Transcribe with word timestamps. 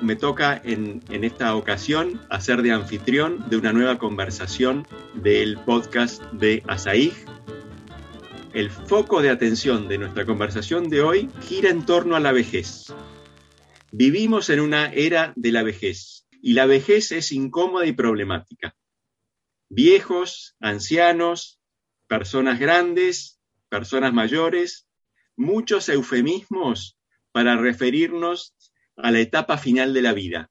me 0.00 0.16
toca 0.16 0.60
en, 0.64 1.02
esta 1.10 1.54
ocasión 1.56 2.20
hacer 2.30 2.62
de 2.62 2.72
anfitrión 2.72 3.48
de 3.48 3.56
una 3.56 3.72
nueva 3.72 3.98
conversación 3.98 4.86
del 5.14 5.58
podcast 5.58 6.22
de 6.32 6.62
Asaig. 6.66 7.12
El 8.52 8.70
foco 8.70 9.22
de 9.22 9.30
atención 9.30 9.88
de 9.88 9.98
nuestra 9.98 10.24
conversación 10.24 10.88
de 10.88 11.02
hoy 11.02 11.30
gira 11.42 11.70
en 11.70 11.84
torno 11.84 12.16
a 12.16 12.20
la 12.20 12.32
vejez. 12.32 12.94
Vivimos 13.92 14.50
en 14.50 14.60
una 14.60 14.92
era 14.92 15.32
de 15.36 15.52
la 15.52 15.62
vejez 15.62 16.26
y 16.42 16.54
la 16.54 16.66
vejez 16.66 17.12
es 17.12 17.32
incómoda 17.32 17.86
y 17.86 17.92
problemática. 17.92 18.74
Viejos, 19.68 20.56
ancianos, 20.60 21.60
personas 22.06 22.58
grandes, 22.58 23.40
personas 23.68 24.12
mayores, 24.12 24.86
muchos 25.36 25.88
eufemismos 25.88 26.98
para 27.32 27.56
referirnos 27.56 28.54
a 28.98 29.10
la 29.10 29.20
etapa 29.20 29.58
final 29.58 29.94
de 29.94 30.02
la 30.02 30.12
vida. 30.12 30.50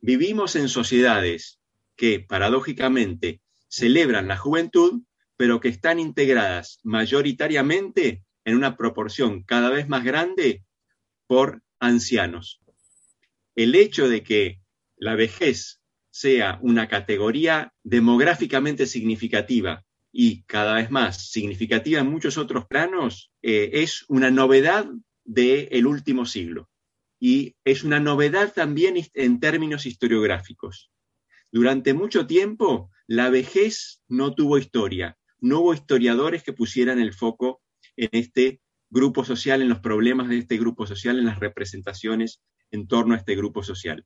Vivimos 0.00 0.54
en 0.56 0.68
sociedades 0.68 1.60
que, 1.96 2.20
paradójicamente, 2.20 3.40
celebran 3.68 4.28
la 4.28 4.36
juventud, 4.36 5.02
pero 5.36 5.60
que 5.60 5.68
están 5.68 5.98
integradas 5.98 6.80
mayoritariamente 6.84 8.22
en 8.44 8.56
una 8.56 8.76
proporción 8.76 9.42
cada 9.42 9.70
vez 9.70 9.88
más 9.88 10.04
grande 10.04 10.64
por 11.26 11.62
ancianos. 11.80 12.60
El 13.54 13.74
hecho 13.74 14.08
de 14.08 14.22
que 14.22 14.60
la 14.96 15.16
vejez 15.16 15.80
sea 16.10 16.58
una 16.62 16.88
categoría 16.88 17.72
demográficamente 17.82 18.86
significativa 18.86 19.84
y 20.12 20.42
cada 20.44 20.74
vez 20.74 20.90
más 20.90 21.30
significativa 21.30 22.00
en 22.00 22.10
muchos 22.10 22.38
otros 22.38 22.66
planos, 22.66 23.30
eh, 23.42 23.70
es 23.74 24.04
una 24.08 24.30
novedad 24.30 24.86
del 25.24 25.86
último 25.86 26.24
siglo 26.24 26.70
y 27.20 27.56
es 27.64 27.84
una 27.84 28.00
novedad 28.00 28.52
también 28.52 28.96
en 29.14 29.40
términos 29.40 29.86
historiográficos. 29.86 30.90
Durante 31.50 31.94
mucho 31.94 32.26
tiempo, 32.26 32.90
la 33.06 33.30
vejez 33.30 34.02
no 34.08 34.34
tuvo 34.34 34.58
historia, 34.58 35.18
no 35.40 35.60
hubo 35.60 35.74
historiadores 35.74 36.42
que 36.42 36.52
pusieran 36.52 37.00
el 37.00 37.14
foco 37.14 37.62
en 37.96 38.10
este 38.12 38.60
grupo 38.90 39.24
social, 39.24 39.62
en 39.62 39.68
los 39.68 39.80
problemas 39.80 40.28
de 40.28 40.38
este 40.38 40.58
grupo 40.58 40.86
social, 40.86 41.18
en 41.18 41.26
las 41.26 41.40
representaciones 41.40 42.42
en 42.70 42.86
torno 42.86 43.14
a 43.14 43.18
este 43.18 43.34
grupo 43.34 43.62
social. 43.62 44.04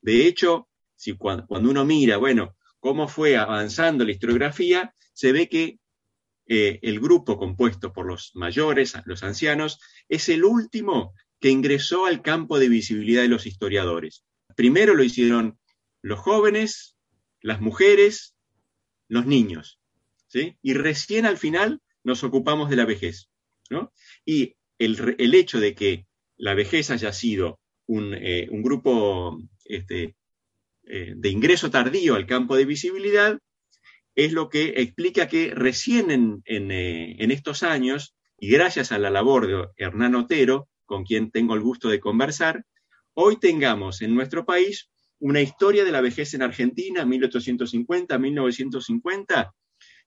De 0.00 0.26
hecho, 0.26 0.68
si 0.96 1.16
cuando, 1.16 1.46
uno 1.48 1.84
mira, 1.84 2.16
bueno, 2.18 2.56
cómo 2.80 3.08
fue 3.08 3.36
avanzando 3.36 4.04
la 4.04 4.12
historiografía, 4.12 4.94
se 5.12 5.32
ve 5.32 5.48
que 5.48 5.78
eh, 6.46 6.78
el 6.82 7.00
grupo 7.00 7.38
compuesto 7.38 7.92
por 7.92 8.06
los 8.06 8.32
mayores, 8.34 8.94
los 9.06 9.22
ancianos, 9.22 9.80
es 10.08 10.28
el 10.28 10.44
último 10.44 11.14
que 11.44 11.50
ingresó 11.50 12.06
al 12.06 12.22
campo 12.22 12.58
de 12.58 12.70
visibilidad 12.70 13.20
de 13.20 13.28
los 13.28 13.44
historiadores. 13.44 14.24
Primero 14.56 14.94
lo 14.94 15.04
hicieron 15.04 15.58
los 16.00 16.18
jóvenes, 16.18 16.96
las 17.42 17.60
mujeres, 17.60 18.34
los 19.08 19.26
niños, 19.26 19.78
¿sí? 20.26 20.56
y 20.62 20.72
recién 20.72 21.26
al 21.26 21.36
final 21.36 21.82
nos 22.02 22.24
ocupamos 22.24 22.70
de 22.70 22.76
la 22.76 22.86
vejez. 22.86 23.28
Y 24.24 24.56
el, 24.78 25.34
hecho 25.34 25.60
de 25.60 25.74
que 25.74 26.06
la 26.38 26.54
vejez 26.54 26.90
haya 26.90 27.12
sido 27.12 27.60
un, 27.84 28.14
eh, 28.14 28.48
grupo 28.50 29.38
este, 29.66 30.16
eh, 30.84 31.12
de 31.14 31.28
ingreso 31.28 31.70
tardío 31.70 32.14
al 32.14 32.24
campo 32.24 32.56
de 32.56 32.64
visibilidad 32.64 33.38
es 34.14 34.32
lo 34.32 34.48
que 34.48 34.80
explica 34.80 35.28
que 35.28 35.52
recién 35.54 36.10
en, 36.10 36.42
eh, 36.46 37.16
en 37.18 37.30
estos 37.30 37.62
años, 37.62 38.16
y 38.38 38.48
gracias 38.48 38.92
a 38.92 38.98
la 38.98 39.10
labor 39.10 39.46
de 39.46 39.68
Hernán 39.76 40.14
Otero, 40.14 40.70
con 40.84 41.04
quien 41.04 41.30
tengo 41.30 41.54
el 41.54 41.60
gusto 41.60 41.88
de 41.88 42.00
conversar, 42.00 42.64
hoy 43.14 43.38
tengamos 43.38 44.02
en 44.02 44.14
nuestro 44.14 44.44
país 44.44 44.90
una 45.18 45.40
historia 45.40 45.84
de 45.84 45.92
la 45.92 46.00
vejez 46.00 46.34
en 46.34 46.42
Argentina, 46.42 47.04
1850-1950, 47.04 49.52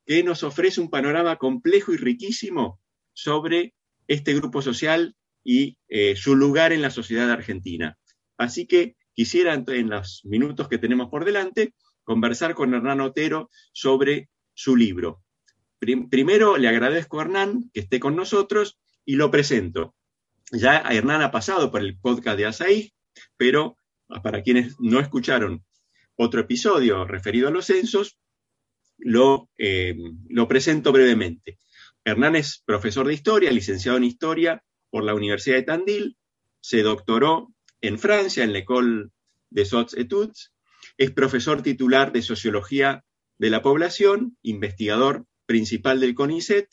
que 0.05 0.23
nos 0.23 0.43
ofrece 0.43 0.79
un 0.79 0.89
panorama 0.89 1.37
complejo 1.37 1.93
y 1.93 1.97
riquísimo 1.97 2.79
sobre 3.13 3.73
este 4.07 4.33
grupo 4.35 4.61
social 4.61 5.15
y 5.43 5.77
eh, 5.87 6.15
su 6.15 6.35
lugar 6.35 6.71
en 6.71 6.81
la 6.81 6.91
sociedad 6.91 7.31
argentina. 7.31 7.97
Así 8.37 8.67
que 8.67 8.95
quisiera, 9.13 9.53
en 9.53 9.89
los 9.89 10.21
minutos 10.23 10.67
que 10.67 10.77
tenemos 10.77 11.09
por 11.09 11.25
delante, 11.25 11.73
conversar 12.03 12.53
con 12.53 12.73
Hernán 12.73 13.01
Otero 13.01 13.49
sobre 13.73 14.29
su 14.53 14.75
libro. 14.75 15.23
primero 15.79 16.57
le 16.57 16.67
agradezco 16.67 17.19
a 17.19 17.23
Hernán 17.23 17.69
que 17.73 17.81
esté 17.81 17.99
con 17.99 18.15
nosotros 18.15 18.79
y 19.03 19.15
lo 19.15 19.29
presento. 19.29 19.95
Ya 20.51 20.77
Hernán 20.77 21.21
ha 21.21 21.31
pasado 21.31 21.71
por 21.71 21.81
el 21.81 21.97
podcast 21.99 22.37
de 22.37 22.45
Asaí, 22.45 22.93
pero 23.35 23.77
para 24.23 24.41
quienes 24.41 24.79
no 24.79 24.99
escucharon 24.99 25.65
otro 26.15 26.41
episodio 26.41 27.05
referido 27.05 27.47
a 27.47 27.51
los 27.51 27.65
censos, 27.65 28.17
lo, 28.97 29.49
eh, 29.57 29.95
lo 30.29 30.47
presento 30.47 30.91
brevemente. 30.91 31.59
Hernán 32.03 32.35
es 32.35 32.63
profesor 32.65 33.07
de 33.07 33.13
historia, 33.13 33.51
licenciado 33.51 33.97
en 33.97 34.05
historia 34.05 34.63
por 34.89 35.03
la 35.03 35.13
Universidad 35.13 35.57
de 35.57 35.63
Tandil, 35.63 36.17
se 36.61 36.81
doctoró 36.81 37.53
en 37.81 37.99
Francia, 37.99 38.43
en 38.43 38.53
l'École 38.53 39.09
des 39.49 39.73
Hautes 39.73 39.97
Études, 39.97 40.53
es 40.97 41.11
profesor 41.11 41.61
titular 41.61 42.11
de 42.11 42.21
Sociología 42.21 43.03
de 43.37 43.49
la 43.49 43.61
Población, 43.61 44.37
investigador 44.41 45.25
principal 45.45 45.99
del 45.99 46.15
CONICET, 46.15 46.67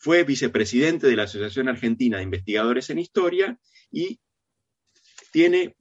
fue 0.00 0.24
vicepresidente 0.24 1.06
de 1.06 1.14
la 1.14 1.24
Asociación 1.24 1.68
Argentina 1.68 2.16
de 2.16 2.22
Investigadores 2.22 2.88
en 2.88 2.98
Historia 2.98 3.58
y 3.92 4.18
tiene 5.30 5.76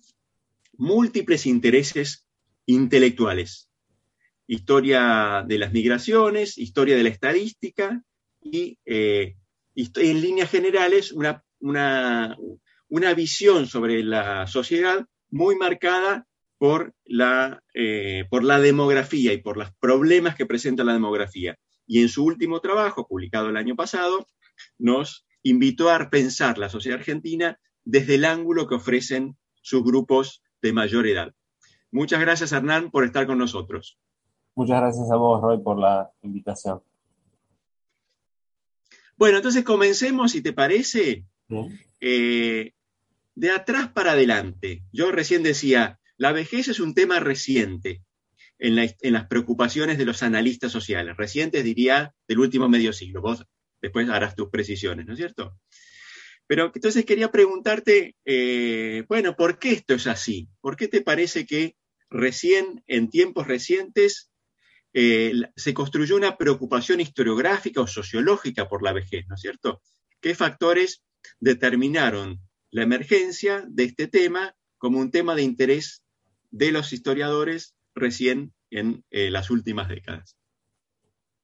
múltiples 0.74 1.46
intereses 1.46 2.28
intelectuales. 2.66 3.70
Historia 4.46 5.46
de 5.48 5.58
las 5.58 5.72
migraciones, 5.72 6.58
historia 6.58 6.98
de 6.98 7.04
la 7.04 7.10
estadística 7.10 8.04
y, 8.42 8.78
eh, 8.86 9.38
en 9.76 10.22
líneas 10.22 10.52
generales, 10.52 11.14
una, 11.14 11.46
una, 11.62 13.14
visión 13.16 13.68
sobre 13.68 14.04
la 14.04 14.48
sociedad 14.48 15.06
muy 15.30 15.56
marcada 15.56 16.28
por 16.58 16.94
la, 17.06 17.64
eh, 17.74 18.26
por 18.30 18.44
la 18.44 18.60
demografía 18.60 19.32
y 19.32 19.38
por 19.38 19.56
los 19.56 19.72
problemas 19.80 20.36
que 20.36 20.46
presenta 20.46 20.84
la 20.84 20.92
demografía 20.92 21.58
y 21.90 22.04
en 22.04 22.08
su 22.08 22.24
último 22.24 22.62
trabajo, 22.62 23.08
publicado 23.08 23.50
el 23.50 23.58
año 23.58 23.76
pasado, 23.76 24.28
nos 24.78 25.26
invitó 25.42 25.90
a 25.90 26.10
pensar 26.12 26.60
la 26.60 26.70
sociedad 26.70 27.00
argentina 27.00 27.60
desde 27.84 28.16
el 28.16 28.26
ángulo 28.26 28.68
que 28.68 28.76
ofrecen 28.76 29.36
sus 29.62 29.84
grupos 29.84 30.44
de 30.62 30.72
mayor 30.72 31.08
edad. 31.08 31.34
Muchas 31.92 32.22
gracias, 32.22 32.52
Hernán, 32.52 32.92
por 32.92 33.06
estar 33.06 33.26
con 33.26 33.40
nosotros. 33.40 33.98
Muchas 34.54 34.80
gracias 34.80 35.10
a 35.12 35.16
vos, 35.16 35.42
Roy, 35.42 35.64
por 35.64 35.80
la 35.80 36.12
invitación. 36.22 36.84
Bueno, 39.18 39.38
entonces 39.38 39.64
comencemos, 39.64 40.32
si 40.32 40.44
te 40.44 40.54
parece, 40.54 41.26
eh, 42.00 42.74
de 43.34 43.50
atrás 43.50 43.88
para 43.88 44.12
adelante. 44.12 44.84
Yo 44.94 45.12
recién 45.12 45.42
decía, 45.42 46.00
la 46.18 46.34
vejez 46.34 46.68
es 46.68 46.80
un 46.80 46.94
tema 46.94 47.20
reciente 47.20 48.04
en, 48.60 48.76
las 49.14 49.28
preocupaciones 49.28 49.98
de 49.98 50.06
los 50.06 50.22
analistas 50.22 50.72
sociales, 50.72 51.16
recientes 51.18 51.64
diría 51.64 52.14
del 52.28 52.40
último 52.40 52.68
medio 52.68 52.94
siglo. 52.94 53.22
Vos 53.22 53.46
después 53.82 54.08
harás 54.10 54.36
tus 54.36 54.50
precisiones, 54.50 55.06
¿no 55.06 55.14
es 55.14 55.20
cierto? 55.20 55.58
Pero 56.46 56.72
entonces 56.74 57.06
quería 57.06 57.32
preguntarte, 57.32 58.16
eh, 58.26 59.06
bueno, 59.08 59.36
¿por 59.36 59.60
qué 59.60 59.72
esto 59.72 59.94
es 59.94 60.08
así? 60.08 60.50
¿Por 60.62 60.76
qué 60.76 60.88
te 60.88 61.02
parece 61.02 61.46
que 61.46 61.76
recién, 62.10 62.84
en 62.88 63.10
tiempos 63.10 63.48
recientes, 63.48 64.32
eh, 64.94 65.32
se 65.56 65.74
construyó 65.74 66.16
una 66.16 66.38
preocupación 66.38 67.00
historiográfica 67.00 67.82
o 67.82 67.88
sociológica 67.88 68.68
por 68.68 68.84
la 68.84 68.94
vejez, 68.94 69.26
¿no 69.28 69.36
es 69.36 69.42
cierto? 69.42 69.82
¿Qué 70.20 70.36
factores 70.36 71.04
determinaron 71.40 72.40
la 72.72 72.84
emergencia 72.84 73.64
de 73.68 73.84
este 73.86 74.08
tema 74.08 74.56
como 74.78 75.00
un 75.00 75.12
tema 75.12 75.36
de 75.36 75.44
interés 75.44 76.04
de 76.52 76.72
los 76.72 76.92
historiadores 76.94 77.76
recién 78.00 78.54
en 78.72 79.04
eh, 79.12 79.30
las 79.32 79.50
últimas 79.50 79.90
décadas. 79.90 80.36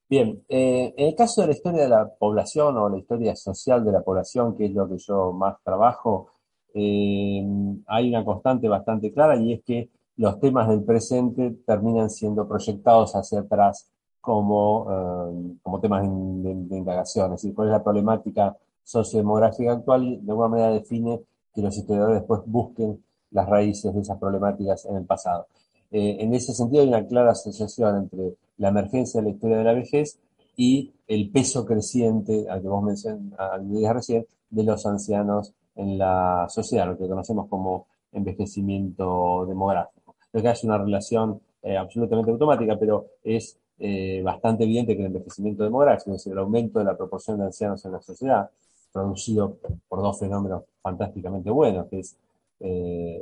Bien, 0.08 0.44
eh, 0.50 0.94
en 0.98 1.08
el 1.08 1.16
caso 1.16 1.42
de 1.42 1.48
la 1.48 1.54
historia 1.54 1.84
de 1.84 1.90
la 1.90 2.14
población 2.16 2.78
o 2.78 2.90
la 2.90 2.98
historia 2.98 3.36
social 3.36 3.84
de 3.84 3.92
la 3.92 4.04
población, 4.04 4.56
que 4.56 4.66
es 4.66 4.72
lo 4.72 4.88
que 4.88 4.98
yo 4.98 5.32
más 5.34 5.56
trabajo, 5.64 6.30
eh, 6.74 7.44
hay 7.88 8.10
una 8.10 8.24
constante 8.24 8.68
bastante 8.68 9.12
clara 9.12 9.36
y 9.38 9.54
es 9.54 9.64
que 9.64 9.90
los 10.18 10.40
temas 10.40 10.70
del 10.70 10.84
presente 10.84 11.56
terminan 11.66 12.10
siendo 12.10 12.48
proyectados 12.48 13.14
hacia 13.16 13.40
atrás 13.40 13.92
como, 14.22 15.58
como 15.62 15.80
temas 15.82 16.04
de, 16.04 16.78
indagación. 16.78 17.34
Es 17.34 17.42
decir, 17.42 17.56
cuál 17.56 17.68
es 17.68 17.74
la 17.74 17.84
problemática 17.84 18.56
sociodemográfica 18.84 19.74
actual 19.74 20.04
y 20.04 20.18
de 20.18 20.32
alguna 20.32 20.48
manera 20.50 20.70
define 20.72 21.22
que 21.54 21.62
los 21.62 21.76
historiadores 21.78 22.20
después 22.20 22.42
busquen 22.46 23.04
las 23.32 23.48
raíces 23.48 23.94
de 23.94 24.02
esas 24.02 24.18
problemáticas 24.18 24.86
en 24.86 24.98
el 24.98 25.06
pasado. 25.06 25.48
Eh, 25.92 26.18
en 26.20 26.34
ese 26.34 26.54
sentido 26.54 26.82
hay 26.82 26.90
una 26.90 27.06
clara 27.06 27.32
asociación 27.32 27.98
entre 27.98 28.36
la 28.58 28.70
emergencia 28.70 29.22
de 29.22 29.30
la 29.30 29.34
historia 29.34 29.58
de 29.58 29.64
la 29.64 29.74
vejez 29.74 30.20
y 30.58 30.94
el 31.08 31.30
peso 31.30 31.66
creciente, 31.66 32.48
al 32.50 32.62
que 32.62 32.68
vos 32.68 32.84
mencionaste 32.84 33.94
recién, 33.94 34.26
de 34.50 34.64
los 34.64 34.86
ancianos 34.86 35.54
en 35.76 35.98
la 35.98 36.48
sociedad, 36.50 36.88
lo 36.88 36.98
que 36.98 37.08
conocemos 37.08 37.48
como 37.50 37.88
envejecimiento 38.12 39.46
demográfico. 39.46 40.16
Creo 40.32 40.44
que 40.44 40.50
hay 40.50 40.56
una 40.64 40.78
relación 40.78 41.42
eh, 41.62 41.78
absolutamente 41.78 42.32
automática, 42.32 42.78
pero 42.80 43.08
es 43.24 43.60
eh, 43.80 44.22
bastante 44.24 44.64
evidente 44.64 44.96
que 44.96 45.02
el 45.02 45.08
envejecimiento 45.08 45.64
demográfico, 45.64 46.12
es 46.12 46.18
decir, 46.18 46.32
el 46.32 46.40
aumento 46.40 46.80
de 46.80 46.86
la 46.86 46.96
proporción 46.96 47.38
de 47.38 47.46
ancianos 47.46 47.84
en 47.86 47.92
la 47.92 48.02
sociedad, 48.02 48.50
producido 48.94 49.58
por 49.90 50.02
dos 50.02 50.18
fenómenos 50.18 50.64
fantásticamente 50.82 51.50
buenos, 51.50 51.88
que 51.88 52.00
es 52.00 52.18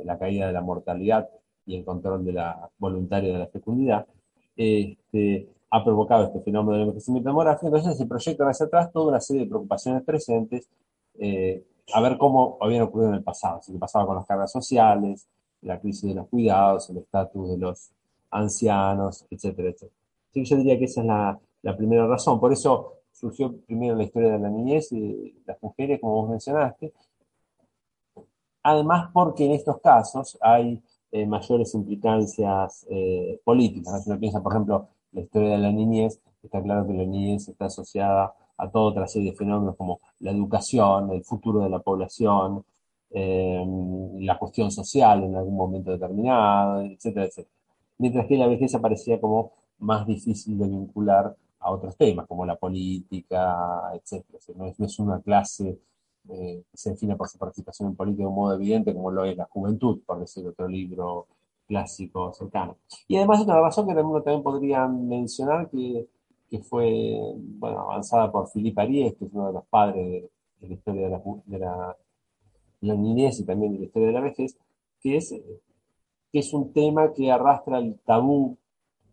la 0.04 0.16
caída 0.16 0.46
de 0.46 0.52
la 0.52 0.60
mortalidad 0.60 1.28
y 1.66 1.76
el 1.76 1.84
control 1.84 2.24
de 2.24 2.32
la 2.32 2.70
voluntaria 2.78 3.32
de 3.32 3.38
la 3.38 3.46
fecundidad, 3.46 4.06
este, 4.56 5.48
ha 5.70 5.82
provocado 5.82 6.24
este 6.24 6.40
fenómeno 6.40 6.72
del 6.72 6.82
envejecimiento 6.82 7.28
demográfico. 7.30 7.66
Entonces 7.66 7.96
se 7.98 8.06
proyectan 8.06 8.48
hacia 8.48 8.66
atrás 8.66 8.92
toda 8.92 9.08
una 9.08 9.20
serie 9.20 9.42
de 9.42 9.48
preocupaciones 9.48 10.02
presentes, 10.04 10.68
eh, 11.18 11.64
a 11.92 12.00
ver 12.00 12.16
cómo 12.16 12.58
habían 12.60 12.82
ocurrido 12.82 13.10
en 13.10 13.16
el 13.16 13.24
pasado, 13.24 13.60
qué 13.66 13.78
pasaba 13.78 14.06
con 14.06 14.16
las 14.16 14.26
cargas 14.26 14.52
sociales, 14.52 15.26
la 15.62 15.80
crisis 15.80 16.08
de 16.08 16.14
los 16.14 16.28
cuidados, 16.28 16.88
el 16.90 16.98
estatus 16.98 17.50
de 17.50 17.58
los 17.58 17.90
ancianos, 18.30 19.26
etcétera, 19.30 19.70
etcétera. 19.70 19.92
Así 20.30 20.44
yo 20.44 20.56
diría 20.56 20.78
que 20.78 20.84
esa 20.84 21.00
es 21.00 21.06
la, 21.06 21.38
la 21.62 21.76
primera 21.76 22.06
razón. 22.06 22.38
Por 22.40 22.52
eso 22.52 22.94
surgió 23.12 23.56
primero 23.66 23.94
la 23.94 24.04
historia 24.04 24.32
de 24.32 24.38
la 24.38 24.50
niñez 24.50 24.92
y 24.92 25.42
las 25.46 25.60
mujeres, 25.62 26.00
como 26.00 26.14
vos 26.14 26.30
mencionaste. 26.30 26.92
Además, 28.62 29.10
porque 29.12 29.44
en 29.44 29.52
estos 29.52 29.80
casos 29.80 30.38
hay 30.40 30.82
eh, 31.14 31.26
mayores 31.26 31.74
implicancias 31.74 32.86
eh, 32.90 33.40
políticas. 33.44 34.02
Si 34.02 34.10
uno 34.10 34.18
piensa, 34.18 34.42
por 34.42 34.52
ejemplo, 34.52 34.88
la 35.12 35.20
historia 35.20 35.50
de 35.50 35.58
la 35.58 35.70
niñez, 35.70 36.20
está 36.42 36.60
claro 36.60 36.84
que 36.86 36.92
la 36.92 37.04
niñez 37.04 37.48
está 37.48 37.66
asociada 37.66 38.34
a 38.56 38.68
toda 38.70 38.86
otra 38.86 39.06
serie 39.06 39.30
de 39.30 39.36
fenómenos 39.36 39.76
como 39.76 40.00
la 40.18 40.32
educación, 40.32 41.12
el 41.12 41.24
futuro 41.24 41.60
de 41.60 41.70
la 41.70 41.78
población, 41.78 42.64
eh, 43.10 43.64
la 44.18 44.38
cuestión 44.38 44.72
social 44.72 45.22
en 45.22 45.36
algún 45.36 45.56
momento 45.56 45.92
determinado, 45.92 46.82
etcétera, 46.82 47.26
etcétera. 47.26 47.54
Mientras 47.98 48.26
que 48.26 48.36
la 48.36 48.48
vejez 48.48 48.74
aparecía 48.74 49.20
como 49.20 49.52
más 49.78 50.06
difícil 50.06 50.58
de 50.58 50.66
vincular 50.66 51.36
a 51.60 51.70
otros 51.70 51.96
temas, 51.96 52.26
como 52.26 52.44
la 52.44 52.56
política, 52.56 53.92
etcétera. 53.94 54.40
es, 54.78 54.98
una 54.98 55.20
clase 55.20 55.78
eh, 56.30 56.62
se 56.72 56.90
define 56.90 57.16
por 57.16 57.28
su 57.28 57.38
participación 57.38 57.90
en 57.90 57.96
política 57.96 58.22
de 58.22 58.28
un 58.28 58.34
modo 58.34 58.54
evidente 58.54 58.94
como 58.94 59.10
lo 59.10 59.24
es 59.24 59.36
la 59.36 59.44
juventud, 59.46 60.00
por 60.06 60.20
decir 60.20 60.46
otro 60.46 60.66
libro 60.68 61.26
clásico 61.66 62.32
cercano. 62.32 62.76
Y 63.08 63.16
además 63.16 63.42
otra 63.42 63.60
razón 63.60 63.86
que 63.86 63.94
uno 63.94 64.22
también 64.22 64.42
podría 64.42 64.86
mencionar 64.86 65.68
que, 65.70 66.08
que 66.48 66.58
fue 66.60 67.34
bueno, 67.36 67.80
avanzada 67.80 68.30
por 68.30 68.50
Philippe 68.50 68.80
Ariès, 68.80 69.14
que 69.16 69.26
es 69.26 69.32
uno 69.32 69.48
de 69.48 69.52
los 69.54 69.64
padres 69.66 70.24
de, 70.60 70.68
la 70.68 70.74
historia 70.74 71.02
de 71.04 71.10
la, 71.10 71.22
de 71.46 71.58
la, 72.80 72.94
niñez 72.94 73.40
y 73.40 73.44
también 73.44 73.72
de 73.72 73.78
la 73.80 73.84
historia 73.84 74.08
de 74.08 74.14
la 74.14 74.20
vejez, 74.20 74.56
que 75.02 75.16
es, 75.16 75.34
que 76.32 76.38
es 76.38 76.52
un 76.54 76.72
tema 76.72 77.12
que 77.12 77.30
arrastra 77.30 77.78
el 77.78 77.98
tabú 78.00 78.56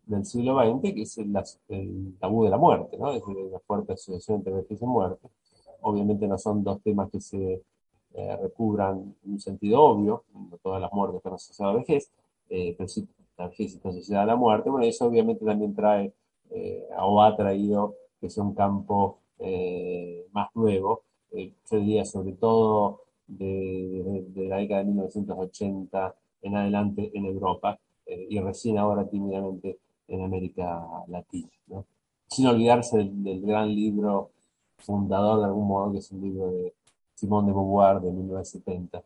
del 0.05 0.25
siglo 0.25 0.59
XX, 0.59 0.93
que 0.93 1.01
es 1.01 1.17
el, 1.17 2.15
tabú 2.19 2.43
de 2.43 2.49
la 2.49 2.57
muerte, 2.57 2.97
¿no? 2.97 3.11
es 3.11 3.23
la 3.51 3.59
fuerte 3.59 3.93
asociación 3.93 4.37
entre 4.37 4.53
vejez 4.53 4.81
y 4.81 4.85
muerte. 4.85 5.27
Obviamente 5.81 6.27
no 6.27 6.37
son 6.37 6.63
dos 6.63 6.81
temas 6.81 7.09
que 7.09 7.19
se 7.19 7.61
eh, 8.13 8.37
recubran 8.41 9.15
en 9.23 9.31
un 9.31 9.39
sentido 9.39 9.81
obvio, 9.81 10.25
todas 10.61 10.81
las 10.81 10.91
muertes 10.91 11.17
están 11.17 11.33
asociadas 11.33 11.71
a 11.71 11.73
la 11.73 11.79
vejez, 11.79 12.11
eh, 12.49 12.75
pero 12.77 12.89
sí 12.89 13.07
la 13.37 13.47
vejez 13.47 13.75
está 13.75 13.89
asociada 13.89 14.23
a 14.23 14.25
la 14.25 14.35
muerte. 14.35 14.69
Bueno, 14.69 14.85
eso 14.85 15.05
obviamente 15.05 15.45
también 15.45 15.73
trae, 15.73 16.13
eh, 16.49 16.87
o 16.99 17.21
ha 17.21 17.35
traído 17.35 17.95
que 18.19 18.29
sea 18.29 18.43
un 18.43 18.53
campo 18.53 19.19
más 20.33 20.49
nuevo. 20.53 21.01
yo 21.31 21.79
diría 21.79 22.05
sobre 22.05 22.33
todo 22.33 23.01
de, 23.27 24.25
la 24.35 24.57
década 24.57 24.81
de 24.81 24.85
1980 24.87 26.15
en 26.43 26.55
adelante 26.55 27.11
en 27.15 27.25
Europa 27.25 27.79
y 28.05 28.39
recién 28.39 28.77
ahora 28.77 29.07
tímidamente 29.09 29.79
en 30.07 30.21
América 30.21 30.85
Latina. 31.07 31.49
Sin 32.27 32.47
olvidarse 32.47 32.97
del, 32.97 33.41
gran 33.41 33.73
libro 33.73 34.31
fundador 34.81 35.39
de 35.39 35.45
algún 35.45 35.67
modo, 35.67 35.91
que 35.91 35.99
es 35.99 36.11
un 36.11 36.21
libro 36.21 36.51
de 36.51 36.73
Simón 37.15 37.45
de 37.45 37.53
Beauvoir 37.53 38.01
de 38.01 38.11
1970. 38.11 39.03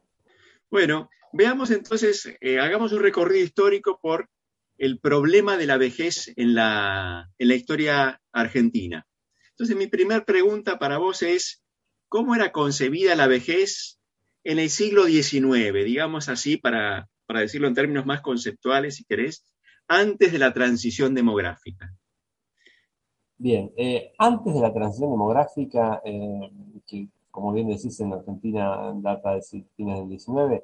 Bueno, 0.70 1.10
veamos 1.32 1.72
entonces, 1.72 2.36
eh, 2.42 2.60
hagamos 2.60 2.92
un 2.92 3.02
recorrido 3.02 3.44
histórico 3.44 4.00
por 4.02 4.30
el 4.78 5.00
problema 5.00 5.58
de 5.58 5.66
la 5.66 5.78
vejez 5.78 6.34
en 6.36 6.56
la, 6.56 7.30
en 7.38 7.48
la 7.48 7.56
historia 7.56 8.22
argentina. 8.32 9.06
Entonces, 9.52 9.76
mi 9.78 9.88
primera 9.88 10.26
pregunta 10.26 10.80
para 10.80 10.98
vos 10.98 11.22
es, 11.22 11.64
¿cómo 12.10 12.36
era 12.36 12.52
concebida 12.52 13.16
la 13.16 13.28
vejez 13.28 14.00
en 14.44 14.60
el 14.60 14.70
siglo 14.70 15.06
XIX, 15.06 15.86
digamos 15.86 16.28
así, 16.30 16.58
para, 16.58 17.08
para 17.26 17.40
decirlo 17.40 17.68
en 17.68 17.74
términos 17.74 18.06
más 18.06 18.22
conceptuales, 18.22 18.96
si 18.96 19.06
querés, 19.06 19.46
antes 19.88 20.32
de 20.32 20.40
la 20.40 20.54
transición 20.54 21.14
demográfica? 21.14 21.94
Bien, 23.38 23.72
eh, 23.76 24.14
antes 24.18 24.54
de 24.54 24.62
la 24.62 24.74
transición 24.74 25.12
demográfica, 25.12 26.02
eh, 26.06 26.50
que 26.88 27.10
como 27.32 27.52
bien 27.52 27.68
decís 27.68 28.00
en 28.00 28.14
Argentina 28.14 28.94
data 28.96 29.36
de 29.36 29.42
fines 29.76 30.00
del 30.00 30.10
19, 30.10 30.64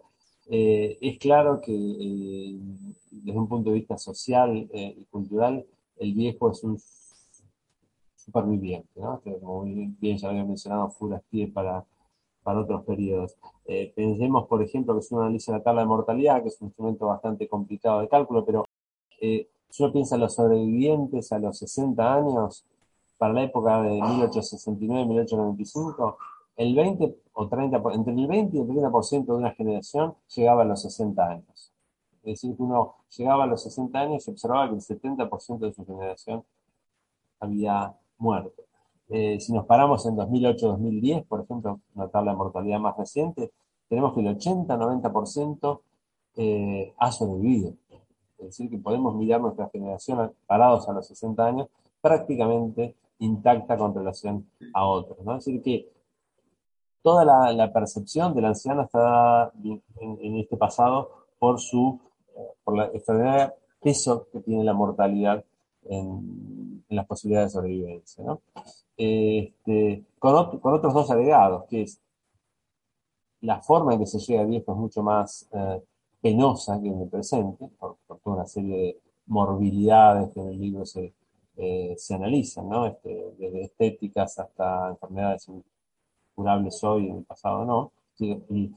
eh, 0.49 0.97
es 1.01 1.17
claro 1.19 1.59
que 1.61 1.71
desde 1.73 3.39
un 3.39 3.47
punto 3.49 3.69
de 3.71 3.75
vista 3.75 3.97
social 3.97 4.69
y 4.73 5.03
cultural, 5.11 5.65
el 5.97 6.13
viejo 6.13 6.51
es 6.51 6.63
un 6.63 6.79
superviviente, 8.15 8.99
¿no? 9.01 9.21
que 9.21 9.37
como 9.39 9.63
bien 9.63 10.17
ya 10.17 10.29
había 10.29 10.45
mencionado, 10.45 10.93
pie 11.29 11.47
para, 11.47 11.85
para 12.43 12.61
otros 12.61 12.85
periodos. 12.85 13.35
pensemos, 13.95 14.47
por 14.47 14.63
ejemplo, 14.63 14.95
que 14.95 15.01
si 15.01 15.13
uno 15.13 15.23
analiza 15.23 15.51
la 15.51 15.63
tabla 15.63 15.81
de 15.81 15.87
mortalidad, 15.87 16.41
que 16.41 16.49
es 16.49 16.61
un 16.61 16.67
instrumento 16.67 17.07
bastante 17.07 17.47
complicado 17.47 18.01
de 18.01 18.07
cálculo, 18.09 18.45
pero 18.45 18.65
eh, 19.21 19.47
si 19.71 19.83
uno 19.83 19.91
piensa 19.91 20.15
en 20.15 20.21
los 20.21 20.35
sobrevivientes 20.35 21.31
a 21.31 21.39
los 21.39 21.57
60 21.57 22.13
años, 22.13 22.65
para 23.17 23.33
la 23.33 23.43
época 23.43 23.81
de 23.83 24.01
1869 24.01 25.05
1895, 25.05 26.17
el 26.57 26.75
20 26.75 27.15
o 27.33 27.47
30, 27.47 27.81
entre 27.93 28.13
el 28.13 28.27
20 28.27 28.57
y 28.57 28.59
el 28.59 28.67
30% 28.67 29.25
de 29.25 29.31
una 29.31 29.51
generación 29.51 30.15
llegaba 30.35 30.63
a 30.63 30.65
los 30.65 30.81
60 30.81 31.27
años. 31.27 31.71
Es 32.23 32.33
decir, 32.33 32.55
que 32.55 32.63
uno 32.63 32.95
llegaba 33.15 33.45
a 33.45 33.47
los 33.47 33.63
60 33.63 33.99
años 33.99 34.27
y 34.27 34.31
observaba 34.31 34.69
que 34.69 34.75
el 34.75 34.81
70% 34.81 35.59
de 35.59 35.73
su 35.73 35.85
generación 35.85 36.43
había 37.39 37.95
muerto. 38.17 38.63
Eh, 39.09 39.39
si 39.39 39.53
nos 39.53 39.65
paramos 39.65 40.05
en 40.05 40.15
2008-2010, 40.15 41.25
por 41.25 41.41
ejemplo, 41.41 41.79
una 41.95 42.07
tabla 42.07 42.31
de 42.31 42.37
mortalidad 42.37 42.79
más 42.79 42.97
reciente, 42.97 43.51
tenemos 43.89 44.13
que 44.13 44.21
el 44.21 44.37
80-90% 44.37 45.81
eh, 46.37 46.93
ha 46.97 47.11
sobrevivido. 47.11 47.73
Es 48.41 48.47
decir, 48.47 48.69
que 48.69 48.77
podemos 48.77 49.15
mirar 49.15 49.41
nuestra 49.41 49.69
generación 49.69 50.33
parados 50.45 50.87
a 50.89 50.93
los 50.93 51.07
60 51.07 51.45
años 51.45 51.67
prácticamente 52.01 52.95
intacta 53.19 53.77
con 53.77 53.93
relación 53.93 54.47
a 54.73 54.85
otros. 54.85 55.19
Es 55.19 55.25
decir, 55.25 55.61
que 55.61 55.89
toda 57.03 57.23
la, 57.53 57.71
percepción 57.71 58.33
del 58.33 58.45
anciano 58.45 58.83
está 58.83 59.51
en, 59.99 60.37
este 60.37 60.57
pasado 60.57 61.25
por 61.39 61.59
su 61.59 61.99
por 62.63 62.77
la 62.77 62.85
extraordinaria 62.85 63.53
peso 63.81 64.27
que 64.31 64.39
tiene 64.39 64.63
la 64.63 64.73
mortalidad 64.73 65.43
en, 65.83 66.83
las 66.89 67.05
posibilidades 67.05 67.53
de 67.53 67.59
sobrevivencia. 67.59 68.25
Este, 68.97 70.03
con, 70.19 70.35
otros 70.35 70.93
dos 70.93 71.09
agregados, 71.09 71.65
que 71.69 71.83
es 71.83 71.99
la 73.39 73.61
forma 73.61 73.93
en 73.93 73.99
que 73.99 74.05
se 74.05 74.19
llega 74.19 74.41
a 74.41 74.45
viejo 74.45 74.73
es 74.73 74.77
mucho 74.77 75.01
más 75.01 75.47
eh, 75.53 75.81
penosa 76.21 76.79
que 76.81 76.87
en 76.87 77.01
el 77.01 77.09
presente, 77.09 77.67
por, 77.79 77.97
toda 78.07 78.35
una 78.37 78.45
serie 78.45 78.77
de 78.77 79.01
morbilidades 79.27 80.31
que 80.33 80.39
en 80.41 80.47
el 80.49 80.59
libro 80.59 80.85
se, 80.85 81.13
eh, 81.57 81.95
se 81.97 82.15
analizan, 82.15 82.69
¿no? 82.69 82.85
Este, 82.85 83.33
desde 83.37 83.61
estéticas 83.63 84.37
hasta 84.39 84.89
enfermedades 84.89 85.49
incurables 85.49 86.83
hoy 86.83 87.09
en 87.09 87.17
el 87.17 87.23
pasado 87.23 87.65
no. 87.65 87.91
Y 88.19 88.71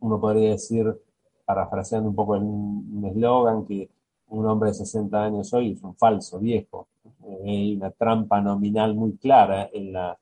uno 0.00 0.20
podría 0.20 0.50
decir, 0.50 1.00
parafraseando 1.46 2.10
un 2.10 2.14
poco 2.14 2.32
un 2.32 3.04
eslogan, 3.06 3.64
que 3.64 3.88
un 4.28 4.46
hombre 4.46 4.70
de 4.70 4.74
60 4.74 5.22
años 5.22 5.52
hoy 5.52 5.72
es 5.72 5.82
un 5.82 5.94
falso 5.96 6.38
viejo. 6.38 6.88
Eh, 7.24 7.42
hay 7.44 7.76
una 7.76 7.90
trampa 7.90 8.40
nominal 8.40 8.94
muy 8.94 9.16
clara 9.16 9.70
en 9.72 9.92
la, 9.92 10.18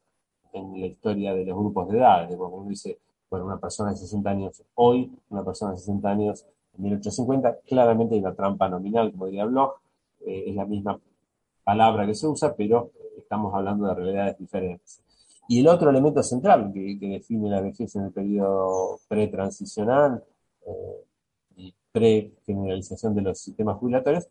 en 0.53 0.81
la 0.81 0.87
historia 0.87 1.35
de 1.35 1.45
los 1.45 1.57
grupos 1.57 1.89
de 1.89 1.99
edad. 1.99 2.29
Como 2.37 2.57
uno 2.57 2.69
dice, 2.69 2.99
bueno, 3.33 3.47
una 3.47 3.59
persona 3.59 3.93
de 3.93 3.97
60 3.97 4.29
años 4.29 4.63
hoy, 4.75 5.11
una 5.31 5.43
persona 5.43 5.73
de 5.73 5.79
60 5.79 6.07
años 6.07 6.45
en 6.77 6.83
1850, 6.85 7.61
claramente 7.67 8.15
hay 8.15 8.21
una 8.21 8.35
trampa 8.35 8.69
nominal, 8.69 9.11
como 9.11 9.25
diría 9.25 9.47
Bloch, 9.47 9.77
eh, 10.21 10.45
es 10.49 10.55
la 10.55 10.67
misma 10.67 11.01
palabra 11.65 12.05
que 12.05 12.15
se 12.15 12.27
usa, 12.27 12.55
pero 12.55 12.91
estamos 13.17 13.55
hablando 13.55 13.87
de 13.87 13.95
realidades 13.95 14.39
diferentes. 14.39 15.01
Y 15.49 15.61
el 15.61 15.69
otro 15.69 15.89
elemento 15.89 16.23
central 16.23 16.73
que, 16.75 16.99
define 17.01 17.49
la 17.49 17.63
vejez 17.63 17.97
en 17.97 18.03
el 18.03 18.13
periodo 18.13 19.01
pretransicional 19.09 20.23
eh, 20.67 21.05
y 21.57 21.75
pre-generalización 21.91 23.15
de 23.15 23.23
los 23.23 23.39
sistemas 23.39 23.79
jubilatorios 23.79 24.29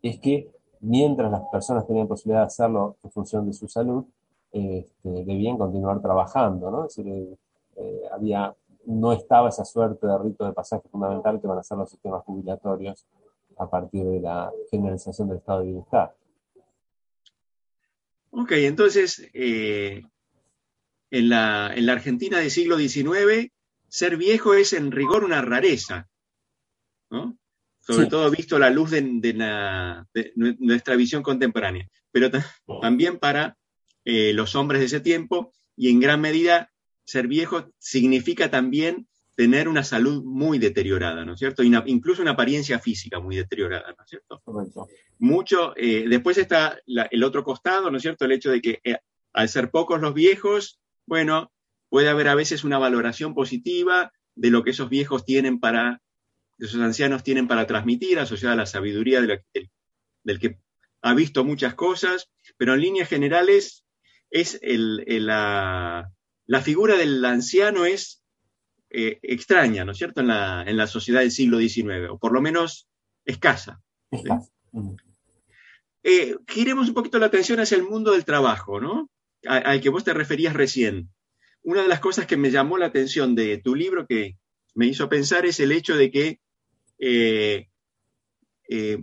es 0.00 0.20
que 0.20 0.52
mientras 0.78 1.28
las 1.28 1.42
personas 1.50 1.88
tenían 1.88 2.06
posibilidad 2.06 2.42
de 2.42 2.46
hacerlo 2.46 2.98
en 3.02 3.10
función 3.10 3.46
de 3.46 3.52
su 3.52 3.66
salud, 3.66 4.04
este, 4.52 5.10
debían 5.24 5.58
continuar 5.58 6.00
trabajando, 6.00 6.70
¿no? 6.70 6.86
Es 6.86 6.94
decir, 6.94 7.36
eh, 7.76 8.02
había, 8.12 8.54
no 8.86 9.12
estaba 9.12 9.48
esa 9.48 9.64
suerte 9.64 10.06
de 10.06 10.18
rito 10.18 10.44
de 10.44 10.52
pasaje 10.52 10.88
fundamental 10.88 11.40
que 11.40 11.46
van 11.46 11.58
a 11.58 11.62
ser 11.62 11.78
los 11.78 11.90
sistemas 11.90 12.22
jubilatorios 12.24 13.06
a 13.58 13.68
partir 13.68 14.04
de 14.04 14.20
la 14.20 14.52
generalización 14.70 15.28
del 15.28 15.38
estado 15.38 15.60
de 15.60 15.66
bienestar. 15.66 16.14
Ok, 18.30 18.52
entonces, 18.52 19.28
eh, 19.32 20.02
en, 21.10 21.28
la, 21.28 21.66
Argentina 21.66 22.38
del 22.38 22.50
siglo 22.50 22.76
XIX, 22.76 23.52
ser 23.88 24.16
viejo 24.16 24.54
es 24.54 24.72
en 24.72 24.90
rigor 24.90 25.24
una 25.24 25.40
rareza, 25.40 26.08
¿no? 27.10 27.38
sobre 27.80 28.06
todo 28.06 28.30
visto 28.30 28.58
la 28.58 28.70
luz 28.70 28.90
de, 28.90 29.34
nuestra 30.58 30.96
visión 30.96 31.22
contemporánea, 31.22 31.88
pero 32.10 32.30
también 32.80 33.18
para 33.18 33.56
eh, 34.04 34.32
los 34.32 34.54
hombres 34.54 34.80
de 34.80 34.86
ese 34.86 35.00
tiempo 35.00 35.52
y 35.76 35.90
en 35.90 36.00
gran 36.00 36.20
medida 36.20 36.72
ser 37.04 37.28
viejo 37.28 37.70
significa 37.78 38.50
también 38.50 39.06
tener 39.34 39.68
una 39.68 39.82
salud 39.82 40.22
muy 40.24 40.58
deteriorada, 40.58 41.24
¿no 41.24 41.32
es 41.32 41.38
cierto? 41.38 41.62
incluso 41.62 42.22
una 42.22 42.32
apariencia 42.32 42.78
física 42.78 43.18
muy 43.18 43.36
deteriorada, 43.36 43.94
¿no 43.96 44.04
es 44.04 44.10
cierto? 44.10 44.42
Mucho, 45.18 45.74
eh, 45.76 46.06
después 46.08 46.38
está 46.38 46.78
el 46.86 47.24
otro 47.24 47.42
costado, 47.42 47.90
¿no 47.90 47.96
es 47.96 48.02
cierto? 48.02 48.24
El 48.24 48.32
hecho 48.32 48.50
de 48.50 48.60
que 48.60 48.80
eh, 48.84 48.98
al 49.32 49.48
ser 49.48 49.70
pocos 49.70 50.00
los 50.00 50.14
viejos, 50.14 50.80
bueno, 51.06 51.52
puede 51.88 52.08
haber 52.08 52.28
a 52.28 52.34
veces 52.34 52.64
una 52.64 52.78
valoración 52.78 53.34
positiva 53.34 54.12
de 54.36 54.50
lo 54.50 54.62
que 54.62 54.70
esos 54.70 54.88
viejos 54.88 55.24
tienen 55.24 55.58
para, 55.58 56.00
esos 56.58 56.80
ancianos 56.80 57.24
tienen 57.24 57.48
para 57.48 57.66
transmitir, 57.66 58.20
asociada 58.20 58.54
a 58.54 58.58
la 58.58 58.66
sabiduría 58.66 59.20
del 59.20 60.38
que 60.38 60.58
ha 61.02 61.14
visto 61.14 61.44
muchas 61.44 61.74
cosas, 61.74 62.30
pero 62.56 62.74
en 62.74 62.80
líneas 62.80 63.08
generales 63.08 63.84
es 64.30 64.58
la, 64.62 66.10
la 66.46 66.60
figura 66.60 66.96
del 66.96 67.24
anciano 67.24 67.84
es 67.84 68.22
eh, 68.90 69.18
extraña, 69.22 69.84
¿no 69.84 69.92
es 69.92 69.98
cierto?, 69.98 70.20
en 70.20 70.28
la, 70.28 70.86
sociedad 70.86 71.20
del 71.20 71.30
siglo 71.30 71.58
XIX, 71.58 72.10
o 72.10 72.18
por 72.18 72.32
lo 72.32 72.40
menos 72.40 72.88
escasa. 73.24 73.82
Eh, 76.02 76.36
giremos 76.46 76.88
un 76.88 76.94
poquito 76.94 77.18
la 77.18 77.26
atención 77.26 77.60
hacia 77.60 77.76
el 77.76 77.82
mundo 77.82 78.12
del 78.12 78.24
trabajo, 78.24 78.80
¿no? 78.80 79.10
Al 79.46 79.80
que 79.80 79.88
vos 79.88 80.04
te 80.04 80.14
referías 80.14 80.54
recién. 80.54 81.10
Una 81.62 81.82
de 81.82 81.88
las 81.88 82.00
cosas 82.00 82.26
que 82.26 82.36
me 82.36 82.50
llamó 82.50 82.78
la 82.78 82.86
atención 82.86 83.34
de 83.34 83.58
tu 83.58 83.74
libro 83.74 84.06
que 84.06 84.36
me 84.74 84.86
hizo 84.86 85.08
pensar 85.08 85.44
es 85.46 85.60
el 85.60 85.72
hecho 85.72 85.96
de 85.96 86.10
que 86.10 86.40
eh, 86.98 87.68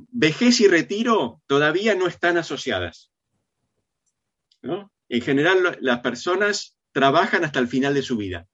vejez 0.09 0.61
y 0.61 0.67
retiro 0.67 1.41
todavía 1.47 1.95
no 1.95 2.07
están 2.07 2.37
asociadas. 2.37 3.11
¿no? 4.61 4.91
En 5.09 5.21
general, 5.21 5.77
las 5.81 5.99
personas 5.99 6.77
trabajan 6.91 7.43
hasta 7.43 7.59
el 7.59 7.67
final 7.67 7.93
de 7.93 8.01
su 8.01 8.17
vida. 8.17 8.47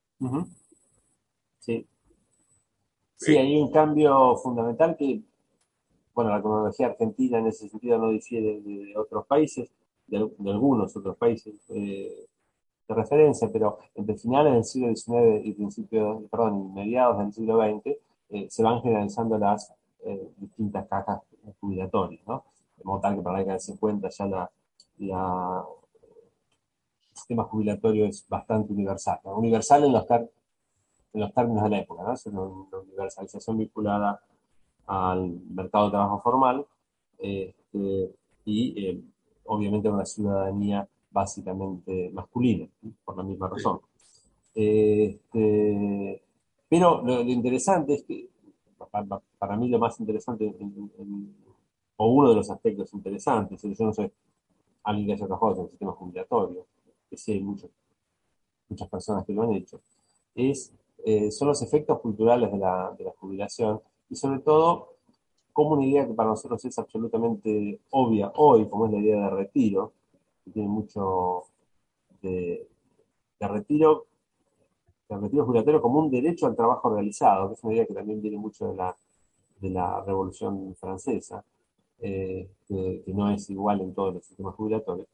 Sí. 1.60 1.88
Sí, 3.16 3.36
hay 3.36 3.56
un 3.60 3.72
cambio 3.72 4.36
fundamental 4.38 4.96
que, 4.96 5.22
bueno, 6.14 6.30
la 6.30 6.42
cronología 6.42 6.88
argentina 6.88 7.40
en 7.40 7.48
ese 7.48 7.68
sentido 7.68 7.98
no 7.98 8.10
difiere 8.10 8.62
de, 8.62 8.96
otros 8.96 9.26
países, 9.26 9.70
de, 10.06 10.18
algunos 10.18 10.96
otros 10.96 11.18
países 11.18 11.56
eh, 11.70 12.28
de 12.88 12.96
referencia, 12.96 13.50
pero 13.52 13.80
entre 13.96 14.18
finales 14.18 14.54
del 14.54 14.64
siglo 14.64 14.96
XIX 14.96 15.46
y 15.46 15.54
principios, 15.54 16.24
perdón, 16.30 16.74
mediados 16.74 17.18
del 17.18 17.34
siglo 17.34 17.58
XX, 17.58 17.98
eh, 18.30 18.48
se 18.50 18.64
van 18.64 18.82
generalizando 18.82 19.38
las 19.38 19.74
eh, 20.06 20.30
distintas 20.38 20.88
cajas 20.88 21.22
jubilatorias, 21.60 22.22
¿no? 22.28 22.44
De 22.78 22.84
modo 22.84 23.00
tal 23.00 23.16
que 23.16 23.22
para 23.22 23.34
la 23.34 23.40
década 23.40 23.56
de 23.56 23.62
50 23.62 24.10
ya 24.10 24.26
la, 24.28 24.52
la 25.00 25.66
sistema 27.18 27.44
jubilatorio 27.44 28.06
es 28.06 28.28
bastante 28.28 28.74
universal, 28.74 29.20
universal 29.26 29.84
en 29.84 29.94
los, 29.94 30.06
en 30.10 30.30
los 31.14 31.34
términos 31.34 31.64
de 31.64 31.70
la 31.70 31.80
época, 31.80 32.04
¿no? 32.04 32.14
es 32.14 32.26
una, 32.28 32.42
universalización 32.42 33.58
vinculada 33.58 34.22
al 34.86 35.40
mercado 35.50 35.86
de 35.86 35.92
trabajo 35.92 36.22
formal 36.22 36.66
este, 37.18 38.16
y 38.46 38.86
eh, 38.86 39.02
obviamente 39.46 39.90
una 39.90 40.06
ciudadanía 40.06 40.88
básicamente 41.12 42.10
masculina, 42.14 42.68
por 43.04 43.18
la 43.18 43.24
misma 43.24 43.50
razón. 43.50 43.80
Este, 44.54 46.22
pero 46.70 47.02
lo, 47.04 47.22
interesante 47.22 47.96
es 47.96 48.04
que, 48.04 48.30
para, 49.40 49.58
mí 49.58 49.70
lo 49.70 49.80
más 49.80 50.00
interesante, 50.00 50.54
o 51.96 52.08
uno 52.08 52.30
de 52.30 52.36
los 52.36 52.50
aspectos 52.50 52.94
interesantes, 52.94 53.62
yo 53.62 53.86
no 53.86 53.94
soy 53.94 54.12
alguien 54.84 55.08
que 55.08 55.14
haya 55.14 55.26
trabajado 55.26 55.56
en 55.56 55.62
el 55.62 55.70
sistema 55.70 55.92
jubilatorio, 55.94 56.66
que 57.10 57.18
sí 57.18 57.34
hay 57.34 57.42
muchas, 57.42 57.70
personas 58.90 59.26
que 59.26 59.34
lo 59.34 59.44
han 59.44 59.54
hecho, 59.54 59.80
es 60.36 60.74
eh, 61.06 61.32
son 61.32 61.48
los 61.48 61.62
efectos 61.62 62.00
culturales 62.02 62.52
de 62.52 62.58
la, 62.58 62.94
de 62.98 63.06
la 63.06 63.12
jubilación 63.12 63.80
y 64.10 64.16
sobre 64.16 64.40
todo 64.40 64.98
como 65.58 65.72
una 65.72 65.86
idea 65.86 66.06
que 66.06 66.14
para 66.14 66.30
nosotros 66.30 66.64
es 66.66 66.78
absolutamente 66.78 67.80
obvia 67.90 68.32
hoy, 68.36 68.70
como 68.70 68.86
es 68.86 68.92
la 68.92 69.00
idea 69.00 69.24
de 69.24 69.30
retiro, 69.32 69.92
que 70.46 70.52
tiene 70.52 70.68
mucho 70.68 71.46
de, 72.22 72.68
retiro, 73.40 74.06
de 75.10 75.18
retiro 75.18 75.46
jubilatorio 75.46 75.82
como 75.82 75.98
un 75.98 76.12
derecho 76.12 76.46
al 76.46 76.56
trabajo 76.56 76.94
realizado, 76.94 77.48
que 77.48 77.54
es 77.56 77.64
una 77.64 77.74
idea 77.74 77.88
que 77.88 77.96
también 77.96 78.22
viene 78.22 78.38
mucho 78.38 78.68
de 78.68 78.76
la, 78.76 78.96
de 79.60 79.70
la 79.72 80.04
Revolución 80.04 80.76
Francesa, 80.80 81.44
eh, 82.02 82.48
que, 82.68 83.04
no 83.08 83.32
es 83.32 83.50
igual 83.50 83.82
en 83.82 83.96
todos 83.96 84.14
los 84.14 84.26
sistemas 84.26 84.54
jubilatorios, 84.54 85.08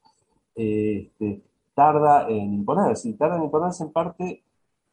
este, 0.56 1.42
tarda 1.74 2.30
en 2.30 2.54
imponerse, 2.54 3.10
y 3.10 3.14
tarda 3.14 3.38
en 3.38 3.44
imponerse 3.44 3.84
en 3.84 3.92
parte 3.92 4.44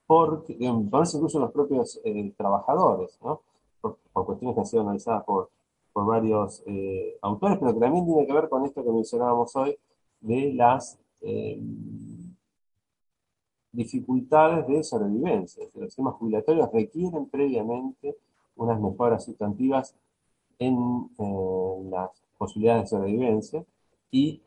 por, 0.07 0.45
parece 0.91 1.17
incluso 1.17 1.39
los 1.39 1.53
propios 1.53 2.01
eh, 2.05 2.33
trabajadores, 2.37 3.17
por, 3.21 3.41
cuestiones 4.13 4.55
que 4.55 4.61
han 4.61 4.67
sido 4.67 4.83
analizadas 4.83 5.25
por, 5.25 5.51
por 5.93 6.05
varios 6.05 6.63
eh, 6.67 7.17
autores, 7.23 7.59
pero 7.61 7.75
que 7.75 7.81
también 7.81 8.05
tiene 8.07 8.27
que 8.27 8.33
ver 8.33 8.49
con 8.49 8.65
esto 8.65 8.83
que 8.83 8.91
mencionábamos 8.91 9.55
hoy 9.55 9.77
de 10.21 10.53
las 10.55 10.99
eh, 11.21 11.63
dificultades 13.73 14.67
de 14.67 14.83
sobrevivencia. 14.83 15.65
Los 15.75 15.91
sistemas 15.91 16.15
jubilatorios 16.15 16.73
requieren 16.73 17.27
previamente 17.27 18.17
unas 18.57 18.81
mejoras 18.81 19.25
sustantivas 19.25 19.95
en 20.59 21.09
las 21.89 22.11
posibilidades 22.37 22.83
de 22.83 22.89
sobrevivencia 22.89 23.65
y 24.11 24.43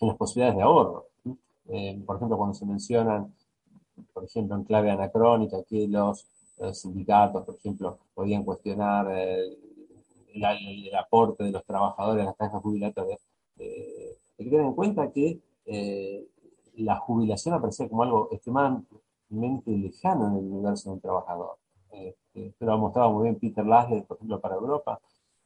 en 0.00 0.08
las 0.08 0.16
posibilidades 0.16 0.56
de 0.56 0.62
ahorro. 0.62 1.06
por 2.06 2.16
ejemplo, 2.16 2.36
cuando 2.36 2.54
se 2.54 2.66
mencionan 2.66 3.32
por 4.12 4.24
ejemplo, 4.24 4.56
en 4.56 4.64
clave 4.64 4.90
anacrónica, 4.90 5.62
que 5.64 5.86
los, 5.88 6.26
sindicatos, 6.72 7.44
por 7.44 7.54
ejemplo, 7.54 7.98
podían 8.14 8.44
cuestionar 8.44 9.10
el, 9.10 9.58
aporte 10.98 11.44
de 11.44 11.50
los 11.50 11.64
trabajadores 11.64 12.22
a 12.22 12.26
las 12.26 12.36
cajas 12.36 12.62
jubilatorias. 12.62 13.18
Eh, 13.58 14.16
hay 14.38 14.44
que 14.44 14.50
tener 14.50 14.66
en 14.66 14.74
cuenta 14.74 15.10
que 15.10 15.40
eh, 15.66 16.26
la 16.76 16.96
jubilación 16.96 17.54
aparecía 17.54 17.88
como 17.88 18.02
algo 18.02 18.28
extremadamente 18.32 19.70
lejano 19.70 20.28
en 20.28 20.36
el 20.36 20.52
universo 20.52 20.90
del 20.90 21.00
trabajador. 21.00 21.56
Este, 21.90 22.54
lo 22.60 22.72
ha 22.72 22.76
mostrado 22.76 23.12
muy 23.12 23.24
bien 23.24 23.36
Peter 23.36 23.64
Laszlo, 23.64 24.02
por 24.04 24.16
ejemplo, 24.16 24.40
para 24.40 24.56
Europa. 24.56 25.00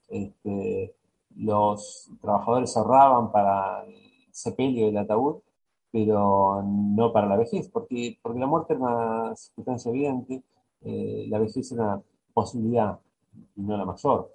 Este, 0.09 0.95
los 1.37 2.11
trabajadores 2.21 2.77
ahorraban 2.77 3.31
para 3.31 3.85
sepelio 4.41 4.87
del 4.87 4.99
ataúd 4.99 5.41
pero 5.91 6.63
no 6.63 7.13
para 7.13 7.27
la 7.27 7.37
vejez, 7.37 7.69
porque, 7.69 8.19
porque 8.23 8.39
la 8.39 8.47
muerte 8.47 8.75
era 8.75 8.83
una 8.83 9.37
circunstancia 9.37 9.91
evidente, 9.91 10.43
eh, 10.83 11.27
la 11.29 11.39
vejez 11.39 11.73
era 11.73 11.83
una 11.85 12.03
posibilidad 12.33 12.99
y 13.57 13.63
no 13.63 13.77
la 13.77 13.85
mayor. 13.85 14.31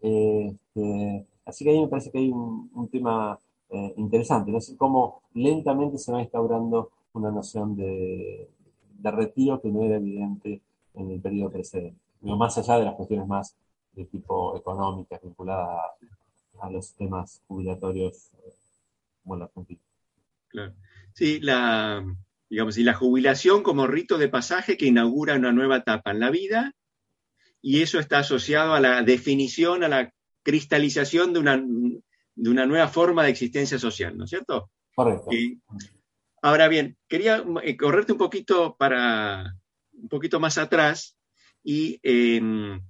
Este, 0.00 1.26
así 1.44 1.64
que 1.64 1.70
ahí 1.70 1.80
me 1.80 1.88
parece 1.88 2.10
que 2.10 2.18
hay 2.18 2.30
un, 2.30 2.88
tema 2.90 3.38
eh, 3.70 3.94
interesante, 3.96 4.50
no 4.50 4.60
sé 4.60 4.76
cómo 4.76 5.22
lentamente 5.34 5.98
se 5.98 6.12
va 6.12 6.22
instaurando 6.22 6.90
una 7.12 7.30
noción 7.30 7.76
de, 7.76 8.48
retiro 9.02 9.60
que 9.60 9.70
no 9.70 9.82
era 9.82 9.96
evidente 9.96 10.60
en 10.94 11.10
el 11.10 11.20
periodo 11.20 11.50
precedente, 11.50 11.98
más 12.22 12.56
allá 12.58 12.78
de 12.78 12.84
las 12.84 12.94
cuestiones 12.94 13.26
más 13.26 13.56
de 13.94 14.04
tipo 14.04 14.56
económicas 14.56 15.22
vinculadas 15.22 15.80
a, 16.60 16.70
los 16.70 16.92
temas 16.94 17.42
jubilatorios 17.48 18.30
la 19.36 19.46
Argentina. 19.46 19.80
Claro. 20.48 20.74
Sí, 21.14 21.40
la, 21.40 22.04
digamos, 22.48 22.78
y 22.78 22.82
la 22.82 22.94
jubilación 22.94 23.62
como 23.62 23.86
rito 23.86 24.18
de 24.18 24.28
pasaje 24.28 24.76
que 24.76 24.86
inaugura 24.86 25.36
una 25.36 25.52
nueva 25.52 25.78
etapa 25.78 26.10
en 26.10 26.20
la 26.20 26.30
vida 26.30 26.74
y 27.62 27.82
eso 27.82 27.98
está 27.98 28.20
asociado 28.20 28.74
a 28.74 28.80
la 28.80 29.02
definición, 29.02 29.84
a 29.84 29.88
la 29.88 30.12
cristalización 30.42 31.32
de 31.32 31.40
una, 31.40 31.62
de 32.34 32.50
una 32.50 32.66
nueva 32.66 32.88
forma 32.88 33.22
de 33.22 33.30
existencia 33.30 33.78
social, 33.78 34.16
¿no 34.16 34.24
es 34.24 34.30
cierto? 34.30 34.70
Correcto. 34.94 35.30
ahora 36.42 36.68
bien, 36.68 36.96
quería 37.08 37.44
eh, 37.62 37.76
correrte 37.76 38.12
un 38.12 38.18
poquito 38.18 38.76
para 38.76 39.56
un 39.92 40.08
poquito 40.08 40.40
más 40.40 40.58
atrás 40.58 41.16
y 41.62 42.00
em, 42.02 42.80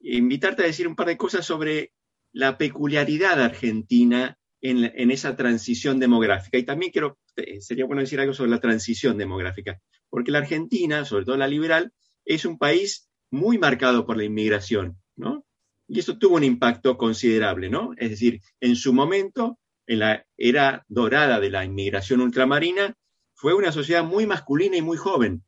invitarte 0.00 0.62
a 0.62 0.66
decir 0.66 0.86
un 0.86 0.96
par 0.96 1.06
de 1.06 1.16
cosas 1.16 1.46
sobre 1.46 1.92
la 2.32 2.58
peculiaridad 2.58 3.40
argentina 3.40 4.36
en, 4.70 5.10
esa 5.10 5.36
transición 5.36 5.98
demográfica. 5.98 6.58
Y 6.58 6.64
también 6.64 6.92
quiero, 6.92 7.18
eh, 7.36 7.60
sería 7.60 7.86
bueno 7.86 8.02
decir 8.02 8.20
algo 8.20 8.34
sobre 8.34 8.50
la 8.50 8.60
transición 8.60 9.16
demográfica, 9.16 9.80
porque 10.10 10.30
la 10.30 10.38
Argentina, 10.38 11.04
sobre 11.04 11.24
todo 11.24 11.36
la 11.36 11.48
liberal, 11.48 11.92
es 12.24 12.44
un 12.44 12.58
país 12.58 13.08
muy 13.30 13.58
marcado 13.58 14.06
por 14.06 14.16
la 14.16 14.24
inmigración, 14.24 14.96
¿no? 15.16 15.44
Y 15.88 16.00
eso 16.00 16.18
tuvo 16.18 16.36
un 16.36 16.44
impacto 16.44 16.96
considerable, 16.96 17.70
¿no? 17.70 17.92
Es 17.96 18.10
decir, 18.10 18.40
en 18.60 18.76
su 18.76 18.92
momento, 18.92 19.58
en 19.86 20.00
la 20.00 20.26
era 20.36 20.84
dorada 20.88 21.38
de 21.38 21.50
la 21.50 21.64
inmigración 21.64 22.20
ultramarina, 22.20 22.94
fue 23.34 23.54
una 23.54 23.70
sociedad 23.70 24.02
muy 24.02 24.26
masculina 24.26 24.76
y 24.76 24.82
muy 24.82 24.96
joven, 24.96 25.44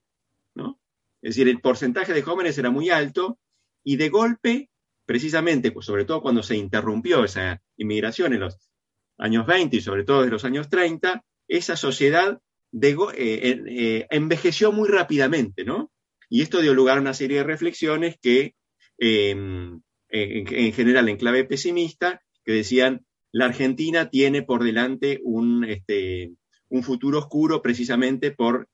¿no? 0.55 0.79
Es 1.23 1.31
decir, 1.35 1.49
el 1.49 1.61
porcentaje 1.61 2.13
de 2.13 2.23
jóvenes 2.23 2.57
era 2.59 2.71
muy 2.71 2.91
alto 2.91 3.39
y 3.83 3.97
de 3.97 4.11
golpe, 4.11 4.71
precisamente, 5.07 5.73
pues 5.73 5.87
sobre 5.87 6.05
todo 6.05 6.21
cuando 6.21 6.43
se 6.43 6.57
interrumpió 6.57 7.25
esa 7.25 7.61
inmigración 7.77 8.35
en 8.35 8.41
los 8.41 8.68
años 9.19 9.47
20 9.47 9.77
y 9.77 9.81
sobre 9.81 10.05
todo 10.05 10.25
en 10.25 10.31
los 10.31 10.45
años 10.45 10.69
30, 10.71 11.25
esa 11.49 11.77
sociedad 11.77 12.41
de, 12.71 12.91
eh, 12.91 13.63
eh, 13.67 14.07
envejeció 14.11 14.73
muy 14.73 14.89
rápidamente, 14.89 15.65
¿no? 15.65 15.91
Y 16.29 16.43
esto 16.43 16.61
dio 16.61 16.75
lugar 16.75 16.99
a 16.99 17.01
una 17.01 17.15
serie 17.15 17.39
de 17.39 17.45
reflexiones 17.45 18.17
que, 18.21 18.55
em, 18.99 19.81
en, 20.11 20.73
general, 20.73 21.09
en 21.09 21.17
clave 21.17 21.45
pesimista, 21.45 22.23
que 22.45 22.53
decían, 22.53 23.05
la 23.33 23.47
Argentina 23.47 24.11
tiene 24.11 24.43
por 24.43 24.65
delante 24.65 25.21
un, 25.23 25.65
este, 25.65 26.33
un 26.69 26.83
futuro 26.83 27.19
oscuro 27.19 27.63
precisamente 27.63 28.31
por, 28.31 28.69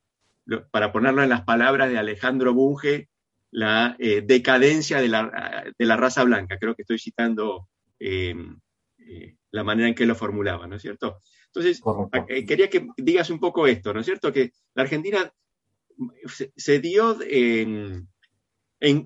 para 0.70 0.92
ponerlo 0.92 1.22
en 1.22 1.28
las 1.28 1.42
palabras 1.42 1.90
de 1.90 1.98
Alejandro 1.98 2.54
Bunge, 2.54 3.08
la 3.50 3.96
eh, 3.98 4.22
decadencia 4.24 5.00
de 5.00 5.08
la, 5.08 5.72
de 5.76 5.86
la, 5.86 5.96
raza 5.96 6.24
blanca. 6.24 6.58
Creo 6.58 6.74
que 6.74 6.82
estoy 6.82 6.98
citando 6.98 7.68
em, 8.00 8.58
eh, 9.06 9.36
la 9.50 9.64
manera 9.64 9.88
en 9.88 9.94
que 9.94 10.06
lo 10.06 10.14
formulaba, 10.14 10.66
¿no 10.66 10.76
es 10.76 10.82
cierto? 10.82 11.18
Entonces, 11.46 11.80
eh, 12.28 12.44
quería 12.44 12.68
que 12.68 12.86
digas 12.96 13.30
un 13.30 13.38
poco 13.38 13.66
esto, 13.66 13.92
¿no 13.92 14.00
es 14.00 14.06
cierto? 14.06 14.32
Que 14.32 14.52
la 14.74 14.82
Argentina 14.82 15.32
se, 16.26 16.80
dio, 16.80 17.16
en, 17.22 18.08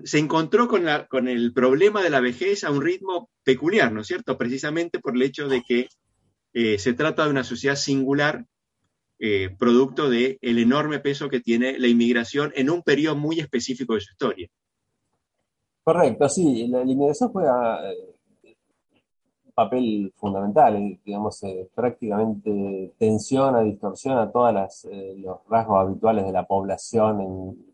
se 0.03 0.17
encontró 0.17 0.67
con, 0.67 0.85
la, 0.85 1.07
con, 1.07 1.27
el 1.27 1.53
problema 1.53 2.01
de 2.01 2.09
la 2.09 2.19
vejez 2.19 2.63
a 2.63 2.71
un 2.71 2.81
ritmo 2.81 3.29
peculiar, 3.43 3.91
¿no 3.91 4.01
es 4.01 4.07
cierto? 4.07 4.37
Precisamente 4.37 4.99
por 4.99 5.15
el 5.15 5.21
hecho 5.21 5.47
de 5.47 5.61
que 5.61 5.87
eh, 6.53 6.79
se 6.79 6.93
trata 6.93 7.25
de 7.25 7.31
una 7.31 7.43
sociedad 7.43 7.75
singular, 7.75 8.45
producto 9.57 10.09
del 10.09 10.37
el 10.39 10.59
enorme 10.59 10.99
peso 10.99 11.27
que 11.27 11.41
tiene 11.41 11.77
la 11.77 11.87
inmigración 11.87 12.53
en 12.55 12.69
un 12.69 12.81
periodo 12.83 13.17
muy 13.17 13.41
específico 13.41 13.95
de 13.95 13.99
su 13.99 14.11
historia. 14.13 14.47
Correcto, 15.83 16.29
sí, 16.29 16.67
la, 16.69 16.85
la 16.85 16.91
inmigración 16.91 17.29
juega 17.29 17.81
papel 19.59 20.13
fundamental, 20.15 20.77
eh, 20.77 20.99
digamos, 21.03 21.43
eh, 21.43 21.67
prácticamente 21.75 22.93
tensiona, 22.97 23.59
distorsiona 23.59 24.31
todos 24.31 24.85
eh, 24.85 25.15
los 25.17 25.39
rasgos 25.49 25.81
habituales 25.81 26.25
de 26.25 26.31
la 26.31 26.45
población 26.45 27.21
en 27.21 27.65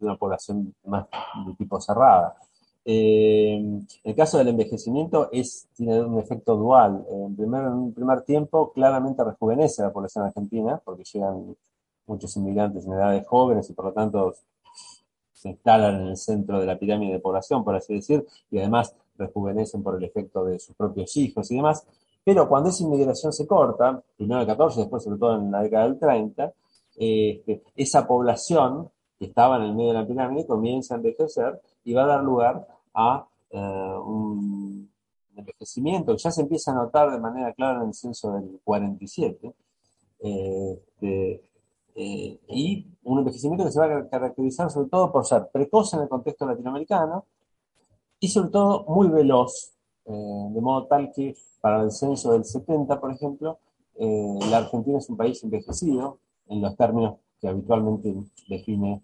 una 0.00 0.16
población 0.16 0.74
más 0.84 1.06
de 1.46 1.54
tipo 1.58 1.78
cerrada. 1.78 2.36
el 2.84 4.14
caso 4.16 4.38
del 4.38 4.48
envejecimiento 4.48 5.28
es, 5.30 5.68
tiene 5.74 6.00
un 6.02 6.18
efecto 6.18 6.56
dual. 6.56 7.04
En, 7.10 7.36
primer, 7.36 7.64
en 7.64 7.72
un 7.72 7.92
primer 7.92 8.22
tiempo, 8.22 8.72
claramente 8.72 9.24
rejuvenece 9.24 9.82
la 9.82 9.92
población 9.92 10.24
argentina, 10.24 10.80
porque 10.84 11.04
llegan 11.04 11.54
muchos 12.06 12.34
inmigrantes 12.36 12.86
en 12.86 12.92
edades 12.92 13.26
jóvenes 13.26 13.68
y 13.68 13.74
por 13.74 13.86
lo 13.86 13.92
tanto 13.92 14.34
se 15.32 15.50
instalan 15.50 16.00
en 16.00 16.06
el 16.08 16.16
centro 16.16 16.60
de 16.60 16.66
la 16.66 16.78
pirámide 16.78 17.14
de 17.14 17.20
población, 17.20 17.64
por 17.64 17.74
así 17.76 17.94
decir, 17.94 18.24
y 18.50 18.58
además 18.58 18.94
rejuvenecen 19.18 19.82
por 19.82 19.96
el 19.96 20.04
efecto 20.04 20.44
de 20.44 20.58
sus 20.58 20.74
propios 20.76 21.16
hijos 21.16 21.50
y 21.50 21.56
demás. 21.56 21.86
Pero 22.24 22.48
cuando 22.48 22.70
esa 22.70 22.82
inmigración 22.82 23.32
se 23.32 23.46
corta, 23.46 24.02
primero 24.16 24.40
en 24.42 24.48
el 24.48 24.56
14, 24.56 24.80
después 24.80 25.04
sobre 25.04 25.18
todo 25.18 25.36
en 25.36 25.50
la 25.50 25.62
década 25.62 25.84
del 25.84 25.98
30, 25.98 26.52
este, 26.96 27.62
esa 27.76 28.06
población 28.06 28.90
que 29.18 29.26
estaba 29.26 29.56
en 29.56 29.62
el 29.62 29.74
medio 29.74 29.92
de 29.92 30.00
la 30.00 30.06
pirámide 30.06 30.46
comienza 30.46 30.94
a 30.94 30.96
envejecer 30.96 31.60
y 31.84 31.94
va 31.94 32.04
a 32.04 32.06
dar 32.06 32.24
lugar 32.24 32.66
a 32.94 33.26
eh, 33.50 33.58
un 33.58 34.90
envejecimiento 35.36 36.12
que 36.12 36.18
ya 36.18 36.30
se 36.30 36.42
empieza 36.42 36.72
a 36.72 36.74
notar 36.74 37.10
de 37.10 37.18
manera 37.18 37.52
clara 37.52 37.82
en 37.82 37.88
el 37.88 37.94
censo 37.94 38.32
del 38.32 38.60
47. 38.64 39.54
Este, 40.18 41.42
eh, 41.94 42.38
y 42.48 42.86
un 43.04 43.18
envejecimiento 43.18 43.64
que 43.64 43.72
se 43.72 43.80
va 43.80 43.86
a 43.86 44.08
caracterizar 44.08 44.70
sobre 44.70 44.88
todo 44.88 45.12
por 45.12 45.24
ser 45.24 45.48
precoz 45.52 45.94
en 45.94 46.00
el 46.00 46.08
contexto 46.08 46.46
latinoamericano, 46.46 47.24
y 48.20 48.28
sobre 48.28 48.50
todo 48.50 48.84
muy 48.88 49.08
veloz, 49.08 49.72
eh, 50.06 50.12
de 50.50 50.60
modo 50.60 50.86
tal 50.86 51.12
que 51.12 51.36
para 51.60 51.82
el 51.82 51.90
censo 51.90 52.32
del 52.32 52.44
70, 52.44 53.00
por 53.00 53.12
ejemplo, 53.12 53.58
eh, 53.96 54.38
la 54.50 54.58
Argentina 54.58 54.98
es 54.98 55.08
un 55.08 55.16
país 55.16 55.42
envejecido 55.42 56.18
en 56.48 56.62
los 56.62 56.76
términos 56.76 57.16
que 57.40 57.48
habitualmente 57.48 58.14
define 58.48 59.02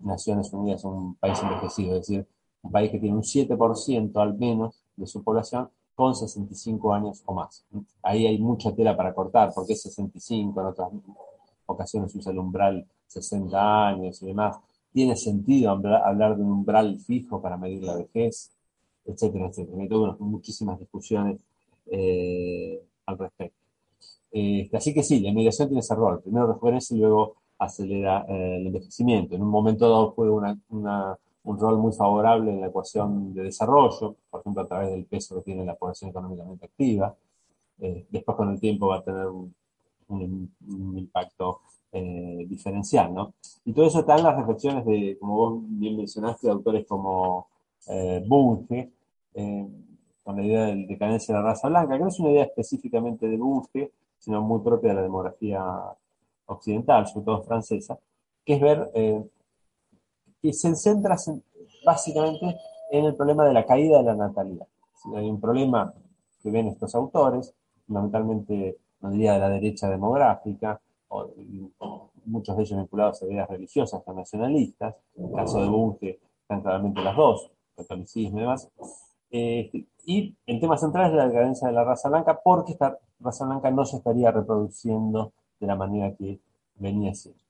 Naciones 0.00 0.52
Unidas 0.52 0.84
un 0.84 1.14
país 1.16 1.38
envejecido, 1.42 1.96
es 1.96 2.08
decir, 2.08 2.26
un 2.62 2.72
país 2.72 2.90
que 2.90 2.98
tiene 2.98 3.16
un 3.16 3.22
7% 3.22 4.16
al 4.20 4.34
menos 4.34 4.82
de 4.96 5.06
su 5.06 5.22
población 5.22 5.70
con 5.94 6.14
65 6.14 6.92
años 6.92 7.22
o 7.26 7.34
más. 7.34 7.64
Ahí 8.02 8.26
hay 8.26 8.38
mucha 8.38 8.74
tela 8.74 8.96
para 8.96 9.14
cortar, 9.14 9.52
porque 9.54 9.74
es 9.74 9.82
65, 9.82 10.60
en 10.60 10.66
otras 10.66 10.90
ocasiones 11.66 12.14
usa 12.14 12.32
el 12.32 12.38
umbral 12.38 12.86
60 13.06 13.88
años 13.88 14.22
y 14.22 14.26
demás 14.26 14.58
tiene 14.92 15.16
sentido 15.16 15.70
hablar, 15.70 16.36
de 16.36 16.42
un 16.42 16.52
umbral 16.52 16.98
fijo 17.00 17.40
para 17.40 17.56
medir 17.56 17.82
la 17.82 17.96
vejez, 17.96 18.52
etcétera, 19.04 19.48
etcétera. 19.48 19.82
Hay 19.82 19.88
todas 19.88 20.18
muchísimas 20.20 20.78
discusiones 20.78 21.40
eh, 21.90 22.80
al 23.06 23.18
respecto. 23.18 23.58
Este, 24.30 24.76
así 24.76 24.94
que 24.94 25.02
sí, 25.02 25.20
la 25.20 25.28
inmigración 25.28 25.68
tiene 25.68 25.80
ese 25.80 25.94
rol. 25.94 26.22
Primero 26.22 26.46
rejuvenece 26.46 26.94
y 26.94 26.98
luego 26.98 27.36
acelera 27.58 28.24
eh, 28.28 28.56
el 28.58 28.66
envejecimiento. 28.68 29.34
En 29.34 29.42
un 29.42 29.50
momento 29.50 29.88
dado 29.88 30.12
juega 30.12 30.56
un 31.44 31.58
rol 31.58 31.78
muy 31.78 31.92
favorable 31.92 32.50
en 32.52 32.60
la 32.60 32.68
ecuación 32.68 33.34
de 33.34 33.44
desarrollo, 33.44 34.16
por 34.30 34.40
ejemplo, 34.40 34.62
a 34.62 34.66
través 34.68 34.90
del 34.90 35.04
peso 35.04 35.36
que 35.36 35.42
tiene 35.42 35.64
la 35.64 35.74
población 35.76 36.10
económicamente 36.10 36.66
activa. 36.66 37.14
Eh, 37.80 38.06
después, 38.10 38.36
con 38.36 38.50
el 38.50 38.60
tiempo, 38.60 38.88
va 38.88 38.98
a 38.98 39.02
tener 39.04 39.26
un, 39.26 39.54
impacto 40.96 41.60
diferencial, 42.52 43.12
¿no? 43.14 43.34
Y 43.64 43.72
todo 43.72 43.86
eso 43.86 44.00
está 44.00 44.16
en 44.16 44.24
las 44.24 44.36
reflexiones 44.36 44.84
de, 44.84 45.16
como 45.18 45.34
vos 45.34 45.62
bien 45.64 45.96
mencionaste, 45.96 46.46
de 46.46 46.52
autores 46.52 46.86
como 46.86 47.48
eh, 47.88 48.22
Bunge, 48.26 48.92
eh, 49.34 49.66
con 50.22 50.36
la 50.36 50.42
idea 50.44 50.66
de 50.66 50.86
decadencia 50.86 51.34
de 51.34 51.40
la 51.40 51.48
raza 51.48 51.68
blanca, 51.68 51.96
que 51.96 52.02
no 52.02 52.08
es 52.08 52.20
una 52.20 52.30
idea 52.30 52.44
específicamente 52.44 53.26
de 53.26 53.36
Bunge, 53.36 53.92
sino 54.18 54.40
muy 54.42 54.60
propia 54.60 54.90
de 54.90 54.96
la 54.96 55.02
demografía 55.02 55.62
occidental, 56.46 57.06
sobre 57.06 57.26
todo 57.26 57.42
francesa, 57.42 57.98
que 58.44 58.54
es 58.54 58.60
ver 58.60 58.90
que 60.40 60.52
se 60.52 60.74
centra 60.74 61.16
básicamente 61.84 62.56
en 62.90 63.04
el 63.06 63.14
problema 63.14 63.44
de 63.46 63.54
la 63.54 63.64
caída 63.64 63.98
de 63.98 64.04
la 64.04 64.14
natalidad. 64.14 64.66
hay 65.16 65.28
un 65.28 65.40
problema 65.40 65.92
que 66.42 66.50
ven 66.50 66.68
estos 66.68 66.94
autores, 66.94 67.54
fundamentalmente, 67.86 68.76
no 69.00 69.10
diría 69.10 69.34
de 69.34 69.38
la 69.38 69.48
derecha 69.48 69.88
demográfica, 69.88 70.80
muchos 72.24 72.56
de 72.56 72.62
ellos 72.62 72.78
vinculados 72.78 73.22
a 73.22 73.26
ideas 73.26 73.48
religiosas 73.48 74.02
o 74.04 74.12
nacionalistas, 74.12 74.94
en 75.16 75.26
el 75.26 75.32
caso 75.32 75.60
de 75.60 75.68
Bunge 75.68 76.20
están 76.42 76.62
claramente 76.62 77.02
las 77.02 77.16
dos, 77.16 77.50
catolicismo 77.76 78.38
y 78.38 78.40
demás, 78.42 78.70
este, 79.30 79.86
y 80.04 80.36
el 80.46 80.60
tema 80.60 80.76
central 80.76 81.10
es 81.10 81.16
la 81.16 81.28
decadencia 81.28 81.68
de 81.68 81.74
la 81.74 81.84
raza 81.84 82.08
blanca, 82.08 82.40
porque 82.42 82.72
esta 82.72 82.98
raza 83.20 83.46
blanca 83.46 83.70
no 83.70 83.84
se 83.84 83.96
estaría 83.96 84.30
reproduciendo 84.30 85.32
de 85.58 85.66
la 85.66 85.76
manera 85.76 86.14
que 86.14 86.38
venía 86.76 87.14
siendo. 87.14 87.40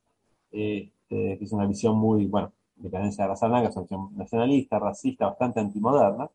Este, 0.50 1.42
es 1.42 1.52
una 1.52 1.66
visión 1.66 1.96
muy, 1.96 2.26
bueno, 2.26 2.52
decadencia 2.76 3.24
de 3.24 3.28
la 3.28 3.34
raza 3.34 3.48
blanca, 3.48 3.68
es 3.68 3.76
una 3.76 3.82
visión 3.82 4.16
nacionalista, 4.16 4.78
racista, 4.78 5.26
bastante 5.26 5.60
antimoderna. 5.60 6.30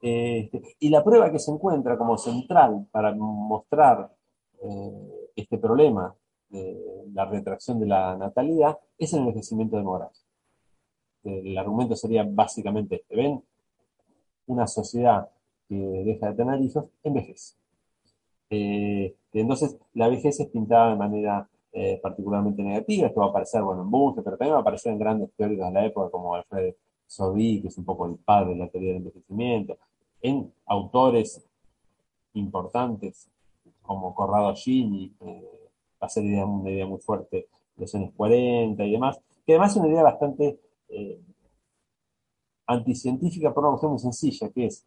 Este, 0.00 0.76
y 0.80 0.88
la 0.88 1.04
prueba 1.04 1.30
que 1.30 1.38
se 1.38 1.52
encuentra 1.52 1.96
como 1.96 2.18
central 2.18 2.88
para 2.90 3.14
mostrar 3.14 4.10
eh, 4.62 5.30
este 5.36 5.58
problema 5.58 6.12
la 7.12 7.24
retracción 7.26 7.80
de 7.80 7.86
la 7.86 8.16
natalidad 8.16 8.78
es 8.98 9.12
el 9.12 9.20
envejecimiento 9.20 9.76
demográfico. 9.76 10.26
El 11.24 11.56
argumento 11.56 11.94
sería 11.96 12.24
básicamente 12.28 12.96
este. 12.96 13.16
Ven, 13.16 13.42
una 14.46 14.66
sociedad 14.66 15.28
que 15.68 15.76
deja 15.76 16.30
de 16.30 16.34
tener 16.34 16.60
hijos 16.60 16.90
envejece. 17.02 17.54
Eh, 18.50 19.14
entonces, 19.32 19.78
la 19.94 20.08
vejez 20.08 20.40
es 20.40 20.48
pintada 20.48 20.90
de 20.90 20.96
manera 20.96 21.48
eh, 21.72 21.98
particularmente 22.02 22.62
negativa. 22.62 23.06
Esto 23.06 23.20
va 23.20 23.26
a 23.26 23.30
aparecer 23.30 23.62
bueno, 23.62 23.82
en 23.82 23.90
Bunge, 23.90 24.22
pero 24.22 24.36
también 24.36 24.54
va 24.54 24.58
a 24.58 24.60
aparecer 24.62 24.92
en 24.92 24.98
grandes 24.98 25.32
teóricos 25.34 25.68
de 25.68 25.72
la 25.72 25.86
época 25.86 26.10
como 26.10 26.34
Alfred 26.34 26.74
Sobí, 27.06 27.62
que 27.62 27.68
es 27.68 27.78
un 27.78 27.84
poco 27.84 28.06
el 28.06 28.16
padre 28.16 28.50
de 28.50 28.56
la 28.56 28.68
teoría 28.68 28.90
del 28.90 28.98
envejecimiento, 28.98 29.78
en 30.20 30.52
autores 30.66 31.42
importantes 32.34 33.28
como 33.80 34.14
Corrado 34.14 34.54
Gini, 34.54 35.14
eh, 35.20 35.61
va 36.02 36.06
a 36.06 36.08
ser 36.08 36.24
una 36.24 36.70
idea 36.70 36.86
muy 36.86 37.00
fuerte 37.00 37.48
los 37.76 37.94
años 37.94 38.12
40 38.16 38.84
y 38.84 38.92
demás, 38.92 39.20
que 39.46 39.52
además 39.52 39.72
es 39.72 39.76
una 39.78 39.88
idea 39.88 40.02
bastante 40.02 40.60
eh, 40.88 41.20
anticientífica 42.66 43.52
por 43.52 43.64
una 43.64 43.70
cuestión 43.72 43.92
muy 43.92 44.00
sencilla, 44.00 44.50
que 44.50 44.66
es 44.66 44.84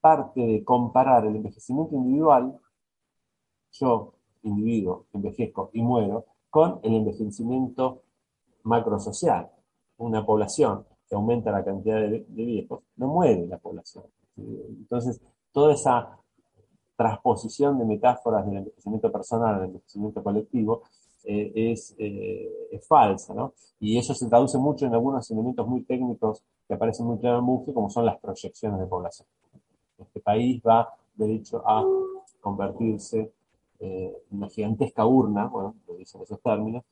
parte 0.00 0.40
de 0.40 0.64
comparar 0.64 1.26
el 1.26 1.36
envejecimiento 1.36 1.96
individual, 1.96 2.58
yo, 3.72 4.14
individuo, 4.42 5.06
envejezco 5.12 5.70
y 5.72 5.82
muero, 5.82 6.26
con 6.50 6.80
el 6.82 6.94
envejecimiento 6.94 8.02
macrosocial. 8.62 9.50
Una 9.98 10.24
población 10.24 10.86
que 11.08 11.14
aumenta 11.14 11.50
la 11.50 11.64
cantidad 11.64 12.00
de, 12.00 12.24
viejos, 12.28 12.82
no 12.96 13.08
muere 13.08 13.46
la 13.46 13.58
población. 13.58 14.04
Entonces, 14.36 15.20
toda 15.52 15.74
esa 15.74 16.18
transposición 16.96 17.78
de 17.78 17.84
metáforas 17.84 18.46
del 18.46 18.58
envejecimiento 18.58 19.12
personal 19.12 19.56
al 19.56 19.64
envejecimiento 19.64 20.22
colectivo 20.22 20.82
eh, 21.24 21.72
es, 21.72 21.94
eh, 21.98 22.68
es, 22.70 22.86
falsa, 22.86 23.34
¿no? 23.34 23.52
Y 23.80 23.98
eso 23.98 24.14
se 24.14 24.28
traduce 24.28 24.58
mucho 24.58 24.86
en 24.86 24.94
algunos 24.94 25.30
elementos 25.30 25.66
muy 25.66 25.82
técnicos 25.82 26.42
que 26.66 26.74
aparecen 26.74 27.06
muy 27.06 27.18
claro 27.18 27.40
en 27.40 27.46
Bunge, 27.46 27.74
como 27.74 27.90
son 27.90 28.06
las 28.06 28.18
proyecciones 28.18 28.78
de 28.78 28.86
población. 28.86 29.26
Este 29.98 30.20
país 30.20 30.62
va, 30.66 30.88
de 31.16 31.34
hecho, 31.34 31.62
a 31.66 31.84
convertirse 32.40 33.32
eh, 33.80 34.22
en 34.30 34.38
una 34.38 34.48
gigantesca 34.48 35.04
urna, 35.04 35.46
bueno, 35.46 35.74
lo 35.88 35.96
dicen 35.96 36.22
esos 36.22 36.40
términos, 36.40 36.84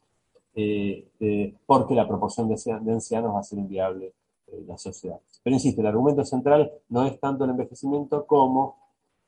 porque 1.66 1.94
la 1.94 2.06
proporción 2.06 2.48
de, 2.48 2.92
ancianos 2.92 3.34
va 3.34 3.40
a 3.40 3.44
ser 3.44 3.58
inviable 3.58 4.14
en 4.48 4.66
la 4.66 4.76
sociedad. 4.78 5.20
Pero 5.42 5.54
insisto, 5.54 5.80
el 5.80 5.86
argumento 5.86 6.24
central 6.24 6.72
no 6.88 7.04
es 7.06 7.18
tanto 7.20 7.44
el 7.44 7.50
envejecimiento 7.50 8.26
como 8.26 8.84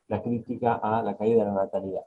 la 0.07 0.21
crítica 0.21 0.75
a 0.75 1.01
la 1.01 1.17
caída 1.17 1.43
de 1.43 1.51
la 1.51 1.55
natalidad. 1.55 2.01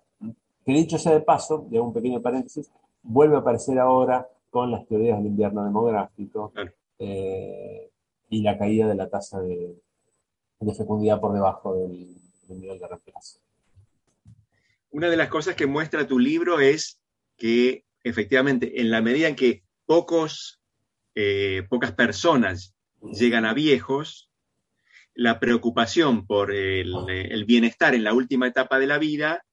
Que 0.65 0.73
dicho 0.73 0.99
sea 0.99 1.13
de 1.13 1.21
paso, 1.21 1.67
hago 1.73 1.85
un 1.85 1.93
pequeño 1.93 2.21
paréntesis, 2.21 2.71
vuelve 3.03 3.37
a 3.37 3.41
aparecer 3.41 3.79
ahora 3.79 4.29
con 4.51 4.71
las 4.71 4.87
teorías 4.87 5.19
del 5.19 5.29
invierno 5.29 5.65
demográfico 5.65 6.53
eh, 6.99 7.91
y 8.29 8.43
la 8.43 8.59
caída 8.59 8.89
de 8.89 8.95
la 8.95 9.09
tasa 9.09 9.41
de, 9.41 9.77
fecundidad 10.77 11.21
por 11.21 11.33
debajo 11.33 11.75
del, 11.75 12.09
nivel 12.49 12.79
de 12.79 12.87
reemplazo. 12.87 13.39
Una 14.91 15.09
de 15.09 15.17
las 15.17 15.29
cosas 15.29 15.55
que 15.55 15.67
muestra 15.67 16.07
tu 16.07 16.19
libro 16.19 16.61
es 16.61 17.01
que 17.37 17.85
efectivamente 18.03 18.81
en 18.81 18.91
la 18.91 19.01
medida 19.01 19.29
en 19.29 19.37
que 19.37 19.63
pocos, 19.87 20.61
eh, 21.15 21.65
pocas 21.69 21.93
personas 21.93 22.75
llegan 23.01 23.45
a 23.45 23.55
viejos, 23.55 24.30
la 25.21 25.39
preocupación 25.39 26.27
por 26.27 26.51
el, 26.51 27.45
bienestar 27.47 27.95
en 27.95 28.05
la 28.05 28.15
última 28.15 28.47
etapa 28.47 28.79
de 28.79 28.87
la 28.87 28.97
vida 28.97 29.45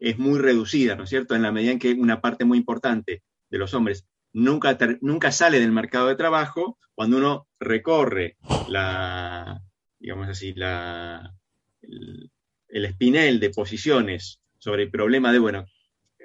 es 0.00 0.18
muy 0.18 0.40
reducida, 0.40 0.96
¿no 0.96 1.04
es 1.04 1.10
cierto? 1.10 1.36
En 1.36 1.42
la 1.42 1.52
medida 1.52 1.70
en 1.70 1.78
que 1.78 1.92
una 1.92 2.20
parte 2.20 2.44
muy 2.44 2.58
importante 2.58 3.22
de 3.48 3.58
los 3.58 3.72
hombres 3.72 4.04
nunca, 4.32 4.76
nunca 5.00 5.30
sale 5.30 5.60
del 5.60 5.70
mercado 5.70 6.08
de 6.08 6.16
trabajo, 6.16 6.76
cuando 6.96 7.18
uno 7.18 7.46
recorre 7.60 8.36
la, 8.68 9.62
digamos 10.00 10.28
así, 10.28 10.54
la, 10.54 11.32
el, 11.82 12.30
espinel 12.84 13.38
de 13.38 13.50
posiciones 13.50 14.40
sobre 14.58 14.82
el 14.82 14.90
problema 14.90 15.30
de, 15.30 15.38
bueno, 15.38 15.66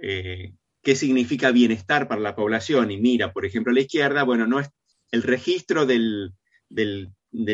eh, 0.02 0.56
qué 0.82 0.96
significa 0.96 1.52
bienestar 1.52 2.08
para 2.08 2.22
la 2.22 2.36
población 2.36 2.90
y 2.90 2.98
mira, 2.98 3.32
por 3.32 3.46
ejemplo, 3.46 3.70
a 3.70 3.76
la 3.76 3.82
izquierda, 3.82 4.24
bueno, 4.24 4.48
no 4.48 4.60
es 4.60 4.72
el 5.12 5.22
registro 5.22 5.86
del, 5.86 6.34
del, 6.68 7.12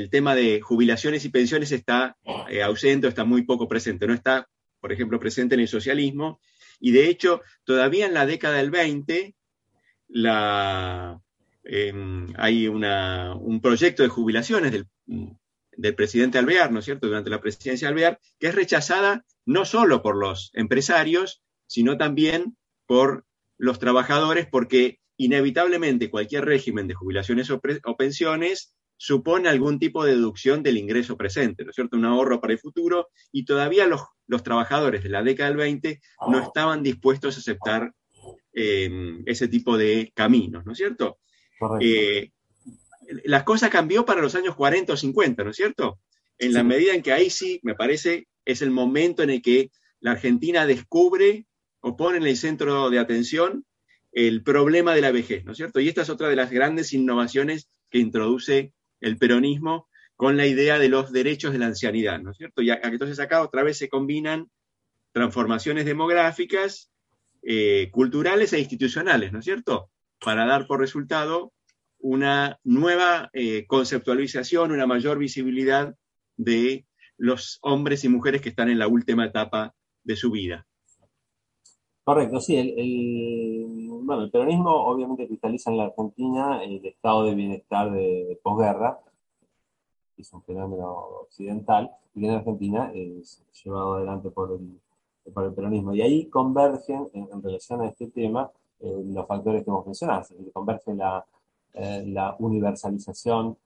tema 0.09 0.35
de 0.35 0.61
jubilaciones 0.61 1.25
y 1.25 1.29
pensiones 1.29 1.71
está 1.71 2.17
eh, 2.49 2.61
ausente, 2.61 3.07
está 3.07 3.25
muy 3.25 3.43
poco 3.43 3.67
presente, 3.67 4.07
no 4.07 4.13
está 4.13 4.47
por 4.83 4.91
ejemplo, 4.91 5.17
presente 5.17 5.55
en 5.55 5.61
el 5.61 5.69
socialismo, 5.69 6.41
y 6.77 6.91
de 6.91 7.07
hecho, 7.07 7.39
todavía 7.63 8.05
en 8.05 8.13
la 8.13 8.25
década 8.25 8.57
del 8.57 8.69
20, 8.69 9.33
em, 11.63 12.33
hay 12.35 12.67
un 12.67 13.61
proyecto 13.61 14.03
de 14.03 14.09
jubilaciones 14.09 14.73
del, 14.73 15.95
presidente 15.95 16.37
Alvear, 16.37 16.73
¿no 16.73 16.79
es 16.79 16.85
cierto?, 16.85 17.07
durante 17.07 17.29
la 17.29 17.39
presidencia 17.39 17.87
de 17.87 17.93
Alvear, 17.93 18.19
que 18.37 18.47
es 18.47 18.55
rechazada 18.55 19.23
no 19.45 19.63
solo 19.63 20.01
por 20.01 20.17
los 20.17 20.51
empresarios, 20.53 21.41
sino 21.65 21.97
también 21.97 22.57
por 22.85 23.25
los 23.57 23.79
trabajadores, 23.79 24.47
porque 24.47 24.99
inevitablemente 25.15 26.09
cualquier 26.09 26.43
régimen 26.43 26.89
de 26.89 26.93
jubilaciones 26.93 27.49
o 27.49 27.61
pensiones 27.97 28.75
supone 29.03 29.49
algún 29.49 29.79
tipo 29.79 30.05
de 30.05 30.15
deducción 30.15 30.63
del 30.63 30.77
ingreso 30.77 31.17
presente, 31.17 31.65
¿no 31.65 31.71
es 31.71 31.75
cierto? 31.75 31.97
Un 31.97 32.05
ahorro 32.05 32.39
para 32.39 32.53
el 32.53 32.59
futuro 32.59 33.09
y 33.33 33.43
todavía 33.43 33.85
los, 33.85 34.01
trabajadores 34.43 35.03
de 35.03 35.09
la 35.09 35.21
década 35.21 35.49
del 35.49 35.57
20 35.57 35.99
no 36.29 36.39
estaban 36.39 36.83
dispuestos 36.83 37.35
a 37.35 37.39
aceptar 37.41 37.91
em, 38.53 39.21
ese 39.25 39.49
tipo 39.49 39.77
de 39.77 40.13
caminos, 40.15 40.65
¿no 40.65 40.71
es 40.71 40.77
cierto? 40.77 41.17
Eh, 41.81 42.31
las 43.25 43.43
cosas 43.43 43.69
cambió 43.69 44.05
para 44.05 44.21
los 44.21 44.35
años 44.35 44.55
40 44.55 44.93
o 44.93 44.95
50, 44.95 45.43
¿no 45.43 45.49
es 45.49 45.57
cierto? 45.57 45.99
En 46.37 46.53
la 46.53 46.63
medida 46.63 46.95
en 46.95 47.01
que 47.01 47.11
ahí 47.11 47.29
sí, 47.29 47.59
me 47.61 47.75
parece, 47.75 48.29
es 48.45 48.61
el 48.61 48.71
momento 48.71 49.21
en 49.21 49.31
el 49.31 49.41
que 49.41 49.69
la 49.99 50.11
Argentina 50.11 50.65
descubre 50.65 51.45
o 51.81 51.97
pone 51.97 52.19
en 52.19 52.23
el 52.23 52.37
centro 52.37 52.89
de 52.89 52.99
atención 52.99 53.65
el 54.13 54.43
problema 54.43 54.95
de 54.95 55.01
la 55.01 55.11
vejez, 55.11 55.43
¿no 55.43 55.51
es 55.51 55.57
cierto? 55.57 55.81
Y 55.81 55.89
esta 55.89 56.03
es 56.03 56.09
otra 56.09 56.29
de 56.29 56.37
las 56.37 56.51
grandes 56.51 56.93
innovaciones 56.93 57.67
que 57.89 57.99
introduce 57.99 58.71
el 59.03 59.17
peronismo 59.17 59.87
con 60.15 60.37
la 60.37 60.47
idea 60.47 60.79
de 60.79 60.89
los 60.89 61.11
derechos 61.11 61.51
de 61.51 61.59
la 61.59 61.67
ancianidad, 61.67 62.19
¿no 62.21 62.31
es 62.31 62.37
cierto? 62.37 62.61
Y 62.61 62.69
entonces 62.71 63.19
acá 63.19 63.41
otra 63.41 63.63
vez 63.63 63.77
se 63.77 63.89
combinan 63.89 64.49
transformaciones 65.11 65.85
demográficas, 65.85 66.91
eh, 67.41 67.89
culturales 67.91 68.53
e 68.53 68.59
institucionales, 68.59 69.33
¿no 69.33 69.39
es 69.39 69.45
cierto? 69.45 69.89
Para 70.19 70.45
dar 70.45 70.65
por 70.65 70.79
resultado 70.79 71.51
una 71.99 72.59
nueva 72.63 73.29
eh, 73.33 73.65
conceptualización, 73.67 74.71
una 74.71 74.87
mayor 74.87 75.17
visibilidad 75.17 75.95
de 76.37 76.85
los 77.17 77.59
hombres 77.61 78.03
y 78.03 78.09
mujeres 78.09 78.41
que 78.41 78.49
están 78.49 78.69
en 78.69 78.79
la 78.79 78.87
última 78.87 79.25
etapa 79.25 79.75
de 80.03 80.15
su 80.15 80.31
vida. 80.31 80.65
Correcto, 82.03 82.39
sí, 82.41 82.57
el, 82.57 82.73
bueno, 84.03 84.23
el 84.23 84.31
peronismo 84.31 84.71
obviamente 84.71 85.27
cristaliza 85.27 85.71
en 85.71 85.77
la 85.77 85.85
Argentina 85.85 86.63
el 86.63 86.85
estado 86.85 87.25
de 87.25 87.35
bienestar 87.35 87.91
de, 87.91 88.39
posguerra, 88.43 88.99
que 90.15 90.21
es 90.21 90.33
un 90.33 90.41
fenómeno 90.43 90.91
occidental, 91.21 91.91
y 92.13 92.21
que 92.21 92.27
en 92.27 92.33
Argentina 92.33 92.91
es 92.93 93.43
llevado 93.63 93.95
adelante 93.95 94.29
por 94.29 94.51
el, 94.51 94.79
por 95.33 95.45
el 95.45 95.53
peronismo. 95.53 95.93
Y 95.93 96.01
ahí 96.01 96.25
convergen 96.29 97.09
en, 97.13 97.41
relación 97.41 97.81
a 97.81 97.87
este 97.87 98.07
tema 98.07 98.51
eh, 98.79 99.03
los 99.05 99.25
factores 99.27 99.63
que 99.63 99.69
hemos 99.69 99.85
mencionado, 99.85 100.25
converge 100.53 100.93
la, 100.93 101.25
eh, 101.73 102.03
la 102.07 102.35
universalización 102.39 103.57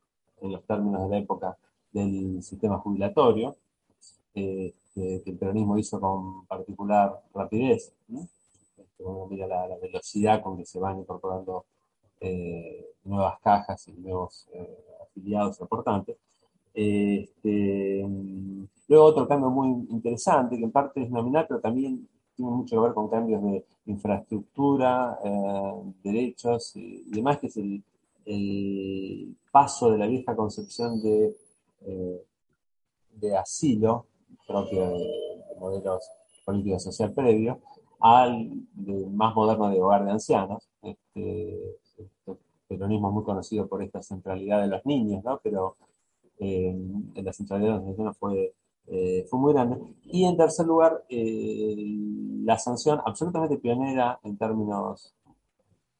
en 0.41 0.52
los 0.52 0.63
términos 0.63 1.04
de 1.04 1.10
la 1.10 1.17
época 1.17 1.58
del 1.91 2.41
sistema 2.43 2.78
jubilatorio, 2.78 3.56
eh, 4.34 4.73
que, 4.93 5.23
el 5.26 5.38
peronismo 5.38 5.78
hizo 5.78 6.00
con 6.00 6.45
particular 6.45 7.21
rapidez. 7.34 7.93
Este, 8.08 8.37
uno 8.99 9.27
mira 9.27 9.47
la, 9.47 9.77
velocidad 9.77 10.41
con 10.41 10.57
que 10.57 10.65
se 10.65 10.79
van 10.79 10.99
incorporando 10.99 11.65
eh, 12.19 12.86
nuevas 13.03 13.39
cajas 13.41 13.88
y 13.88 13.93
nuevos 13.93 14.47
eh, 14.53 14.86
afiliados 15.01 15.60
importantes. 15.62 16.17
Este, 16.73 18.07
luego 18.88 19.05
otro 19.05 19.27
cambio 19.27 19.49
muy 19.49 19.69
interesante, 19.89 20.57
que 20.57 20.63
en 20.63 20.71
parte 20.71 21.01
es 21.03 21.10
nominal, 21.10 21.45
pero 21.47 21.60
también 21.60 22.07
tiene 22.36 22.51
mucho 22.51 22.75
que 22.75 22.81
ver 22.81 22.93
con 22.93 23.10
cambios 23.10 23.41
de 23.41 23.65
infraestructura, 23.88 25.17
derechos 26.03 26.75
y 26.75 27.10
demás, 27.10 27.39
que 27.39 27.47
es 27.47 27.57
el, 27.57 27.83
paso 29.51 29.89
de 29.89 29.97
la 29.97 30.05
vieja 30.05 30.36
concepción 30.36 31.01
de, 31.01 31.36
de 33.19 33.38
asilo 33.38 34.05
propio 34.47 34.89
de, 34.89 35.38
modelos 35.60 36.10
políticos 36.45 36.83
social 36.83 37.12
previos, 37.13 37.57
al 37.99 38.51
más 39.12 39.36
moderno 39.36 39.69
de 39.69 39.81
hogar 39.81 40.05
de 40.05 40.12
ancianos. 40.12 40.69
Este, 40.81 41.77
este, 41.97 42.38
peronismo 42.67 43.12
muy 43.12 43.23
conocido 43.23 43.67
por 43.67 43.81
esta 43.81 44.01
centralidad 44.01 44.62
de 44.62 44.67
los 44.67 44.86
niños, 44.86 45.23
¿no? 45.23 45.39
pero 45.41 45.77
eh, 46.39 46.75
la 47.15 47.33
centralidad 47.33 47.73
de 47.73 47.79
los 47.79 47.88
ancianos 47.88 48.17
fue, 48.17 48.53
eh, 48.88 49.25
fue 49.29 49.39
muy 49.39 49.53
grande. 49.53 49.77
Y 50.03 50.25
en 50.25 50.38
tercer 50.38 50.65
lugar, 50.65 51.05
eh, 51.10 51.75
la 52.43 52.57
sanción 52.57 52.99
absolutamente 53.05 53.57
pionera 53.57 54.19
en 54.23 54.38
términos 54.38 55.13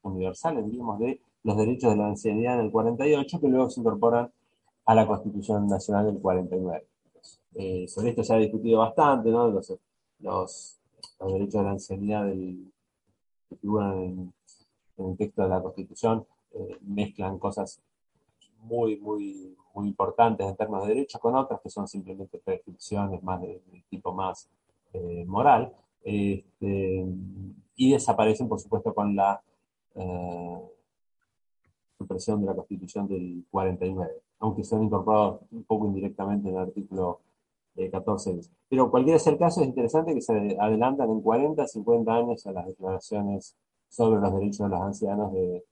universales, 0.02 0.66
diríamos, 0.66 1.00
de 1.00 1.22
los 1.44 1.58
derechos 1.58 1.92
de 1.92 1.98
la 1.98 2.08
ancianidad 2.08 2.60
en 2.60 2.66
el 2.66 2.72
48, 2.72 3.40
que 3.40 3.48
luego 3.48 3.70
se 3.70 3.80
incorporan 3.80 4.32
a 4.86 4.96
la 4.96 5.08
Constitución 5.08 5.68
Nacional 5.68 6.06
del 6.06 6.20
49. 6.20 6.88
Eh, 7.56 7.88
sobre 7.88 8.10
esto 8.10 8.24
se 8.24 8.34
ha 8.34 8.38
discutido 8.38 8.80
bastante, 8.80 9.30
¿no? 9.30 9.48
Los, 10.20 10.80
derechos 11.20 11.54
de 11.54 11.64
la 11.64 11.72
ancianidad 11.72 12.26
del, 12.26 12.72
que 13.50 13.56
figuran 13.56 14.02
en, 14.04 14.34
el 14.98 15.18
texto 15.18 15.44
de 15.44 15.50
la 15.50 15.62
Constitución 15.62 16.26
eh, 16.54 16.78
mezclan 16.82 17.38
cosas 17.38 17.80
muy, 18.62 18.98
muy, 18.98 19.56
muy 19.74 19.88
importantes 19.88 20.48
en 20.48 20.56
términos 20.56 20.88
de 20.88 20.96
derechos, 20.96 21.22
con 21.22 21.36
otras 21.36 21.62
que 21.62 21.70
son 21.70 21.88
simplemente 21.88 22.40
prescripciones 22.40 23.22
más 23.22 23.42
de, 23.42 23.62
tipo 23.90 24.12
más 24.12 24.50
eh, 24.94 25.24
moral, 25.26 25.72
este, 26.04 27.06
y 27.76 27.92
desaparecen, 27.92 28.48
por 28.48 28.60
supuesto, 28.60 28.94
con 28.94 29.16
la 29.16 29.42
eh, 29.96 30.62
supresión 31.98 32.42
de 32.42 32.48
la 32.48 32.56
Constitución 32.56 33.08
del 33.08 33.46
49, 33.52 34.22
aunque 34.40 34.64
se 34.64 34.76
han 34.76 34.84
incorporado 34.84 35.42
un 35.52 35.64
poco 35.64 35.86
indirectamente 35.88 36.50
en 36.50 36.56
el 36.56 36.62
artículo 36.62 37.20
14. 37.92 38.42
Pero 38.70 38.90
cualquiera 38.92 39.20
sea 39.20 39.34
el 39.34 39.40
caso, 39.40 39.62
es 39.62 39.68
interesante 39.68 40.14
que 40.14 40.22
se 40.22 40.58
adelantan 40.60 41.10
en 41.10 41.22
40, 41.22 41.68
50 41.68 42.14
años 42.14 42.46
a 42.48 42.52
las 42.52 42.68
declaraciones 42.68 43.56
sobre 43.90 44.20
los 44.20 44.34
derechos 44.34 44.60
de 44.60 44.70
los 44.70 44.82
ancianos 44.82 45.34
de, 45.34 45.64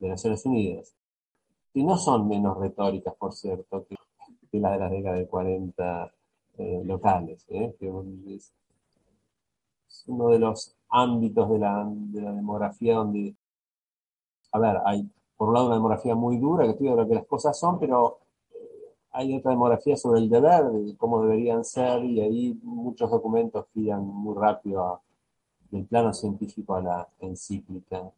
Naciones 0.00 0.46
Unidas, 0.46 0.94
que 1.74 1.84
no 1.84 1.98
son 1.98 2.26
menos 2.26 2.56
retóricas, 2.56 3.14
por 3.16 3.34
cierto, 3.34 3.86
que, 3.86 3.96
las 4.58 4.72
de 4.72 4.78
la 4.78 4.88
década 4.88 5.16
de 5.16 5.26
40 5.26 6.14
eh, 6.56 6.82
locales, 6.84 7.44
¿eh? 7.48 7.76
que 7.78 7.92
es, 8.34 8.52
uno 10.06 10.28
de 10.28 10.38
los 10.38 10.74
ámbitos 10.88 11.50
de 11.50 11.58
la, 11.58 11.86
de 11.86 12.22
la 12.22 12.32
demografía 12.32 12.94
donde, 12.94 13.36
a 14.52 14.58
ver, 14.58 14.78
hay 14.86 15.06
por 15.40 15.48
un 15.48 15.54
lado 15.54 15.66
una 15.66 15.76
demografía 15.76 16.14
muy 16.14 16.36
dura 16.36 16.64
que 16.64 16.72
estudia 16.72 16.94
lo 16.94 17.08
que 17.08 17.14
las 17.14 17.26
cosas 17.26 17.58
son, 17.58 17.78
pero 17.78 18.18
hay 19.12 19.36
otra 19.36 19.50
demografía 19.50 19.96
sobre 19.96 20.20
el 20.20 20.30
deber, 20.30 20.64
de 20.64 20.96
cómo 20.96 21.22
deberían 21.22 21.64
ser, 21.64 22.04
y 22.04 22.20
ahí 22.20 22.58
muchos 22.62 23.10
documentos 23.10 23.66
giran 23.72 24.04
muy 24.04 24.36
rápido 24.36 25.00
del 25.70 25.84
plano 25.86 26.12
científico 26.12 26.74
a 26.74 26.82
la 26.82 27.08
encíclica, 27.20 28.10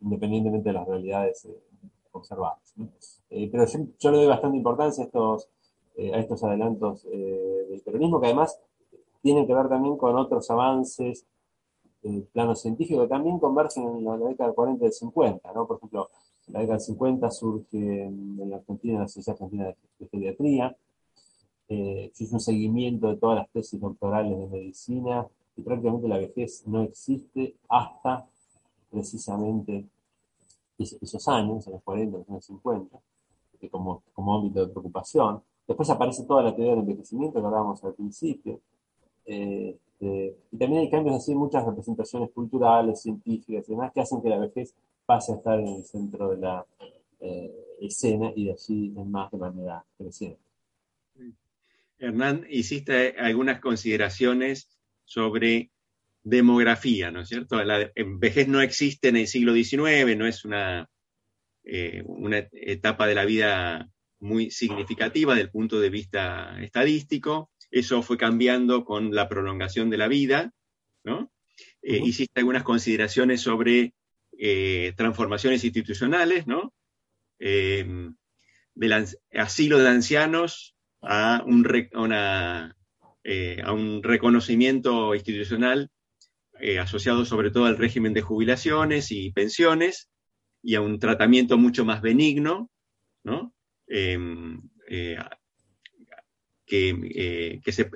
independientemente 0.00 0.68
de 0.68 0.72
las 0.72 0.86
realidades 0.86 1.44
eh, 1.44 1.60
observadas. 2.12 2.74
Eh, 3.30 3.48
pero 3.50 3.64
yo, 3.98 4.10
le 4.10 4.18
doy 4.18 4.26
bastante 4.26 4.56
importancia 4.56 5.04
a 5.04 5.06
estos, 5.06 5.48
eh, 5.96 6.46
adelantos 6.46 7.04
del 7.04 7.80
peronismo, 7.84 8.20
que 8.20 8.26
además 8.26 8.60
tienen 9.20 9.46
que 9.46 9.54
ver 9.54 9.68
también 9.68 9.96
con 9.96 10.16
otros 10.16 10.48
avances 10.50 11.26
del 12.02 12.22
plano 12.24 12.54
científico 12.54 13.02
que 13.02 13.08
también 13.08 13.38
convergen 13.38 13.84
en 13.88 14.04
la 14.04 14.16
década 14.16 14.48
del 14.48 14.54
40 14.54 14.84
y 14.84 14.86
del 14.86 14.92
50, 14.92 15.52
¿no? 15.52 15.66
Por 15.66 15.78
ejemplo, 15.78 16.08
la 16.50 16.60
década 16.60 16.78
del 16.78 16.80
50 16.80 17.30
surge 17.30 18.04
en 18.04 18.50
la 18.50 18.56
Argentina 18.56 19.00
la 19.00 19.08
Sociedad 19.08 19.34
Argentina 19.34 19.74
de 19.98 20.06
Pediatría, 20.06 20.76
eh, 21.68 22.12
un 22.30 22.40
seguimiento 22.40 23.08
de 23.08 23.16
todas 23.16 23.38
las 23.38 23.50
tesis 23.50 23.80
doctorales 23.80 24.38
de 24.38 24.46
medicina 24.46 25.26
y 25.56 25.62
prácticamente 25.62 26.08
la 26.08 26.18
vejez 26.18 26.66
no 26.66 26.82
existe 26.82 27.56
hasta 27.68 28.26
precisamente 28.90 29.84
esos 30.78 31.28
años, 31.28 31.66
en 31.66 31.72
los 31.72 31.82
40, 31.82 32.18
en 32.18 32.34
los 32.34 32.44
50, 32.44 32.98
como, 33.70 34.02
como 34.12 34.34
ámbito 34.36 34.64
de 34.64 34.72
preocupación. 34.72 35.42
Después 35.66 35.90
aparece 35.90 36.24
toda 36.24 36.42
la 36.42 36.54
teoría 36.54 36.72
del 36.72 36.80
envejecimiento 36.80 37.40
que 37.40 37.46
hablábamos 37.46 37.82
al 37.84 37.94
principio. 37.94 38.60
Eh, 39.26 39.76
este, 39.98 40.36
y 40.52 40.56
también 40.56 40.82
hay 40.82 40.90
cambios 40.90 41.16
así, 41.16 41.34
muchas 41.34 41.64
representaciones 41.64 42.30
culturales, 42.30 43.02
científicas 43.02 43.68
y 43.68 43.72
demás 43.72 43.92
que 43.92 44.00
hacen 44.00 44.22
que 44.22 44.28
la 44.28 44.38
vejez 44.38 44.74
pase 45.08 45.32
a 45.32 45.36
estar 45.36 45.58
en 45.58 45.68
el 45.68 45.84
centro 45.86 46.28
de 46.28 46.36
la 46.36 46.66
eh, 47.20 47.50
escena 47.80 48.30
y 48.36 48.44
de 48.44 48.52
allí 48.52 48.92
en 48.94 49.10
más 49.10 49.30
de 49.30 49.38
manera 49.38 49.82
creciente. 49.96 50.42
Hernán, 51.98 52.46
hiciste 52.50 53.14
algunas 53.18 53.58
consideraciones 53.58 54.68
sobre 55.06 55.70
demografía, 56.22 57.10
¿no 57.10 57.22
es 57.22 57.28
cierto? 57.28 57.64
La 57.64 57.90
vejez 57.94 58.48
no 58.48 58.60
existe 58.60 59.08
en 59.08 59.16
el 59.16 59.26
siglo 59.26 59.54
XIX, 59.54 60.14
no 60.18 60.26
es 60.26 60.44
una, 60.44 60.90
eh, 61.64 62.02
una 62.04 62.46
etapa 62.52 63.06
de 63.06 63.14
la 63.14 63.24
vida 63.24 63.88
muy 64.20 64.50
significativa 64.50 65.32
desde 65.32 65.46
el 65.46 65.50
punto 65.50 65.80
de 65.80 65.88
vista 65.88 66.62
estadístico. 66.62 67.50
Eso 67.70 68.02
fue 68.02 68.18
cambiando 68.18 68.84
con 68.84 69.14
la 69.14 69.26
prolongación 69.26 69.88
de 69.88 69.96
la 69.96 70.08
vida, 70.08 70.52
¿no? 71.02 71.32
Eh, 71.80 71.98
hiciste 72.04 72.40
algunas 72.40 72.62
consideraciones 72.62 73.40
sobre 73.40 73.94
eh, 74.40 74.92
transformaciones 74.96 75.64
institucionales, 75.64 76.46
¿no? 76.46 76.72
Em, 77.40 78.14
del 78.72 79.06
asilo 79.32 79.78
de 79.78 79.88
ancianos 79.88 80.76
a 81.02 81.42
un, 81.44 81.66
eh, 83.24 83.62
reconocimiento 84.02 85.12
institucional 85.16 85.90
eh, 86.60 86.78
asociado 86.78 87.24
sobre 87.24 87.50
todo 87.50 87.64
al 87.64 87.78
régimen 87.78 88.14
de 88.14 88.22
jubilaciones 88.22 89.10
y 89.10 89.32
pensiones 89.32 90.08
y 90.62 90.76
a 90.76 90.82
un 90.82 91.00
tratamiento 91.00 91.58
mucho 91.58 91.84
más 91.84 92.00
benigno, 92.00 92.70
¿no? 93.24 93.52
Em, 93.88 94.62
que, 96.64 97.60
se, 97.72 97.90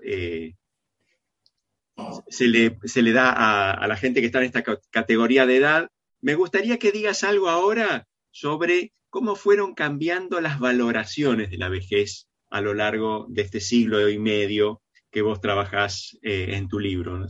se, 2.29 2.49
le, 2.49 2.79
se, 2.83 3.03
le, 3.03 3.13
da 3.13 3.31
a, 3.75 3.87
la 3.87 3.97
gente 3.97 4.21
que 4.21 4.27
está 4.27 4.41
en 4.41 4.47
esta 4.47 4.65
categoría 4.91 5.47
de 5.47 5.57
edad 5.57 5.91
me 6.23 6.37
gustaría 6.37 6.79
que 6.79 6.93
digas 6.93 7.25
algo 7.25 7.49
ahora 7.49 8.07
sobre 8.31 8.95
cómo 9.11 9.35
fueron 9.35 9.75
cambiando 9.75 10.41
las 10.41 10.59
valoraciones 10.59 11.51
de 11.51 11.59
la 11.59 11.69
vejez 11.69 12.29
a 12.49 12.61
lo 12.61 12.75
largo 12.75 13.27
de 13.29 13.43
este 13.43 13.61
siglo 13.61 14.09
y 14.09 14.19
medio 14.19 14.81
que 15.11 15.21
vos 15.21 15.41
trabajás 15.41 16.19
eh, 16.23 16.57
en 16.57 16.69
tu 16.69 16.79
libro. 16.79 17.19
¿no 17.19 17.27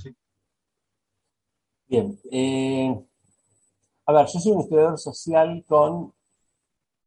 Bien. 1.88 2.18
Eh, 2.30 2.94
a 4.06 4.12
ver, 4.12 4.26
yo 4.26 4.38
soy 4.38 4.52
un 4.52 4.60
historiador 4.60 4.98
social 4.98 5.64
con 5.66 6.12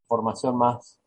formación 0.06 0.56
más, 0.58 1.00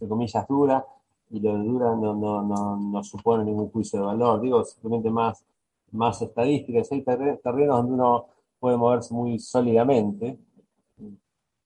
de 0.00 0.08
comillas, 0.08 0.46
dura, 0.48 0.84
y 1.30 1.40
lo 1.40 1.58
de 1.58 1.64
dura 1.64 1.94
no, 1.94 2.14
no, 2.14 2.76
no, 2.76 3.04
supone 3.04 3.44
ningún 3.44 3.70
juicio 3.70 4.00
de 4.00 4.06
valor, 4.06 4.40
digo, 4.40 4.64
simplemente 4.64 5.10
más, 5.10 5.44
más 5.92 6.20
estadísticas. 6.20 6.90
Hay 6.92 7.02
terrenos 7.02 7.42
donde 7.76 7.92
uno 7.92 8.33
puede 8.64 8.78
moverse 8.78 9.12
muy 9.12 9.38
sólidamente, 9.38 10.38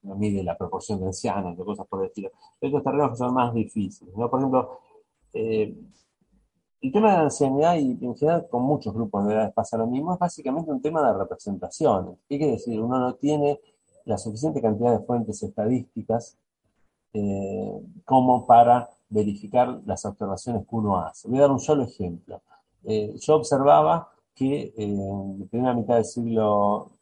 no 0.03 0.17
mide 0.17 0.43
la 0.43 0.59
proporción 0.59 0.99
de 0.99 1.07
ancianos 1.07 1.57
o 1.57 1.65
cosas 1.65 1.87
por 1.87 2.01
el 2.01 2.07
estilo. 2.07 2.31
Estos 2.61 2.83
terrenos 2.83 3.11
que 3.13 3.17
son 3.19 3.33
más 3.35 3.55
difíciles, 3.55 4.13
¿no? 4.17 4.29
Por 4.29 4.41
ejemplo, 4.41 4.81
eh, 5.33 5.77
el 6.81 6.93
tema 6.93 7.13
de 7.13 7.17
la 7.19 7.23
ancianidad 7.23 7.77
y 7.77 7.97
en 8.05 8.17
general 8.17 8.49
con 8.51 8.65
muchos 8.65 8.93
grupos 8.93 9.29
de 9.29 9.35
edades 9.35 9.53
pasa 9.53 9.79
lo 9.79 9.87
mismo, 9.87 10.13
es 10.13 10.19
básicamente 10.19 10.73
un 10.73 10.83
tema 10.83 11.01
de 11.07 11.17
representaciones. 11.17 12.19
¿Qué 12.29 12.37
quiere 12.37 12.55
decir? 12.55 12.81
Uno 12.81 12.99
no 12.99 13.15
tiene 13.15 13.61
la 14.05 14.19
suficiente 14.19 14.61
cantidad 14.61 14.99
de 14.99 15.07
fuentes 15.07 15.41
estadísticas 15.41 16.37
eh, 17.13 17.81
como 18.05 18.45
para 18.45 18.91
verificar 19.09 19.83
las 19.87 20.05
observaciones 20.05 20.67
que 20.67 20.75
uno 20.75 20.97
hace. 20.97 21.29
Voy 21.29 21.39
a 21.39 21.43
dar 21.43 21.53
un 21.53 21.61
solo 21.61 21.85
ejemplo. 21.85 22.43
Eh, 22.83 23.15
yo 23.21 23.37
observaba 23.37 24.18
que 24.39 24.73
en 24.77 25.41
la 25.41 25.47
primera 25.47 25.75
mitad 25.75 25.97
del 25.97 26.05
siglo 26.05 26.93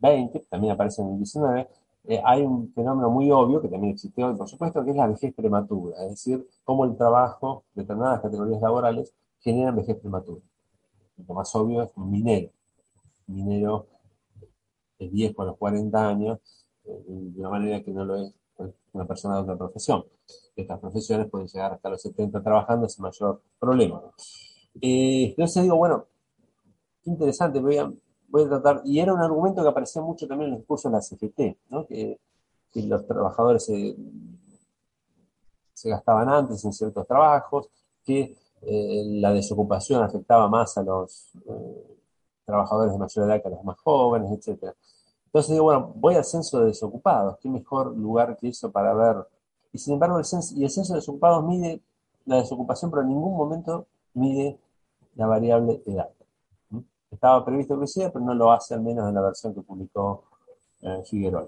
XX, 0.00 0.48
también 0.48 0.72
aparece 0.72 1.02
en 1.02 1.14
el 1.14 1.26
XIX, 1.26 1.68
eh, 2.04 2.20
hay 2.24 2.42
un 2.42 2.72
fenómeno 2.72 3.10
muy 3.10 3.30
obvio 3.30 3.60
que 3.60 3.68
también 3.68 3.92
existe 3.92 4.24
hoy, 4.24 4.34
por 4.34 4.48
supuesto, 4.48 4.84
que 4.84 4.90
es 4.90 4.96
la 4.96 5.06
vejez 5.06 5.32
prematura, 5.34 6.02
es 6.04 6.10
decir, 6.10 6.48
cómo 6.64 6.84
el 6.84 6.96
trabajo, 6.96 7.64
determinadas 7.74 8.20
categorías 8.20 8.60
laborales, 8.60 9.14
generan 9.40 9.76
vejez 9.76 9.96
prematura. 9.96 10.40
Lo 11.28 11.34
más 11.34 11.54
obvio 11.54 11.82
es 11.82 11.90
un 11.96 12.10
minero. 12.10 12.50
Minero 13.26 13.86
es 14.98 15.12
viejo 15.12 15.42
a 15.42 15.46
los 15.46 15.56
40 15.56 16.08
años, 16.08 16.38
eh, 16.84 17.04
de 17.06 17.40
una 17.40 17.50
manera 17.50 17.82
que 17.82 17.92
no 17.92 18.04
lo 18.04 18.16
es 18.16 18.34
una 18.92 19.06
persona 19.06 19.36
de 19.36 19.42
otra 19.42 19.56
profesión. 19.56 20.04
Estas 20.54 20.78
profesiones 20.80 21.28
pueden 21.28 21.48
llegar 21.48 21.72
hasta 21.72 21.88
los 21.88 22.02
70 22.02 22.42
trabajando 22.42 22.88
sin 22.88 23.02
mayor 23.02 23.42
problema. 23.58 24.02
Eh, 24.80 25.30
entonces 25.30 25.62
digo, 25.62 25.76
bueno, 25.76 26.06
qué 27.02 27.10
interesante, 27.10 27.60
voy 27.60 27.78
a, 27.78 27.92
tratar, 28.48 28.82
y 28.84 28.98
era 29.00 29.12
un 29.12 29.20
argumento 29.20 29.62
que 29.62 29.68
aparecía 29.68 30.02
mucho 30.02 30.26
también 30.26 30.48
en 30.48 30.54
el 30.54 30.60
discurso 30.60 30.88
de 30.88 30.94
la 30.94 31.02
CGT, 31.02 31.58
¿no? 31.70 31.86
que, 31.86 32.18
los 32.74 33.06
trabajadores 33.06 33.66
se, 33.66 33.94
gastaban 35.90 36.28
antes 36.28 36.64
en 36.64 36.72
ciertos 36.72 37.06
trabajos, 37.06 37.68
que 38.04 38.34
eh, 38.62 39.02
la 39.20 39.32
desocupación 39.32 40.02
afectaba 40.02 40.48
más 40.48 40.78
a 40.78 40.82
los 40.82 41.32
eh, 41.46 41.98
trabajadores 42.46 42.92
de 42.92 42.98
mayor 42.98 43.26
edad 43.26 43.42
que 43.42 43.48
a 43.48 43.50
los 43.50 43.64
más 43.64 43.78
jóvenes, 43.78 44.30
etc. 44.32 44.74
Entonces 45.26 45.52
digo, 45.52 45.64
bueno, 45.64 45.92
voy 45.96 46.14
al 46.14 46.24
censo 46.24 46.60
de 46.60 46.66
desocupados, 46.66 47.36
qué 47.40 47.48
mejor 47.48 47.96
lugar 47.96 48.36
que 48.36 48.48
eso 48.48 48.70
para 48.70 48.94
ver. 48.94 49.26
Y 49.72 49.78
sin 49.78 49.94
embargo, 49.94 50.18
el 50.18 50.24
censo, 50.24 50.54
y 50.54 50.64
el 50.64 50.70
censo 50.70 50.94
de 50.94 51.00
desocupados 51.00 51.44
mide 51.44 51.82
la 52.24 52.36
desocupación, 52.36 52.90
pero 52.90 53.02
en 53.02 53.08
ningún 53.08 53.36
momento 53.36 53.86
mide 54.14 54.58
la 55.14 55.26
variable 55.26 55.82
edad. 55.86 56.08
Estaba 57.12 57.44
previsto 57.44 57.78
que 57.78 57.86
sea, 57.86 58.10
pero 58.10 58.24
no 58.24 58.34
lo 58.34 58.50
hace 58.50 58.74
al 58.74 58.82
menos 58.82 59.08
en 59.08 59.14
la 59.14 59.20
versión 59.20 59.54
que 59.54 59.60
publicó 59.60 60.24
eh, 60.80 61.02
Figueroa. 61.08 61.46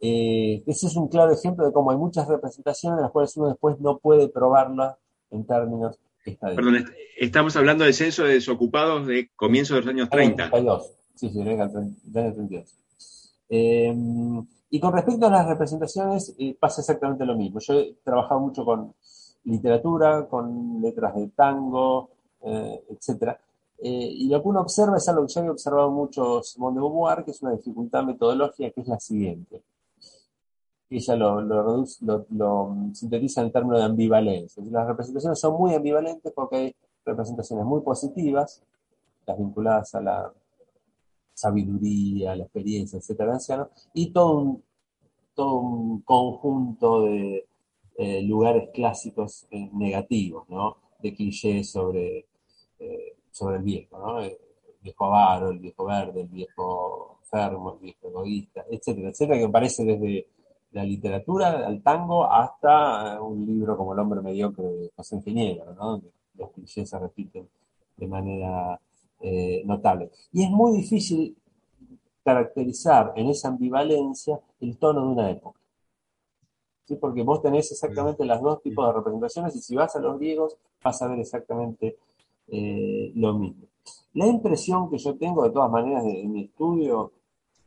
Eh, 0.00 0.62
ese 0.66 0.88
es 0.88 0.96
un 0.96 1.08
claro 1.08 1.32
ejemplo 1.32 1.64
de 1.64 1.72
cómo 1.72 1.90
hay 1.90 1.96
muchas 1.96 2.28
representaciones 2.28 2.98
en 2.98 3.02
las 3.02 3.12
cuales 3.12 3.34
uno 3.36 3.48
después 3.48 3.80
no 3.80 3.98
puede 3.98 4.28
probarla 4.28 4.98
en 5.30 5.46
términos 5.46 5.98
estadísticos. 6.24 6.72
Perdón, 6.72 6.94
estamos 7.18 7.56
hablando 7.56 7.84
del 7.84 7.94
censo 7.94 8.24
de 8.24 8.34
desocupados 8.34 9.06
de 9.06 9.30
comienzo 9.36 9.74
de 9.74 9.80
los 9.80 9.88
años 9.88 10.10
30. 10.10 10.50
32, 10.50 10.92
sí, 11.14 11.30
sí, 11.30 11.38
del 11.38 11.60
año 11.60 11.70
32. 12.12 12.74
Eh, 13.48 13.94
Y 14.68 14.80
con 14.80 14.92
respecto 14.92 15.26
a 15.26 15.30
las 15.30 15.46
representaciones, 15.46 16.34
eh, 16.38 16.56
pasa 16.58 16.80
exactamente 16.80 17.24
lo 17.24 17.36
mismo. 17.36 17.60
Yo 17.60 17.74
he 17.74 17.96
trabajado 18.04 18.40
mucho 18.40 18.64
con 18.64 18.92
literatura, 19.44 20.26
con 20.28 20.82
letras 20.82 21.14
de 21.14 21.28
tango, 21.28 22.10
eh, 22.42 22.84
etc. 22.90 23.38
Eh, 23.78 24.08
y 24.10 24.28
lo 24.28 24.42
que 24.42 24.48
uno 24.48 24.60
observa 24.62 24.96
es 24.96 25.08
algo 25.08 25.26
que 25.26 25.32
ya 25.34 25.40
había 25.40 25.52
observado 25.52 25.90
mucho 25.90 26.42
Simone 26.42 26.76
de 26.76 26.80
Beauvoir, 26.80 27.24
que 27.24 27.30
es 27.30 27.42
una 27.42 27.52
dificultad 27.52 28.04
metodológica, 28.04 28.70
que 28.70 28.80
es 28.80 28.88
la 28.88 28.98
siguiente. 28.98 29.62
Ella 30.88 31.16
lo, 31.16 31.40
lo, 31.40 32.76
sintetiza 32.92 33.42
en 33.42 33.52
términos 33.52 33.78
de 33.78 33.84
ambivalencia. 33.84 34.62
Las 34.70 34.86
representaciones 34.86 35.38
son 35.40 35.54
muy 35.58 35.74
ambivalentes 35.74 36.32
porque 36.32 36.56
hay 36.56 36.76
representaciones 37.04 37.64
muy 37.64 37.80
positivas, 37.82 38.62
las 39.26 39.36
vinculadas 39.38 39.94
a 39.94 40.00
la 40.00 40.32
sabiduría, 41.34 42.36
la 42.36 42.44
experiencia, 42.44 42.98
etcétera, 42.98 43.34
anciano, 43.34 43.68
y 43.92 44.12
todo 44.12 44.38
un, 44.38 44.62
todo 45.34 45.56
un 45.56 46.00
conjunto 46.02 47.02
de 47.02 47.46
eh, 47.98 48.22
lugares 48.22 48.70
clásicos 48.72 49.46
eh, 49.50 49.68
negativos, 49.74 50.48
¿no? 50.48 50.76
De 51.02 51.14
clichés 51.14 51.70
sobre, 51.70 52.26
sobre 53.36 53.56
el 53.56 53.62
viejo, 53.62 53.98
¿no? 53.98 54.20
El 54.20 54.38
viejo 54.80 55.04
avaro, 55.04 55.50
el 55.50 55.58
viejo 55.58 55.84
verde, 55.84 56.22
el 56.22 56.28
viejo 56.28 57.18
enfermo, 57.20 57.74
el 57.74 57.78
viejo 57.80 58.08
egoísta, 58.08 58.64
etcétera, 58.70 59.10
etcétera, 59.10 59.38
que 59.38 59.44
aparece 59.44 59.84
desde 59.84 60.26
la 60.72 60.84
literatura 60.84 61.66
al 61.66 61.82
tango 61.82 62.24
hasta 62.30 63.20
un 63.20 63.44
libro 63.44 63.76
como 63.76 63.92
El 63.92 63.98
hombre 63.98 64.22
mediocre 64.22 64.64
de 64.64 64.90
José 64.96 65.16
Ingeniero, 65.16 65.74
¿no? 65.74 66.00
Los 66.34 66.50
clichés 66.52 66.88
se 66.88 66.98
repiten 66.98 67.46
de 67.96 68.06
manera 68.06 68.80
eh, 69.20 69.62
notable. 69.66 70.10
Y 70.32 70.42
es 70.44 70.50
muy 70.50 70.78
difícil 70.78 71.36
caracterizar 72.24 73.12
en 73.16 73.28
esa 73.28 73.48
ambivalencia 73.48 74.40
el 74.60 74.78
tono 74.78 75.02
de 75.02 75.08
una 75.08 75.30
época. 75.30 75.60
¿Sí? 76.86 76.96
Porque 76.96 77.22
vos 77.22 77.42
tenés 77.42 77.70
exactamente 77.70 78.24
los 78.24 78.40
dos 78.40 78.62
tipos 78.62 78.86
de 78.86 78.92
representaciones 78.94 79.56
y 79.56 79.60
si 79.60 79.74
vas 79.76 79.94
a 79.94 80.00
los 80.00 80.18
griegos 80.18 80.56
vas 80.82 81.02
a 81.02 81.08
ver 81.08 81.18
exactamente 81.18 81.98
eh, 82.48 83.12
lo 83.14 83.34
mismo. 83.34 83.66
La 84.14 84.26
impresión 84.26 84.90
que 84.90 84.98
yo 84.98 85.16
tengo 85.16 85.44
de 85.44 85.50
todas 85.50 85.70
maneras 85.70 86.04
en 86.04 86.32
mi 86.32 86.44
estudio 86.44 87.12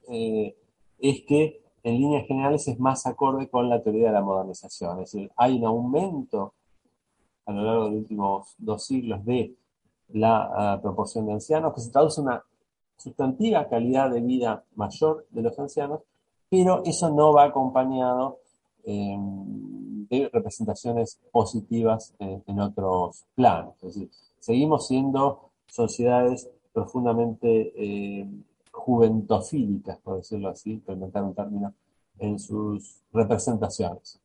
eh, 0.09 0.55
es 0.97 1.21
que 1.21 1.61
en 1.83 1.95
líneas 1.95 2.27
generales 2.27 2.67
es 2.67 2.79
más 2.79 3.05
acorde 3.05 3.49
con 3.49 3.69
la 3.69 3.81
teoría 3.81 4.07
de 4.07 4.13
la 4.13 4.21
modernización. 4.21 4.99
Es 4.99 5.11
decir, 5.11 5.31
hay 5.37 5.57
un 5.57 5.65
aumento 5.65 6.53
a 7.45 7.51
lo 7.51 7.63
largo 7.63 7.85
de 7.85 7.89
los 7.91 7.99
últimos 8.01 8.55
dos 8.57 8.85
siglos 8.85 9.25
de 9.25 9.55
la 10.09 10.73
ah, 10.73 10.79
proporción 10.81 11.25
de 11.25 11.33
ancianos, 11.33 11.73
que 11.73 11.81
se 11.81 11.91
traduce 11.91 12.21
en 12.21 12.27
una 12.27 12.43
sustantiva 12.97 13.67
calidad 13.67 14.11
de 14.11 14.21
vida 14.21 14.63
mayor 14.75 15.25
de 15.29 15.41
los 15.41 15.57
ancianos, 15.57 16.01
pero 16.49 16.83
eso 16.85 17.09
no 17.09 17.33
va 17.33 17.45
acompañado 17.45 18.39
em, 18.83 20.07
de 20.07 20.29
representaciones 20.31 21.19
positivas 21.31 22.13
en, 22.19 22.59
otros 22.59 23.25
planos. 23.35 23.75
Es 23.83 23.93
decir, 23.93 24.09
seguimos 24.39 24.87
siendo 24.87 25.51
sociedades 25.67 26.49
profundamente 26.73 27.73
em, 27.75 28.43
juventofílicas, 28.71 29.99
por 29.99 30.17
decirlo 30.17 30.49
así, 30.49 30.73
implementar 30.73 31.23
un 31.23 31.33
término, 31.33 31.73
en 32.19 32.37
sus 32.37 33.01
representaciones. 33.13 34.19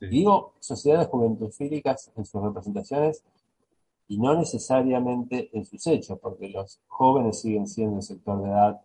Digo 0.00 0.54
sociedades 0.60 1.08
juventofílicas 1.08 2.10
en 2.16 2.24
sus 2.24 2.42
representaciones 2.42 3.22
y 4.06 4.18
no 4.18 4.34
necesariamente 4.34 5.50
en 5.52 5.64
sus 5.64 5.86
hechos, 5.86 6.18
porque 6.20 6.48
los 6.48 6.80
jóvenes 6.86 7.40
siguen 7.40 7.66
siendo 7.66 7.96
un 7.96 8.02
sector 8.02 8.42
de 8.42 8.48
edad 8.48 8.80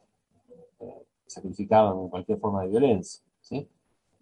eh, 0.79 1.05
sacrificado 1.25 2.01
en 2.01 2.09
cualquier 2.09 2.39
forma 2.39 2.61
de 2.63 2.69
violencia. 2.69 3.21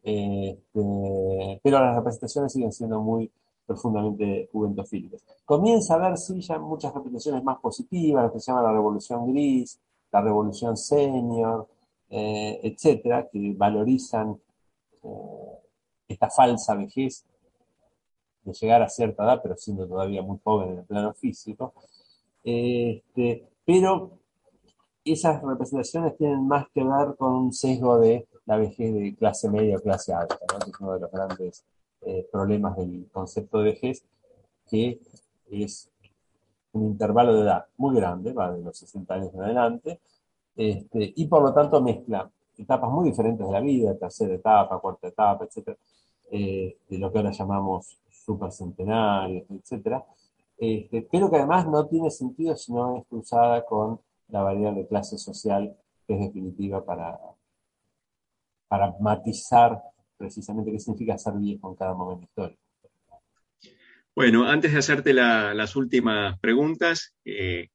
Este, 0.03 1.59
pero 1.63 1.79
las 1.79 1.95
representaciones 1.95 2.51
siguen 2.53 2.71
siendo 2.71 2.99
muy 2.99 3.31
profundamente 3.71 4.49
juventofílicas. 4.51 5.23
Comienza 5.45 5.93
a 5.93 5.97
haber, 5.97 6.17
sí, 6.17 6.41
ya 6.41 6.59
muchas 6.59 6.93
representaciones 6.93 7.43
más 7.43 7.59
positivas, 7.59 8.25
lo 8.25 8.33
que 8.33 8.39
se 8.39 8.51
llama 8.51 8.63
la 8.63 8.73
revolución 8.73 9.31
gris, 9.31 9.79
la 10.11 10.21
revolución 10.21 10.75
senior, 10.75 11.67
eh, 12.09 12.59
etcétera, 12.63 13.27
que 13.31 13.53
valorizan 13.55 14.37
eh, 15.03 15.59
esta 16.07 16.29
falsa 16.29 16.75
vejez 16.75 17.25
de 18.43 18.53
llegar 18.53 18.81
a 18.81 18.89
cierta 18.89 19.23
edad, 19.23 19.39
pero 19.41 19.55
siendo 19.55 19.87
todavía 19.87 20.21
muy 20.21 20.37
joven 20.43 20.71
en 20.71 20.79
el 20.79 20.85
plano 20.85 21.13
físico. 21.13 21.73
Este, 22.43 23.47
pero 23.65 24.17
esas 25.05 25.41
representaciones 25.41 26.17
tienen 26.17 26.45
más 26.47 26.65
que 26.73 26.83
ver 26.83 27.15
con 27.17 27.33
un 27.33 27.53
sesgo 27.53 27.99
de 27.99 28.27
la 28.45 28.57
vejez 28.57 28.93
de 28.93 29.15
clase 29.15 29.49
media 29.49 29.77
o 29.77 29.81
clase 29.81 30.13
alta, 30.13 30.35
es 30.35 30.79
uno 30.79 30.93
de 30.93 30.99
los 30.99 31.11
grandes 31.11 31.63
eh, 32.01 32.27
problemas 32.31 32.75
del 32.77 33.07
concepto 33.11 33.59
de 33.59 33.63
vejez, 33.65 34.03
que 34.69 34.99
es 35.49 35.89
un 36.73 36.85
intervalo 36.85 37.35
de 37.35 37.41
edad 37.41 37.65
muy 37.77 37.95
grande, 37.95 38.33
va 38.33 38.51
de 38.51 38.63
los 38.63 38.77
60 38.77 39.13
años 39.13 39.33
en 39.33 39.41
adelante, 39.41 39.99
este, 40.55 41.13
y 41.15 41.27
por 41.27 41.41
lo 41.43 41.53
tanto 41.53 41.81
mezcla 41.81 42.29
etapas 42.57 42.91
muy 42.91 43.09
diferentes 43.09 43.45
de 43.45 43.51
la 43.51 43.59
vida, 43.59 43.97
tercera 43.97 44.33
etapa, 44.33 44.79
cuarta 44.79 45.07
etapa, 45.07 45.45
etcétera, 45.45 45.77
eh, 46.31 46.77
de 46.89 46.97
lo 46.97 47.11
que 47.11 47.19
ahora 47.19 47.31
llamamos 47.31 47.97
supercentenarios, 48.09 49.43
etcétera, 49.49 50.05
este, 50.57 51.07
pero 51.11 51.29
que 51.29 51.37
además 51.37 51.67
no 51.67 51.87
tiene 51.87 52.11
sentido 52.11 52.55
si 52.55 52.71
no 52.71 52.97
es 52.97 53.05
cruzada 53.07 53.65
con 53.65 53.99
la 54.29 54.43
variable 54.43 54.81
de 54.81 54.87
clase 54.87 55.17
social, 55.17 55.75
que 56.07 56.13
es 56.13 56.19
definitiva 56.19 56.83
para, 56.85 57.19
para 58.67 58.95
matizar 58.99 59.81
precisamente 60.21 60.71
qué 60.71 60.79
significa 60.79 61.17
ser 61.17 61.33
viejo 61.33 61.69
en 61.69 61.75
cada 61.75 61.93
momento 61.93 62.25
histórico. 62.25 62.61
Bueno, 64.15 64.45
antes 64.45 64.73
de 64.73 64.79
hacerte 64.79 65.13
las 65.13 65.75
últimas 65.75 66.39
preguntas, 66.39 67.15
eh, 67.25 67.69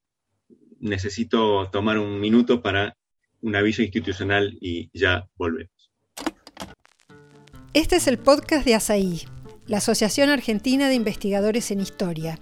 necesito 0.80 1.68
tomar 1.70 1.98
un 1.98 2.20
minuto 2.20 2.62
para 2.62 2.96
un 3.40 3.56
aviso 3.56 3.82
institucional 3.82 4.56
y 4.60 4.90
ya 4.92 5.26
volvemos. 5.36 5.90
Este 7.72 7.96
es 7.96 8.06
el 8.06 8.18
podcast 8.18 8.64
de 8.64 8.74
ASAI, 8.74 9.22
la 9.66 9.78
Asociación 9.78 10.30
Argentina 10.30 10.88
de 10.88 10.94
Investigadores 10.94 11.70
en 11.70 11.80
Historia. 11.80 12.38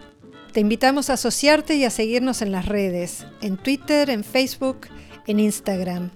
Te 0.52 0.60
invitamos 0.60 1.10
a 1.10 1.14
asociarte 1.14 1.76
y 1.76 1.84
a 1.84 1.90
seguirnos 1.90 2.42
en 2.42 2.52
las 2.52 2.66
redes, 2.66 3.26
en 3.40 3.56
Twitter, 3.56 4.10
en 4.10 4.22
Facebook, 4.22 4.86
en 5.26 5.40
Instagram. 5.40 6.10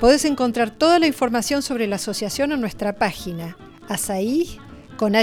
Podés 0.00 0.24
encontrar 0.24 0.70
toda 0.70 0.98
la 0.98 1.06
información 1.06 1.62
sobre 1.62 1.86
la 1.86 1.96
asociación 1.96 2.52
en 2.52 2.60
nuestra 2.60 2.94
página, 2.94 3.56
con 4.96 5.14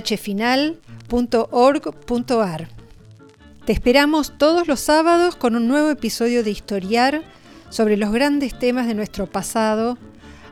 te 3.66 3.74
esperamos 3.74 4.38
todos 4.38 4.68
los 4.68 4.80
sábados 4.80 5.36
con 5.36 5.56
un 5.56 5.68
nuevo 5.68 5.90
episodio 5.90 6.44
de 6.44 6.52
Historiar 6.52 7.24
sobre 7.72 7.98
los 7.98 8.12
grandes 8.12 8.58
temas 8.60 8.86
de 8.86 8.94
nuestro 8.94 9.26
pasado, 9.26 9.98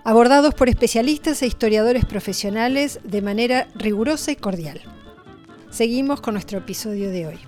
abordados 0.03 0.55
por 0.55 0.67
especialistas 0.67 1.43
e 1.43 1.47
historiadores 1.47 2.05
profesionales 2.05 2.99
de 3.03 3.21
manera 3.21 3.67
rigurosa 3.75 4.31
y 4.31 4.36
cordial. 4.36 4.81
Seguimos 5.69 6.21
con 6.21 6.33
nuestro 6.33 6.57
episodio 6.57 7.12
de 7.12 7.27
hoy. 7.27 7.39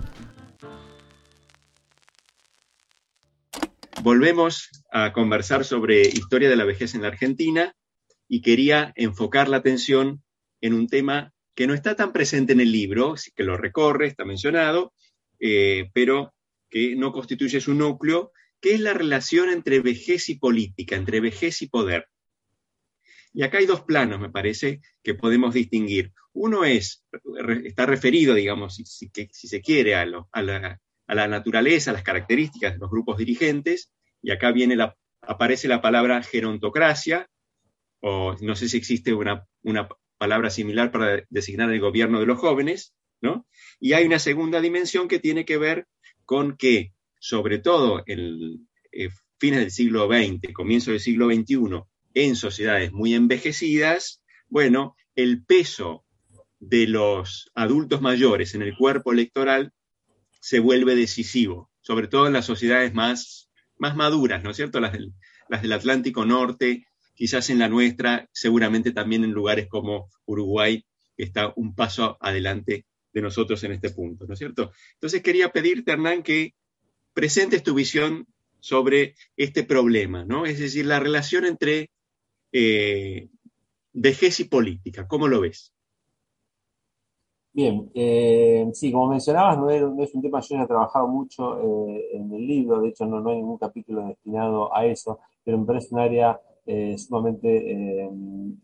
Volvemos 4.06 4.70
a 4.92 5.14
conversar 5.14 5.66
sobre 5.66 6.02
historia 6.02 6.48
de 6.48 6.56
la 6.56 6.64
vejez 6.64 6.94
en 6.94 7.02
la 7.02 7.08
Argentina 7.08 7.76
y 8.28 8.44
quería 8.44 8.94
enfocar 8.96 9.50
la 9.50 9.58
atención 9.58 10.24
en 10.62 10.76
un 10.76 10.86
tema 10.86 11.34
que 11.56 11.66
no 11.66 11.74
está 11.74 11.96
tan 11.96 12.14
presente 12.14 12.54
en 12.54 12.60
el 12.60 12.72
libro, 12.72 13.16
que 13.36 13.44
lo 13.44 13.58
recorre, 13.58 14.06
está 14.06 14.24
mencionado, 14.24 14.94
eh, 15.40 15.90
pero 15.92 16.36
que 16.70 16.96
no 16.96 17.12
constituye 17.12 17.60
su 17.60 17.74
núcleo, 17.74 18.32
que 18.62 18.76
es 18.76 18.80
la 18.80 18.94
relación 18.94 19.50
entre 19.50 19.80
vejez 19.80 20.30
y 20.30 20.36
política, 20.36 20.96
entre 20.96 21.20
vejez 21.20 21.64
y 21.64 21.68
poder. 21.68 22.06
Y 23.34 23.42
acá 23.42 23.58
hay 23.58 23.66
dos 23.66 23.82
planos, 23.86 24.20
me 24.20 24.30
parece, 24.30 24.82
que 25.02 25.16
podemos 25.16 25.56
distinguir. 25.56 26.14
Uno 26.32 26.64
es, 26.64 27.04
está 27.64 27.88
referido, 27.88 28.36
digamos, 28.36 28.76
si, 28.76 29.10
se 29.32 29.62
quiere, 29.62 29.96
a, 29.96 30.06
la, 30.06 31.28
naturaleza, 31.28 31.90
a 31.90 31.96
las 31.96 32.04
características 32.04 32.74
de 32.74 32.80
los 32.80 32.92
grupos 32.92 33.18
dirigentes, 33.18 33.90
y 34.26 34.32
acá 34.32 34.52
viene 34.52 34.76
aparece 35.22 35.68
la 35.68 35.82
palabra 35.82 36.24
gerontocracia, 36.24 37.30
o 38.00 38.36
no 38.42 38.56
sé 38.56 38.68
si 38.68 38.78
existe 38.78 39.14
una, 39.14 39.46
una 39.62 39.88
palabra 40.18 40.50
similar 40.50 40.92
para 40.92 41.24
designar 41.30 41.72
el 41.72 41.80
gobierno 41.80 42.20
de 42.20 42.26
los 42.26 42.40
jóvenes, 42.40 42.96
y 43.80 43.94
hay 43.94 44.06
una 44.06 44.20
segunda 44.20 44.62
dimensión 44.62 45.08
que 45.08 45.20
tiene 45.20 45.46
que 45.46 45.58
ver 45.58 45.88
con 46.26 46.58
que, 46.58 46.94
sobre 47.20 47.60
todo 47.60 48.04
en 48.08 48.68
eh, 48.92 49.10
fines 49.38 49.60
del 49.60 49.72
siglo 49.72 50.08
XX, 50.08 50.54
comienzo 50.54 50.92
del 50.92 51.00
siglo 51.00 51.28
XXI, 51.28 51.84
en 52.16 52.36
sociedades 52.36 52.92
muy 52.92 53.14
envejecidas, 53.14 54.24
bueno, 54.48 54.96
el 55.16 55.44
peso 55.46 56.04
de 56.60 56.88
los 56.88 57.52
adultos 57.54 58.02
mayores 58.02 58.56
en 58.56 58.64
el 58.64 58.76
cuerpo 58.76 59.12
electoral 59.12 59.72
se 60.40 60.60
vuelve 60.60 60.96
decisivo, 60.96 61.70
sobre 61.82 62.08
todo 62.08 62.28
en 62.28 62.34
las 62.34 62.46
sociedades 62.46 62.94
más, 62.94 63.45
más 63.78 63.96
maduras, 63.96 64.44
¿no 64.44 64.52
es 64.52 64.58
cierto? 64.58 64.80
Las 64.80 64.94
del, 64.94 65.14
Atlántico 65.74 66.26
Norte 66.26 66.88
quizás 67.14 67.50
en 67.50 67.60
la 67.60 67.70
nuestra, 67.70 68.30
seguramente 68.34 68.92
también 68.92 69.24
en 69.24 69.32
lugares 69.32 69.68
como 69.68 70.10
Uruguay, 70.26 70.86
que 71.16 71.24
está 71.24 71.54
un 71.56 71.74
paso 71.74 72.18
adelante 72.20 72.86
de 73.14 73.22
nosotros 73.22 73.64
en 73.64 73.72
este 73.72 73.90
punto, 73.92 74.26
¿no 74.28 74.34
es 74.34 74.40
cierto? 74.40 74.74
Entonces 74.96 75.22
quería 75.22 75.50
pedirte, 75.50 75.94
Hernán, 75.94 76.24
que 76.24 76.56
presentes 77.14 77.64
tu 77.64 77.74
visión 77.74 78.28
sobre 78.60 79.16
este 79.38 79.64
problema, 79.64 80.26
¿no? 80.26 80.46
Es 80.46 80.60
decir, 80.60 80.86
la 80.86 81.00
relación 81.00 81.46
entre 81.46 81.92
eh, 82.52 83.30
vejez 83.94 84.42
y 84.42 84.46
política, 84.46 85.08
¿cómo 85.08 85.28
lo 85.28 85.40
ves? 85.40 85.75
Bien, 87.56 87.90
eh, 87.94 88.70
sí, 88.74 88.92
como 88.92 89.08
mencionabas, 89.08 89.58
no, 89.58 89.70
es 89.70 90.14
un 90.14 90.22
tema 90.22 90.42
yo 90.42 90.58
he 90.58 90.68
trabajado 90.68 91.08
mucho 91.08 91.58
eh, 91.62 92.10
en 92.18 92.34
el 92.34 92.46
libro, 92.46 92.82
de 92.82 92.90
hecho 92.90 93.06
no, 93.06 93.30
hay 93.30 93.38
ningún 93.38 93.58
capítulo 93.58 94.06
destinado 94.08 94.76
a 94.76 94.86
eso, 94.86 95.20
pero 95.42 95.58
me 95.58 95.66
parece 95.66 95.96
un 95.96 96.02
área 96.02 96.38
eh, 96.66 96.98
sumamente 96.98 98.10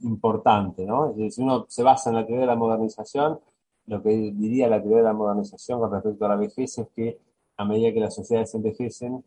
importante, 0.02 0.86
¿no? 0.86 1.16
si 1.30 1.42
uno 1.42 1.66
se 1.70 1.84
basa 1.84 2.10
en 2.10 2.18
la 2.18 2.26
teoría 2.26 2.42
de 2.42 2.48
la 2.48 2.58
modernización, 2.58 3.40
lo 3.88 4.04
que 4.04 4.10
diría 4.10 4.68
la 4.68 4.82
teoría 4.82 4.98
de 4.98 5.04
la 5.06 5.14
modernización 5.14 5.80
con 5.80 5.90
respecto 5.90 6.26
a 6.26 6.30
la 6.30 6.36
vejez 6.36 6.78
es 6.78 6.88
que 6.94 7.18
a 7.56 7.64
medida 7.64 7.94
que 7.94 8.02
las 8.02 8.14
sociedades 8.14 8.54
envejecen 8.56 9.24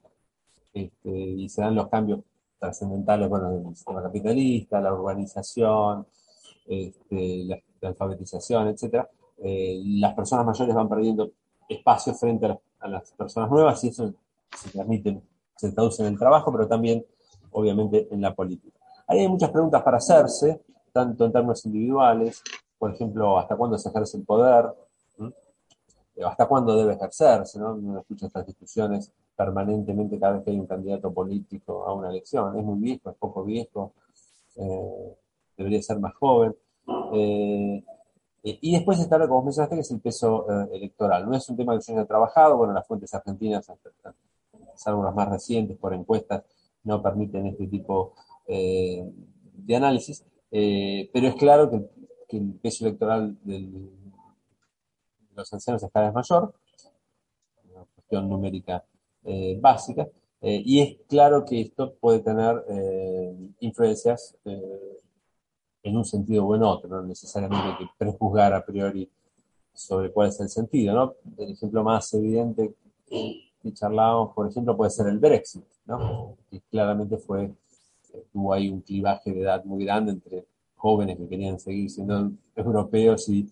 este, 0.74 1.10
y 1.10 1.48
se 1.48 1.62
dan 1.62 1.74
los 1.74 1.88
cambios 1.88 2.20
trascendentales, 2.58 3.30
bueno, 3.30 3.50
del 3.50 3.74
sistema 3.74 4.02
capitalista, 4.02 4.78
la 4.80 4.92
urbanización, 4.92 6.06
este, 6.66 7.44
la, 7.44 7.58
alfabetización, 7.82 8.68
etcétera, 8.68 9.08
eh, 9.38 9.80
las 9.84 10.14
personas 10.14 10.46
mayores 10.46 10.74
van 10.74 10.88
perdiendo 10.88 11.30
espacio 11.68 12.14
frente 12.14 12.46
a, 12.46 12.88
las 12.88 13.12
personas 13.12 13.50
nuevas 13.50 13.82
y 13.82 13.88
eso 13.88 14.12
se 14.54 14.70
transmite, 14.70 15.20
se 15.56 15.72
traduce 15.72 16.02
en 16.02 16.08
el 16.08 16.18
trabajo, 16.18 16.52
pero 16.52 16.68
también, 16.68 17.04
obviamente, 17.52 18.08
en 18.10 18.20
la 18.20 18.34
política. 18.34 18.78
Ahí 19.06 19.20
hay 19.20 19.28
muchas 19.28 19.50
preguntas 19.50 19.82
para 19.82 19.96
hacerse, 19.96 20.60
tanto 20.92 21.24
en 21.24 21.32
términos 21.32 21.64
individuales, 21.64 22.42
por 22.78 22.92
ejemplo, 22.92 23.38
hasta 23.38 23.56
cuándo 23.56 23.78
se 23.78 23.88
ejerce 23.88 24.18
el 24.18 24.24
poder, 24.24 24.66
hasta 26.24 26.46
cuándo 26.46 26.76
debe 26.76 26.94
ejercerse, 26.94 27.58
¿no? 27.58 27.74
Uno 27.74 28.00
escucha 28.00 28.26
estas 28.26 28.46
discusiones 28.46 29.10
permanentemente 29.34 30.18
cada 30.18 30.34
vez 30.34 30.44
que 30.44 30.50
hay 30.50 30.60
un 30.60 30.66
candidato 30.66 31.12
político 31.12 31.86
a 31.86 31.92
una 31.92 32.10
elección. 32.10 32.56
Es 32.56 32.64
muy 32.64 32.78
viejo, 32.78 33.10
es 33.10 33.16
poco 33.16 33.42
viejo, 33.44 33.92
eh, 34.56 35.16
debería 35.56 35.82
ser 35.82 35.98
más 35.98 36.14
joven. 36.14 36.54
Eh, 37.14 37.84
y 38.44 38.72
después 38.72 39.00
está 39.00 39.16
lo 39.16 39.26
que 39.26 39.32
vos 39.32 39.44
mencionaste, 39.44 39.76
que 39.76 39.80
es 39.80 39.90
el 39.90 40.00
peso 40.00 40.46
eh, 40.50 40.68
electoral. 40.72 41.28
No 41.28 41.34
es 41.34 41.48
un 41.48 41.56
tema 41.56 41.76
que 41.78 41.84
yo 41.86 41.94
haya 41.94 42.06
trabajado, 42.06 42.58
bueno, 42.58 42.74
las 42.74 42.86
fuentes 42.86 43.12
argentinas, 43.14 43.66
salvo 44.74 45.02
las 45.02 45.14
más 45.14 45.28
recientes 45.28 45.78
por 45.78 45.94
encuestas, 45.94 46.44
no 46.84 47.02
permiten 47.02 47.46
este 47.46 47.66
tipo 47.66 48.14
de 48.46 49.76
análisis, 49.76 50.22
pero 50.50 51.28
es 51.28 51.34
claro 51.36 51.70
que, 51.70 51.88
el 52.36 52.54
peso 52.54 52.84
electoral 52.84 53.38
del, 53.44 53.90
los 55.36 55.52
ancianos 55.52 55.82
es 55.82 55.90
cada 55.90 56.06
vez 56.06 56.14
mayor, 56.14 56.54
una 57.72 57.84
cuestión 57.94 58.28
numérica 58.28 58.84
eh, 59.24 59.58
básica, 59.60 60.08
eh, 60.40 60.62
y 60.64 60.80
es 60.80 60.98
claro 61.08 61.44
que 61.44 61.60
esto 61.60 61.94
puede 61.94 62.20
tener 62.20 62.64
eh, 62.68 63.34
influencias 63.60 64.36
en 65.84 65.96
un 65.96 66.04
sentido 66.04 66.46
o 66.46 66.56
en 66.56 66.62
otro, 66.62 66.88
no 66.88 67.02
necesariamente 67.02 67.68
hay 67.68 67.76
que 67.76 67.90
prejuzgar 67.96 68.52
a 68.54 68.64
priori 68.64 69.08
sobre 69.72 70.10
cuál 70.10 70.28
es 70.28 70.40
el 70.40 70.48
sentido, 70.48 70.94
¿no? 70.94 71.14
El 71.36 71.52
ejemplo 71.52 71.84
más 71.84 72.12
evidente 72.14 72.74
que 73.08 73.72
charlábamos, 73.72 74.34
por 74.34 74.48
ejemplo, 74.48 74.76
puede 74.76 74.90
ser 74.90 75.08
el 75.08 75.18
Brexit, 75.18 75.64
¿no? 75.84 76.36
Que 76.50 76.60
claramente 76.70 77.18
fue, 77.18 77.52
tuvo 78.32 78.52
ahí 78.54 78.70
un 78.70 78.80
clivaje 78.80 79.32
de 79.32 79.42
edad 79.42 79.64
muy 79.64 79.84
grande 79.84 80.12
entre 80.12 80.46
jóvenes 80.76 81.18
que 81.18 81.28
querían 81.28 81.58
seguir 81.58 81.90
siendo 81.90 82.32
europeos 82.56 83.28
y 83.28 83.48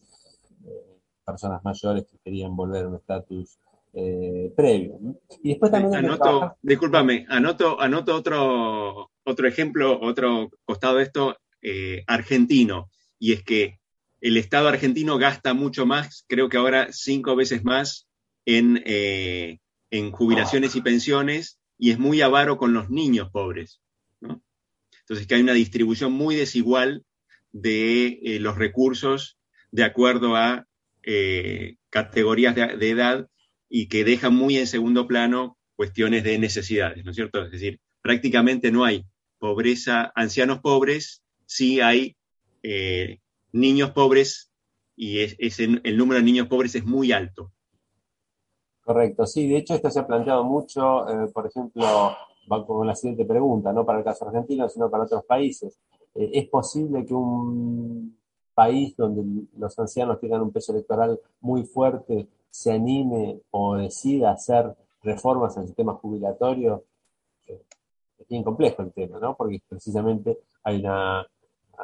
personas 1.24 1.62
mayores 1.64 2.06
que 2.06 2.18
querían 2.18 2.56
volver 2.56 2.84
a 2.84 2.88
un 2.88 2.96
estatus 2.96 3.58
eh, 3.92 4.52
previo. 4.56 4.98
Y 5.42 5.50
después 5.50 5.70
también... 5.70 5.94
Anoto, 5.96 6.56
discúlpame, 6.62 7.26
anoto, 7.28 7.80
anoto 7.80 8.14
otro, 8.16 9.10
otro 9.24 9.46
ejemplo, 9.46 9.98
otro 10.00 10.50
costado 10.64 10.96
de 10.96 11.04
esto, 11.04 11.36
eh, 11.62 12.04
argentino, 12.06 12.90
y 13.18 13.32
es 13.32 13.42
que 13.42 13.78
el 14.20 14.36
Estado 14.36 14.68
argentino 14.68 15.18
gasta 15.18 15.54
mucho 15.54 15.86
más, 15.86 16.24
creo 16.28 16.48
que 16.48 16.56
ahora 16.56 16.88
cinco 16.92 17.34
veces 17.34 17.64
más 17.64 18.08
en, 18.44 18.82
eh, 18.84 19.58
en 19.90 20.10
jubilaciones 20.10 20.76
y 20.76 20.82
pensiones, 20.82 21.58
y 21.78 21.90
es 21.90 21.98
muy 21.98 22.20
avaro 22.20 22.58
con 22.58 22.72
los 22.72 22.90
niños 22.90 23.30
pobres. 23.30 23.80
Entonces, 24.20 25.26
que 25.26 25.34
hay 25.34 25.42
una 25.42 25.52
distribución 25.52 26.12
muy 26.12 26.36
desigual 26.36 27.04
de 27.50 28.38
los 28.40 28.56
recursos 28.56 29.38
de 29.72 29.84
acuerdo 29.84 30.36
a 30.36 30.66
eh, 31.02 31.76
categorías 31.90 32.54
de, 32.54 32.90
edad 32.90 33.28
y 33.68 33.88
que 33.88 34.04
dejan 34.04 34.34
muy 34.34 34.56
en 34.56 34.68
segundo 34.68 35.08
plano 35.08 35.58
cuestiones 35.74 36.22
de 36.22 36.38
necesidades, 36.38 37.04
¿no 37.04 37.10
es 37.10 37.16
cierto? 37.16 37.44
Es 37.44 37.50
decir, 37.50 37.80
prácticamente 38.02 38.70
no 38.70 38.84
hay 38.84 39.04
pobreza, 39.38 40.12
ancianos 40.14 40.60
pobres, 40.60 41.22
sí 41.46 41.80
hay 41.80 42.16
eh, 42.62 43.18
niños 43.52 43.90
pobres 43.90 44.50
y 44.96 45.20
es, 45.20 45.58
el 45.58 45.96
número 45.96 46.20
de 46.20 46.24
niños 46.24 46.48
pobres 46.48 46.74
es 46.74 46.84
muy 46.84 47.12
alto. 47.12 47.52
Correcto, 48.84 49.26
sí, 49.26 49.48
de 49.48 49.58
hecho 49.58 49.74
esto 49.74 49.90
se 49.90 50.00
ha 50.00 50.06
planteado 50.06 50.44
mucho, 50.44 51.08
eh, 51.08 51.30
por 51.32 51.46
ejemplo, 51.46 51.82
va 52.50 52.66
con 52.66 52.86
la 52.86 52.94
siguiente 52.94 53.24
pregunta, 53.24 53.72
no 53.72 53.86
para 53.86 53.98
el 53.98 54.04
caso 54.04 54.26
argentino, 54.26 54.68
sino 54.68 54.90
para 54.90 55.04
otros 55.04 55.24
países. 55.24 55.78
¿Es 56.14 56.46
posible 56.48 57.06
que 57.06 57.14
un 57.14 58.18
país 58.54 58.94
donde 58.96 59.46
los 59.56 59.78
ancianos 59.78 60.20
tengan 60.20 60.42
un 60.42 60.52
peso 60.52 60.72
electoral 60.72 61.18
muy 61.40 61.64
fuerte 61.64 62.28
se 62.52 62.70
anime 62.72 63.40
o 63.50 63.76
decida 63.76 64.30
hacer 64.30 64.76
reformas 65.02 65.56
al 65.56 65.66
sistema 65.66 65.94
jubilatorio, 65.94 66.84
eh, 67.46 67.62
es 68.18 68.28
bien 68.28 68.44
complejo 68.44 68.82
el 68.82 68.92
tema, 68.92 69.18
¿no? 69.18 69.34
Porque 69.34 69.60
precisamente 69.66 70.38
hay 70.62 70.80
una, 70.80 71.26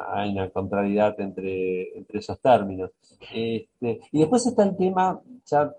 hay 0.07 0.31
una 0.31 0.49
contrariedad 0.49 1.19
entre, 1.19 1.97
entre 1.97 2.19
esos 2.19 2.39
términos. 2.39 2.91
Este, 3.33 4.01
y 4.11 4.19
después 4.19 4.45
está 4.45 4.63
el 4.63 4.75
tema, 4.75 5.19
ya 5.45 5.73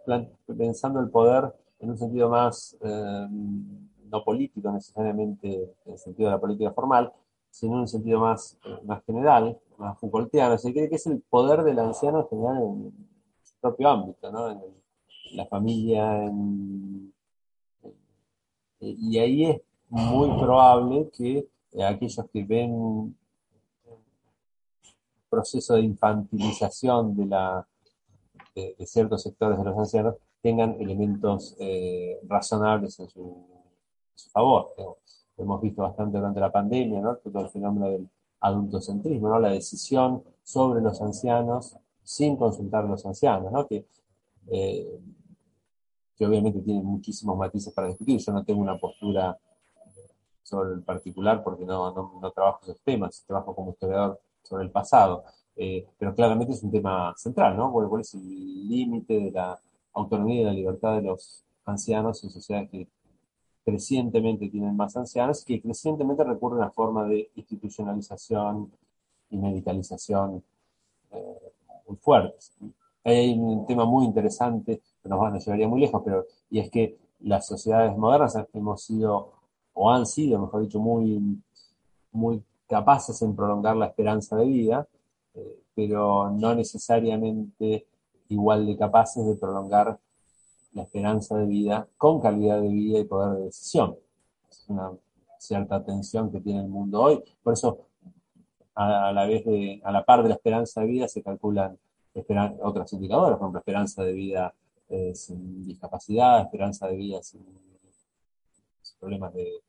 pensando 0.47 1.01
el 1.01 1.11
poder 1.11 1.53
en 1.79 1.91
un 1.91 1.99
sentido 1.99 2.29
más, 2.29 2.77
eh, 2.83 3.27
no 3.31 4.25
político 4.25 4.71
necesariamente, 4.71 5.75
en 5.85 5.93
el 5.93 5.99
sentido 5.99 6.29
de 6.29 6.37
la 6.37 6.41
política 6.41 6.73
formal, 6.73 7.13
sino 7.51 7.75
en 7.75 7.81
un 7.81 7.89
sentido 7.89 8.21
más, 8.21 8.59
eh, 8.65 8.79
más 8.85 9.05
general, 9.05 9.59
más 9.79 9.99
Foucaultiano. 9.99 10.59
Se 10.59 10.73
cree 10.73 10.89
que 10.89 10.97
es 10.97 11.07
el 11.07 11.21
poder 11.23 11.63
del 11.63 11.79
anciano 11.79 12.29
general 12.29 12.63
en 12.63 12.93
su 13.43 13.55
propio 13.61 13.89
ámbito, 13.89 14.31
¿no? 14.31 14.51
en, 14.51 14.81
la 15.33 15.47
familia. 15.47 16.29
y 18.81 19.19
ahí 19.19 19.45
es 19.47 19.61
muy 19.89 20.29
probable 20.41 21.09
que 21.17 21.47
eh, 21.73 21.85
aquellos 21.85 22.27
que 22.33 22.43
ven 22.43 23.15
proceso 25.31 25.75
de 25.75 25.83
infantilización 25.83 27.17
de, 27.17 27.27
la, 27.27 27.67
de, 28.55 28.75
ciertos 28.87 29.23
sectores 29.23 29.59
de 29.59 29.65
los 29.65 29.79
ancianos 29.79 30.17
tengan 30.43 30.77
elementos 30.81 31.57
eh, 31.61 32.19
razonables 32.29 32.99
en 33.01 33.09
su, 33.09 33.47
favor 34.33 34.75
hemos 35.41 35.61
visto 35.61 35.83
bastante 35.83 36.19
durante 36.19 36.41
la 36.41 36.53
pandemia, 36.53 37.01
¿no? 37.01 37.17
Todo 37.17 37.41
el 37.41 37.49
fenómeno 37.49 37.89
del 37.89 38.09
adultocentrismo, 38.41 39.29
¿no? 39.29 39.39
La 39.39 39.51
decisión 39.51 40.23
sobre 40.43 40.81
los 40.81 41.01
ancianos 41.01 41.77
sin 42.03 42.37
consultar 42.37 42.85
a 42.85 42.89
los 42.89 43.05
ancianos, 43.07 43.53
¿no? 43.53 43.67
Que, 43.67 43.87
eh, 44.49 45.01
que 46.17 46.27
obviamente 46.27 46.61
tiene 46.61 46.83
muchísimos 46.83 47.37
matices 47.37 47.73
para 47.73 47.89
discutir. 47.89 48.21
Yo 48.21 48.33
no 48.33 48.45
tengo 48.45 48.61
una 48.61 48.79
postura 48.79 49.39
sobre 50.43 50.75
el 50.75 50.83
particular 50.83 51.43
porque 51.43 51.65
no, 51.65 51.93
no, 52.21 52.31
trabajo 52.33 52.61
esos 52.63 52.81
temas, 52.81 53.25
trabajo 53.27 53.55
como 53.55 53.71
historiador 53.71 54.21
sobre 54.43 54.65
el 54.65 54.71
pasado. 54.71 55.25
Eh, 55.57 55.87
pero 55.99 56.15
claramente 56.15 56.53
es 56.53 56.63
un 56.63 56.71
tema 56.71 57.15
central, 57.17 57.57
¿no? 57.57 57.71
¿Cuál, 57.73 58.01
es 58.01 58.15
el 58.15 58.69
límite 58.69 59.15
de 59.15 59.31
la 59.31 59.61
autonomía 59.93 60.37
y 60.37 60.39
de 60.39 60.45
la 60.45 60.53
libertad 60.53 60.97
de 60.97 61.03
los 61.03 61.45
ancianos 61.65 62.23
en 62.25 62.31
sociedades 62.31 62.71
que 62.71 62.89
crecientemente 63.65 64.49
tienen 64.49 64.77
más 64.77 64.97
ancianos 64.97 65.45
que 65.45 65.61
crecientemente 65.61 66.25
recurren 66.25 66.63
a 66.63 66.71
formas 66.71 67.09
de 67.09 67.31
institucionalización 67.35 68.73
y 69.31 69.37
medicalización 69.37 70.43
eh, 71.13 71.53
muy 71.87 71.97
fuertes. 71.99 72.53
Hay 73.05 73.39
un 73.39 73.67
tema 73.67 73.85
muy 73.85 74.05
interesante 74.05 74.81
que 75.03 75.09
nos, 75.09 75.45
llevaría 75.45 75.69
muy 75.69 75.81
lejos, 75.81 76.03
pero 76.05 76.27
y 76.51 76.59
es 76.59 76.71
que 76.71 76.99
las 77.21 77.47
sociedades 77.47 77.97
modernas 77.97 78.37
hemos 78.53 78.83
sido, 78.83 79.33
o 79.75 79.91
han 79.91 80.07
sido, 80.07 80.41
mejor 80.41 80.63
dicho, 80.63 80.79
muy, 80.79 81.39
muy 82.13 82.43
capaces 82.71 83.21
en 83.23 83.35
prolongar 83.35 83.77
la 83.77 83.87
esperanza 83.87 84.37
de 84.37 84.47
vida, 84.47 84.87
eh, 85.35 85.59
pero 85.75 86.31
no 86.31 86.55
necesariamente 86.55 87.87
igual 88.29 88.65
de 88.65 88.77
capaces 88.79 89.27
de 89.27 89.35
prolongar 89.35 89.99
la 90.73 90.83
esperanza 90.83 91.37
de 91.37 91.47
vida 91.47 91.89
con 91.99 92.21
calidad 92.21 92.61
de 92.63 92.69
vida 92.69 93.01
y 93.01 93.05
poder 93.05 93.39
de 93.39 93.45
decisión. 93.47 93.97
Es 94.49 94.69
una 94.69 94.93
cierta 95.37 95.83
tensión 95.85 96.31
que 96.31 96.41
tiene 96.41 96.61
el 96.61 96.69
mundo 96.69 97.03
hoy. 97.03 97.21
Por 97.43 97.55
eso 97.55 97.87
a, 98.77 99.11
la 99.13 99.27
vez 99.27 99.45
a 99.83 99.91
la 99.91 100.05
par 100.05 100.23
de 100.23 100.29
la 100.29 100.37
esperanza 100.37 100.81
de 100.83 100.87
vida 100.87 101.09
se 101.09 101.23
calculan 101.25 101.77
otros 102.63 102.93
indicadores, 102.93 103.37
por 103.37 103.47
ejemplo, 103.47 103.59
esperanza 103.59 104.05
de 104.05 104.13
vida 104.13 104.55
eh, 104.89 105.13
sin 105.15 105.67
discapacidad, 105.67 106.43
esperanza 106.43 106.87
de 106.87 106.97
vida 106.97 107.23
sin, 107.23 107.45
problemas 109.01 109.33
de, 109.35 109.63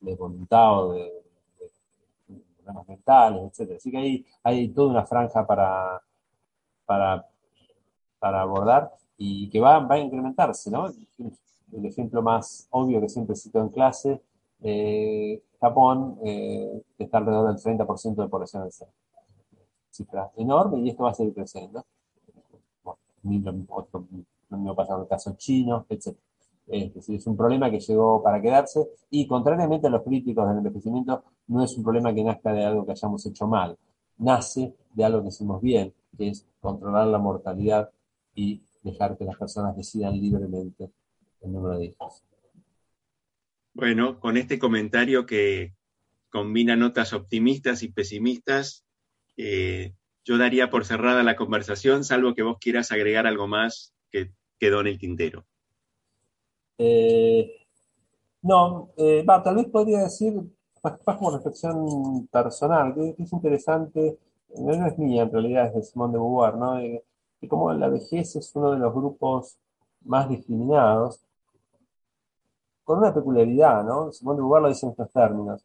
de, 0.00 0.14
voluntad 0.14 0.84
o 0.84 0.92
de, 0.92 1.12
problemas 2.56 2.88
mentales, 2.88 3.60
etc. 3.60 3.76
Así 3.76 3.90
que 3.90 3.98
hay, 3.98 4.26
hay 4.42 4.68
toda 4.68 4.90
una 4.90 5.06
franja 5.06 5.46
para, 5.46 6.02
para, 6.84 7.26
para 8.18 8.42
abordar 8.42 8.92
y 9.16 9.48
que 9.50 9.60
va, 9.60 9.78
va 9.80 9.96
a 9.96 9.98
incrementarse, 9.98 10.70
¿no? 10.70 10.86
El 11.72 11.84
ejemplo 11.84 12.22
más 12.22 12.66
obvio 12.70 13.00
que 13.00 13.08
siempre 13.08 13.36
cito 13.36 13.60
en 13.60 13.68
clase, 13.68 14.22
eh, 14.62 15.42
Japón 15.60 16.18
eh, 16.24 16.82
está 16.98 17.18
alrededor 17.18 17.48
del 17.48 17.62
30% 17.62 18.22
de 18.22 18.28
población 18.28 18.62
del 18.62 18.72
ser. 18.72 18.88
Cifra 19.90 20.30
enorme 20.36 20.80
y 20.80 20.90
esto 20.90 21.04
va 21.04 21.10
a 21.10 21.14
seguir 21.14 21.34
creciendo. 21.34 21.84
Bueno, 22.82 22.98
lo 23.14 23.52
mismo 23.52 24.74
pasa 24.74 24.94
en 24.94 25.00
el 25.00 25.08
caso 25.08 25.34
chino, 25.36 25.86
etc. 25.88 26.16
Es 26.70 26.94
decir, 26.94 27.16
es 27.16 27.26
un 27.26 27.36
problema 27.36 27.70
que 27.70 27.80
llegó 27.80 28.22
para 28.22 28.40
quedarse 28.40 28.88
y 29.10 29.26
contrariamente 29.26 29.86
a 29.86 29.90
los 29.90 30.02
críticos 30.02 30.48
del 30.48 30.58
envejecimiento, 30.58 31.24
no 31.46 31.64
es 31.64 31.76
un 31.76 31.82
problema 31.82 32.14
que 32.14 32.22
nazca 32.22 32.52
de 32.52 32.64
algo 32.64 32.84
que 32.84 32.92
hayamos 32.92 33.24
hecho 33.26 33.46
mal, 33.46 33.76
nace 34.18 34.74
de 34.92 35.04
algo 35.04 35.22
que 35.22 35.28
hicimos 35.28 35.62
bien, 35.62 35.94
que 36.16 36.28
es 36.28 36.46
controlar 36.60 37.06
la 37.06 37.18
mortalidad 37.18 37.90
y 38.34 38.62
dejar 38.82 39.16
que 39.16 39.24
las 39.24 39.36
personas 39.36 39.76
decidan 39.76 40.20
libremente 40.20 40.90
el 41.40 41.52
número 41.52 41.78
de 41.78 41.86
hijos. 41.86 42.22
Bueno, 43.72 44.20
con 44.20 44.36
este 44.36 44.58
comentario 44.58 45.24
que 45.24 45.74
combina 46.30 46.76
notas 46.76 47.12
optimistas 47.12 47.82
y 47.82 47.88
pesimistas, 47.88 48.84
eh, 49.36 49.94
yo 50.24 50.36
daría 50.36 50.68
por 50.68 50.84
cerrada 50.84 51.22
la 51.22 51.36
conversación, 51.36 52.04
salvo 52.04 52.34
que 52.34 52.42
vos 52.42 52.58
quieras 52.60 52.92
agregar 52.92 53.26
algo 53.26 53.46
más 53.46 53.94
que 54.10 54.32
quedó 54.58 54.80
en 54.80 54.88
el 54.88 54.98
tintero. 54.98 55.46
Eh, 56.78 57.66
no, 58.42 58.90
eh, 58.96 59.24
tal 59.26 59.56
vez 59.56 59.66
podría 59.66 60.00
decir, 60.00 60.34
más, 60.82 61.18
como 61.18 61.30
reflexión 61.32 62.26
personal, 62.28 62.94
que, 62.94 63.16
es 63.18 63.32
interesante, 63.32 64.18
no, 64.56 64.86
es 64.86 64.98
mía, 64.98 65.22
en 65.22 65.32
realidad 65.32 65.66
es 65.66 65.74
de 65.74 65.82
Simón 65.82 66.12
de 66.12 66.18
Beauvoir, 66.18 66.54
¿no? 66.56 66.76
que 67.40 67.48
como 67.48 67.72
la 67.72 67.88
vejez 67.88 68.36
es 68.36 68.54
uno 68.56 68.72
de 68.72 68.78
los 68.78 68.92
grupos 68.94 69.58
más 70.02 70.28
discriminados, 70.28 71.20
con 72.84 72.98
una 72.98 73.12
peculiaridad, 73.12 73.84
¿no? 73.84 74.10
Simón 74.12 74.36
de 74.36 74.42
Beauvoir 74.42 74.62
lo 74.62 74.68
dice 74.68 74.86
en 74.86 74.92
estos 74.92 75.12
términos. 75.12 75.62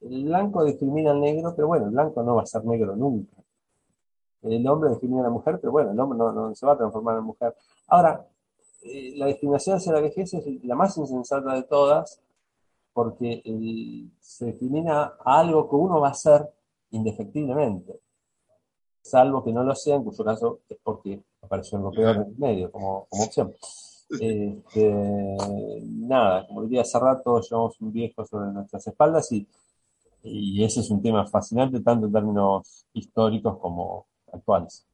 El 0.00 0.24
blanco 0.26 0.64
discrimina 0.64 1.12
al 1.12 1.20
negro, 1.20 1.54
pero 1.56 1.68
bueno, 1.68 1.86
el 1.86 1.92
blanco 1.92 2.22
no 2.22 2.36
va 2.36 2.42
a 2.42 2.46
ser 2.46 2.64
negro 2.64 2.94
nunca. 2.94 3.36
El 4.42 4.66
hombre 4.68 4.90
discrimina 4.90 5.20
a 5.20 5.24
la 5.24 5.30
mujer, 5.30 5.58
pero 5.60 5.72
bueno, 5.72 5.90
el 5.90 5.98
hombre 5.98 6.18
no, 6.18 6.54
se 6.54 6.66
va 6.66 6.72
a 6.72 6.76
transformar 6.76 7.16
en 7.18 7.24
mujer. 7.24 7.54
Ahora, 7.88 8.26
eh, 8.82 9.12
la 9.16 9.26
discriminación 9.26 9.76
hacia 9.76 9.92
la 9.92 10.00
vejez 10.00 10.34
es 10.34 10.64
la 10.64 10.74
más 10.74 10.96
insensata 10.96 11.54
de 11.54 11.62
todas, 11.64 12.20
porque 12.92 13.42
se 14.20 14.46
discrimina 14.46 15.14
a 15.24 15.40
algo 15.40 15.68
que 15.68 15.76
uno 15.76 16.00
va 16.00 16.08
a 16.08 16.14
ser 16.14 16.48
indefectiblemente, 16.90 18.00
salvo 19.02 19.44
que 19.44 19.52
no 19.52 19.62
lo 19.62 19.74
sea, 19.74 19.96
en 19.96 20.04
cuyo 20.04 20.24
caso 20.24 20.60
es 20.68 20.78
porque 20.82 21.22
apareció 21.42 21.78
algo 21.78 21.90
peor 21.92 22.16
en 22.16 22.22
el 22.22 22.38
medio 22.38 22.72
como, 22.72 23.06
como 23.08 23.24
opción. 23.24 23.54
Este, 24.08 25.36
nada, 25.82 26.46
como 26.46 26.62
diría 26.62 26.82
hace 26.82 26.98
rato, 26.98 27.40
llevamos 27.40 27.80
un 27.80 27.92
viejo 27.92 28.24
sobre 28.24 28.52
nuestras 28.52 28.86
espaldas 28.86 29.30
y, 29.32 29.46
y 30.22 30.62
ese 30.64 30.80
es 30.80 30.90
un 30.90 31.02
tema 31.02 31.26
fascinante 31.26 31.80
tanto 31.80 32.06
en 32.06 32.12
términos 32.12 32.86
históricos 32.92 33.58
como 33.58 34.06
actuales. 34.32 34.86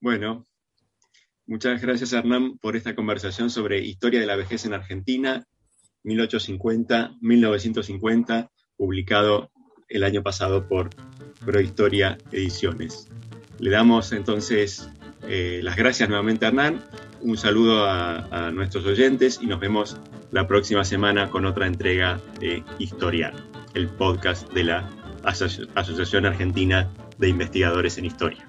Bueno, 0.00 0.46
muchas 1.50 1.82
gracias 1.82 2.14
Hernán 2.14 2.56
por 2.58 2.76
esta 2.76 2.94
conversación 2.94 3.50
sobre 3.50 3.84
historia 3.84 4.20
de 4.20 4.26
la 4.26 4.36
vejez 4.36 4.64
en 4.64 4.72
Argentina, 4.72 5.44
1850-1950, 6.04 8.48
publicado 8.76 9.50
el 9.88 10.04
año 10.04 10.22
pasado 10.22 10.66
por 10.66 10.88
Prohistoria 11.44 12.16
Ediciones. 12.32 13.08
Le 13.58 13.70
damos 13.70 14.12
entonces 14.12 14.88
eh, 15.28 15.60
las 15.62 15.76
gracias 15.76 16.08
nuevamente 16.08 16.46
Hernán 16.46 16.82
un 17.22 17.36
saludo 17.36 17.84
a, 17.86 18.50
nuestros 18.52 18.86
oyentes 18.86 19.40
y 19.42 19.46
nos 19.46 19.60
vemos 19.60 19.96
la 20.30 20.46
próxima 20.46 20.84
semana 20.84 21.30
con 21.30 21.44
otra 21.44 21.66
entrega 21.66 22.20
de 22.38 22.62
Historia, 22.78 23.32
el 23.74 23.88
podcast 23.88 24.50
de 24.52 24.64
la 24.64 24.90
Asociación 25.24 26.26
Argentina 26.26 26.88
de 27.18 27.28
Investigadores 27.28 27.98
en 27.98 28.06
Historia. 28.06 28.46